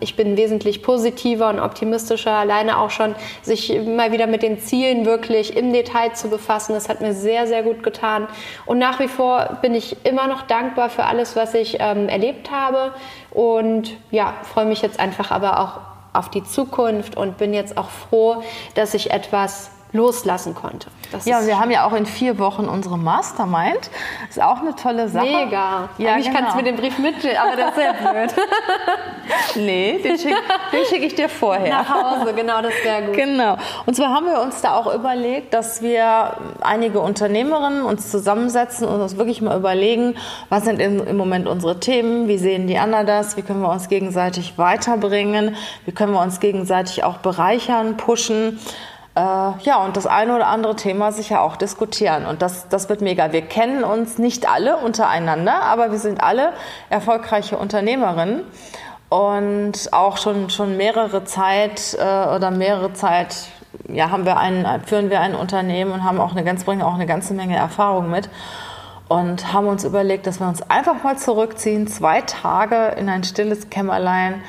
ich 0.00 0.16
bin 0.16 0.36
wesentlich 0.36 0.82
positiver 0.82 1.50
und 1.50 1.60
optimistischer, 1.60 2.32
alleine 2.32 2.78
auch 2.78 2.90
schon 2.90 3.14
sich 3.42 3.78
mal 3.84 4.10
wieder 4.10 4.26
mit 4.26 4.42
den 4.42 4.58
Zielen 4.58 5.04
wirklich 5.04 5.56
im 5.56 5.72
Detail 5.72 6.14
zu 6.14 6.30
befassen. 6.30 6.72
Das 6.72 6.88
hat 6.88 7.00
mir 7.02 7.12
sehr, 7.12 7.46
sehr 7.46 7.62
gut 7.62 7.82
getan. 7.82 8.28
Und 8.64 8.78
nach 8.78 8.98
wie 8.98 9.08
vor 9.08 9.58
bin 9.60 9.74
ich 9.74 10.04
immer 10.06 10.26
noch 10.26 10.42
dankbar 10.42 10.88
für 10.88 11.04
alles, 11.04 11.36
was 11.36 11.52
ich 11.54 11.76
ähm, 11.80 12.08
erlebt 12.08 12.50
habe. 12.50 12.92
Und 13.30 13.96
ja, 14.10 14.34
freue 14.42 14.66
mich 14.66 14.80
jetzt 14.80 14.98
einfach 14.98 15.30
aber 15.30 15.60
auch 15.60 15.80
auf 16.14 16.30
die 16.30 16.44
Zukunft 16.44 17.16
und 17.16 17.38
bin 17.38 17.52
jetzt 17.54 17.76
auch 17.76 17.90
froh, 17.90 18.42
dass 18.74 18.94
ich 18.94 19.10
etwas 19.10 19.70
loslassen 19.92 20.54
konnte. 20.54 20.88
Das 21.10 21.26
ja, 21.26 21.46
wir 21.46 21.58
haben 21.58 21.70
ja 21.70 21.86
auch 21.86 21.92
in 21.92 22.06
vier 22.06 22.38
Wochen 22.38 22.64
unsere 22.64 22.96
Mastermind. 22.96 23.90
Ist 24.28 24.40
auch 24.40 24.60
eine 24.60 24.74
tolle 24.74 25.08
Sache. 25.08 25.26
Mega. 25.26 25.90
Ja, 25.98 26.16
ich 26.16 26.26
genau. 26.26 26.38
kannst 26.38 26.54
du 26.54 26.56
mir 26.56 26.64
den 26.64 26.76
Brief 26.76 26.98
mitnehmen, 26.98 27.36
aber 27.36 27.56
das 27.56 27.68
ist 27.70 27.76
sehr 27.76 27.92
blöd. 27.92 28.34
nee, 29.56 29.98
den 30.02 30.18
schicke 30.18 30.36
schick 30.88 31.02
ich 31.04 31.14
dir 31.14 31.28
vorher. 31.28 31.68
Nach 31.68 31.88
Hause, 31.88 32.32
genau, 32.34 32.62
das 32.62 32.72
wäre 32.82 33.02
gut. 33.02 33.14
Genau. 33.14 33.56
Und 33.86 33.94
zwar 33.94 34.10
haben 34.10 34.26
wir 34.26 34.40
uns 34.40 34.60
da 34.60 34.74
auch 34.74 34.92
überlegt, 34.94 35.54
dass 35.54 35.82
wir 35.82 36.36
einige 36.60 37.00
Unternehmerinnen 37.00 37.82
uns 37.82 38.10
zusammensetzen 38.10 38.86
und 38.86 39.00
uns 39.00 39.16
wirklich 39.16 39.42
mal 39.42 39.56
überlegen, 39.56 40.16
was 40.48 40.64
sind 40.64 40.80
im, 40.80 41.06
im 41.06 41.16
Moment 41.16 41.48
unsere 41.48 41.80
Themen, 41.80 42.28
wie 42.28 42.38
sehen 42.38 42.66
die 42.66 42.78
anderen 42.78 43.06
das, 43.06 43.36
wie 43.36 43.42
können 43.42 43.60
wir 43.60 43.70
uns 43.70 43.88
gegenseitig 43.88 44.58
weiterbringen, 44.58 45.56
wie 45.84 45.92
können 45.92 46.12
wir 46.12 46.20
uns 46.20 46.40
gegenseitig 46.40 47.04
auch 47.04 47.18
bereichern, 47.18 47.96
pushen 47.96 48.58
äh, 49.14 49.20
ja, 49.20 49.84
und 49.84 49.96
das 49.96 50.06
eine 50.06 50.34
oder 50.34 50.46
andere 50.46 50.74
Thema 50.74 51.12
sicher 51.12 51.42
auch 51.42 51.56
diskutieren. 51.56 52.24
Und 52.24 52.40
das, 52.40 52.68
das 52.68 52.88
wird 52.88 53.02
mega. 53.02 53.32
Wir 53.32 53.42
kennen 53.42 53.84
uns 53.84 54.18
nicht 54.18 54.48
alle 54.48 54.78
untereinander, 54.78 55.62
aber 55.62 55.92
wir 55.92 55.98
sind 55.98 56.22
alle 56.22 56.52
erfolgreiche 56.88 57.58
Unternehmerinnen 57.58 58.42
und 59.12 59.92
auch 59.92 60.16
schon, 60.16 60.48
schon 60.48 60.78
mehrere 60.78 61.24
Zeit 61.24 61.94
äh, 61.98 62.02
oder 62.02 62.50
mehrere 62.50 62.94
Zeit 62.94 63.48
ja, 63.92 64.10
haben 64.10 64.24
wir 64.24 64.38
ein, 64.38 64.66
führen 64.86 65.10
wir 65.10 65.20
ein 65.20 65.34
Unternehmen 65.34 65.92
und 65.92 66.02
haben 66.02 66.18
auch 66.18 66.30
eine 66.30 66.44
ganz, 66.44 66.64
bringen 66.64 66.80
auch 66.80 66.94
eine 66.94 67.04
ganze 67.04 67.34
Menge 67.34 67.54
Erfahrung 67.56 68.10
mit. 68.10 68.30
Und 69.08 69.52
haben 69.52 69.66
uns 69.66 69.84
überlegt, 69.84 70.26
dass 70.26 70.40
wir 70.40 70.48
uns 70.48 70.62
einfach 70.70 71.02
mal 71.02 71.18
zurückziehen, 71.18 71.88
zwei 71.88 72.22
Tage 72.22 72.94
in 72.98 73.10
ein 73.10 73.22
stilles 73.22 73.68
Kämmerlein 73.68 74.42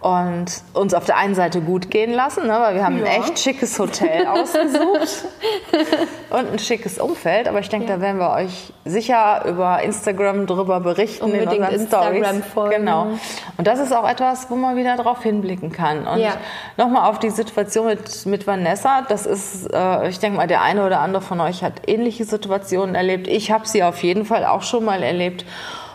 und 0.00 0.46
uns 0.72 0.94
auf 0.94 1.04
der 1.04 1.18
einen 1.18 1.34
Seite 1.34 1.60
gut 1.60 1.90
gehen 1.90 2.12
lassen, 2.12 2.46
ne, 2.46 2.58
weil 2.58 2.74
wir 2.74 2.84
haben 2.84 2.98
ja. 2.98 3.04
ein 3.04 3.22
echt 3.22 3.38
schickes 3.38 3.78
Hotel 3.78 4.26
ausgesucht 4.28 5.26
und 6.30 6.52
ein 6.52 6.58
schickes 6.58 6.98
Umfeld. 6.98 7.48
Aber 7.48 7.60
ich 7.60 7.68
denke, 7.68 7.88
ja. 7.88 7.96
da 7.96 8.00
werden 8.00 8.18
wir 8.18 8.30
euch 8.30 8.72
sicher 8.86 9.44
über 9.46 9.82
Instagram 9.82 10.46
drüber 10.46 10.80
berichten 10.80 11.24
Unbedingt 11.24 11.52
in 11.52 11.62
unseren 11.62 11.80
Instagram 11.80 12.42
Stories. 12.50 12.76
Genau. 12.76 13.08
Und 13.58 13.66
das 13.66 13.78
ist 13.78 13.92
auch 13.94 14.08
etwas, 14.08 14.50
wo 14.50 14.56
man 14.56 14.76
wieder 14.76 14.96
drauf 14.96 15.22
hinblicken 15.22 15.70
kann. 15.70 16.06
Und 16.06 16.20
ja. 16.20 16.32
nochmal 16.78 17.10
auf 17.10 17.18
die 17.18 17.30
Situation 17.30 17.86
mit, 17.86 18.24
mit 18.24 18.46
Vanessa. 18.46 19.02
Das 19.02 19.26
ist, 19.26 19.70
äh, 19.70 20.08
ich 20.08 20.18
denke 20.18 20.38
mal, 20.38 20.46
der 20.46 20.62
eine 20.62 20.86
oder 20.86 21.00
andere 21.00 21.22
von 21.22 21.40
euch 21.40 21.62
hat 21.62 21.88
ähnliche 21.88 22.24
Situationen 22.24 22.94
erlebt. 22.94 23.28
Ich 23.28 23.52
habe 23.52 23.68
sie 23.68 23.82
auf 23.82 24.02
jeden 24.02 24.24
Fall 24.24 24.46
auch 24.46 24.62
schon 24.62 24.84
mal 24.84 25.02
erlebt. 25.02 25.44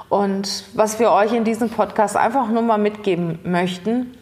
Und 0.09 0.65
was 0.73 0.99
wir 0.99 1.11
euch 1.11 1.33
in 1.33 1.43
diesem 1.43 1.69
Podcast 1.69 2.15
einfach 2.15 2.49
nur 2.49 2.61
mal 2.61 2.77
mitgeben 2.77 3.39
möchten, 3.43 4.15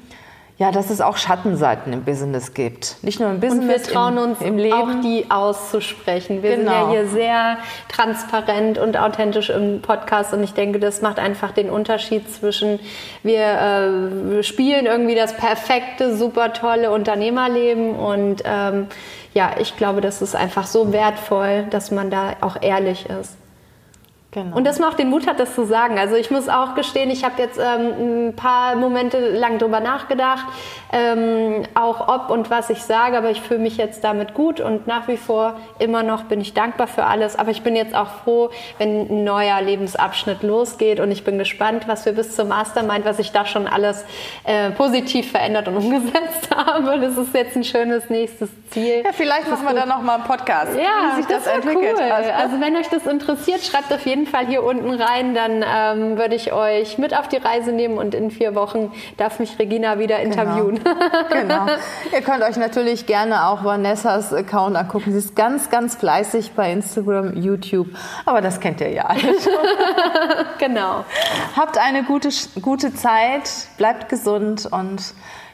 ja, 0.57 0.71
dass 0.71 0.91
es 0.91 1.01
auch 1.01 1.17
Schattenseiten 1.17 1.91
im 1.93 2.03
Business 2.03 2.53
gibt. 2.53 2.97
Nicht 3.01 3.19
nur 3.19 3.29
im 3.31 3.39
Business, 3.39 3.63
Und 3.63 3.69
wir 3.69 3.83
trauen 3.83 4.17
im, 4.17 4.23
uns 4.23 4.41
im 4.41 4.57
Leben. 4.57 4.73
auch 4.73 5.01
die 5.01 5.25
auszusprechen. 5.29 6.43
Wir 6.43 6.57
genau. 6.57 6.71
sind 6.71 6.79
ja 6.79 6.89
hier 6.91 7.07
sehr 7.07 7.57
transparent 7.89 8.77
und 8.77 8.95
authentisch 8.95 9.49
im 9.49 9.81
Podcast 9.81 10.31
und 10.31 10.43
ich 10.43 10.53
denke, 10.53 10.79
das 10.79 11.01
macht 11.01 11.17
einfach 11.17 11.51
den 11.51 11.71
Unterschied 11.71 12.31
zwischen 12.31 12.79
wir, 13.23 13.41
äh, 13.41 14.31
wir 14.31 14.43
spielen 14.43 14.85
irgendwie 14.85 15.15
das 15.15 15.35
perfekte, 15.35 16.15
super 16.15 16.53
tolle 16.53 16.91
Unternehmerleben 16.91 17.95
und 17.95 18.43
ähm, 18.45 18.87
ja, 19.33 19.55
ich 19.59 19.75
glaube, 19.75 20.01
das 20.01 20.21
ist 20.21 20.35
einfach 20.35 20.67
so 20.67 20.93
wertvoll, 20.93 21.65
dass 21.71 21.89
man 21.89 22.11
da 22.11 22.35
auch 22.41 22.57
ehrlich 22.61 23.07
ist. 23.09 23.35
Genau. 24.33 24.57
Und 24.57 24.65
man 24.79 24.89
auch 24.89 24.95
den 24.95 25.09
Mut 25.09 25.27
hat, 25.27 25.39
das 25.39 25.53
zu 25.53 25.63
sagen. 25.65 25.99
Also 25.99 26.15
ich 26.15 26.31
muss 26.31 26.49
auch 26.49 26.73
gestehen, 26.73 27.11
ich 27.11 27.23
habe 27.23 27.39
jetzt 27.39 27.59
ähm, 27.59 28.29
ein 28.29 28.35
paar 28.35 28.75
Momente 28.75 29.19
lang 29.37 29.59
drüber 29.59 29.79
nachgedacht, 29.79 30.45
ähm, 30.93 31.63
auch 31.73 32.07
ob 32.07 32.29
und 32.29 32.49
was 32.49 32.69
ich 32.69 32.81
sage, 32.83 33.17
aber 33.17 33.29
ich 33.29 33.41
fühle 33.41 33.59
mich 33.59 33.75
jetzt 33.77 34.03
damit 34.03 34.33
gut 34.33 34.61
und 34.61 34.87
nach 34.87 35.09
wie 35.09 35.17
vor 35.17 35.59
immer 35.79 36.03
noch 36.03 36.23
bin 36.23 36.39
ich 36.39 36.53
dankbar 36.53 36.87
für 36.87 37.03
alles. 37.03 37.37
Aber 37.37 37.51
ich 37.51 37.61
bin 37.63 37.75
jetzt 37.75 37.93
auch 37.93 38.07
froh, 38.23 38.49
wenn 38.77 39.09
ein 39.09 39.23
neuer 39.25 39.61
Lebensabschnitt 39.61 40.41
losgeht 40.41 41.01
und 41.01 41.11
ich 41.11 41.25
bin 41.25 41.37
gespannt, 41.37 41.87
was 41.87 42.05
wir 42.05 42.13
bis 42.13 42.35
zum 42.35 42.47
Mastermind, 42.47 43.03
was 43.03 43.19
ich 43.19 43.31
da 43.31 43.45
schon 43.45 43.67
alles 43.67 44.05
äh, 44.45 44.71
positiv 44.71 45.31
verändert 45.31 45.67
und 45.67 45.77
umgesetzt 45.83 46.49
habe. 46.55 46.99
Das 46.99 47.17
ist 47.17 47.33
jetzt 47.33 47.57
ein 47.57 47.65
schönes 47.65 48.09
nächstes 48.09 48.49
Ziel. 48.69 49.03
Ja, 49.03 49.11
vielleicht 49.11 49.49
machen 49.49 49.65
wir 49.65 49.73
da 49.73 49.85
noch 49.85 50.01
mal 50.01 50.15
einen 50.15 50.23
Podcast, 50.23 50.77
ja, 50.77 51.11
wie 51.11 51.21
sich 51.21 51.25
das, 51.27 51.43
das 51.43 51.55
entwickelt 51.55 51.97
cool. 51.97 52.09
hat. 52.09 52.33
Also 52.39 52.61
wenn 52.61 52.75
euch 52.77 52.87
das 52.87 53.05
interessiert, 53.05 53.61
schreibt 53.61 53.91
auf 53.91 54.05
jeden 54.05 54.13
jeden 54.13 54.27
Fall 54.27 54.45
hier 54.45 54.63
unten 54.63 54.93
rein. 54.93 55.33
Dann 55.33 55.63
ähm, 55.67 56.17
würde 56.17 56.35
ich 56.35 56.53
euch 56.53 56.97
mit 56.97 57.17
auf 57.17 57.27
die 57.27 57.37
Reise 57.37 57.71
nehmen 57.71 57.97
und 57.97 58.13
in 58.13 58.31
vier 58.31 58.55
Wochen 58.55 58.91
darf 59.17 59.39
mich 59.39 59.57
Regina 59.59 59.99
wieder 59.99 60.19
genau. 60.19 60.41
interviewen. 60.41 60.75
Genau. 60.75 60.82
Genau. 61.29 61.67
Ihr 62.11 62.21
könnt 62.21 62.43
euch 62.43 62.57
natürlich 62.57 63.05
gerne 63.05 63.47
auch 63.47 63.63
Vanessas 63.63 64.33
Account 64.33 64.75
angucken. 64.75 65.11
Sie 65.11 65.17
ist 65.17 65.35
ganz, 65.35 65.69
ganz 65.69 65.95
fleißig 65.95 66.53
bei 66.53 66.71
Instagram, 66.71 67.35
YouTube. 67.35 67.87
Aber 68.25 68.41
das 68.41 68.59
kennt 68.59 68.81
ihr 68.81 68.89
ja 68.89 69.05
alle 69.05 69.21
schon. 69.21 69.53
genau. 70.59 71.05
Habt 71.55 71.77
eine 71.77 72.03
gute, 72.03 72.29
gute 72.61 72.93
Zeit, 72.93 73.49
bleibt 73.77 74.09
gesund 74.09 74.67
und 74.71 75.13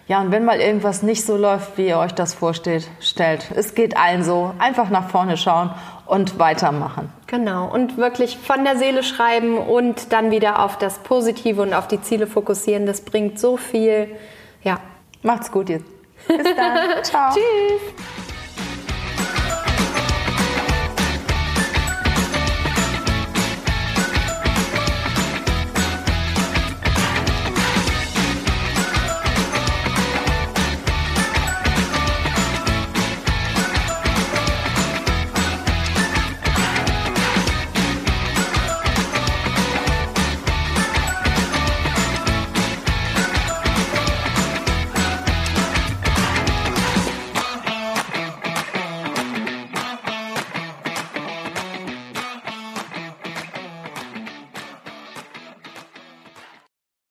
ja, 0.09 0.19
und 0.21 0.31
wenn 0.31 0.43
mal 0.43 0.59
irgendwas 0.59 1.03
nicht 1.03 1.23
so 1.23 1.37
läuft, 1.37 1.77
wie 1.77 1.87
ihr 1.87 1.99
euch 1.99 2.15
das 2.15 2.33
vorstellt, 2.33 2.87
stellt, 2.99 3.51
es 3.55 3.75
geht 3.75 3.95
allen 3.95 4.23
so, 4.23 4.55
einfach 4.57 4.89
nach 4.89 5.07
vorne 5.07 5.37
schauen 5.37 5.69
und 6.07 6.39
weitermachen. 6.39 7.13
Genau, 7.27 7.71
und 7.71 7.97
wirklich 7.97 8.39
von 8.39 8.63
der 8.63 8.75
Seele 8.75 9.03
schreiben 9.03 9.59
und 9.59 10.11
dann 10.11 10.31
wieder 10.31 10.65
auf 10.65 10.79
das 10.79 10.97
Positive 10.97 11.61
und 11.61 11.75
auf 11.75 11.87
die 11.87 12.01
Ziele 12.01 12.25
fokussieren, 12.25 12.87
das 12.87 13.01
bringt 13.01 13.39
so 13.39 13.55
viel. 13.55 14.07
Macht's 15.21 15.51
gut 15.51 15.69
jetzt. 15.69 15.85
Bis 16.27 16.43
dann. 16.55 17.03
Ciao. 17.03 17.33
Tschüss. 17.33 18.28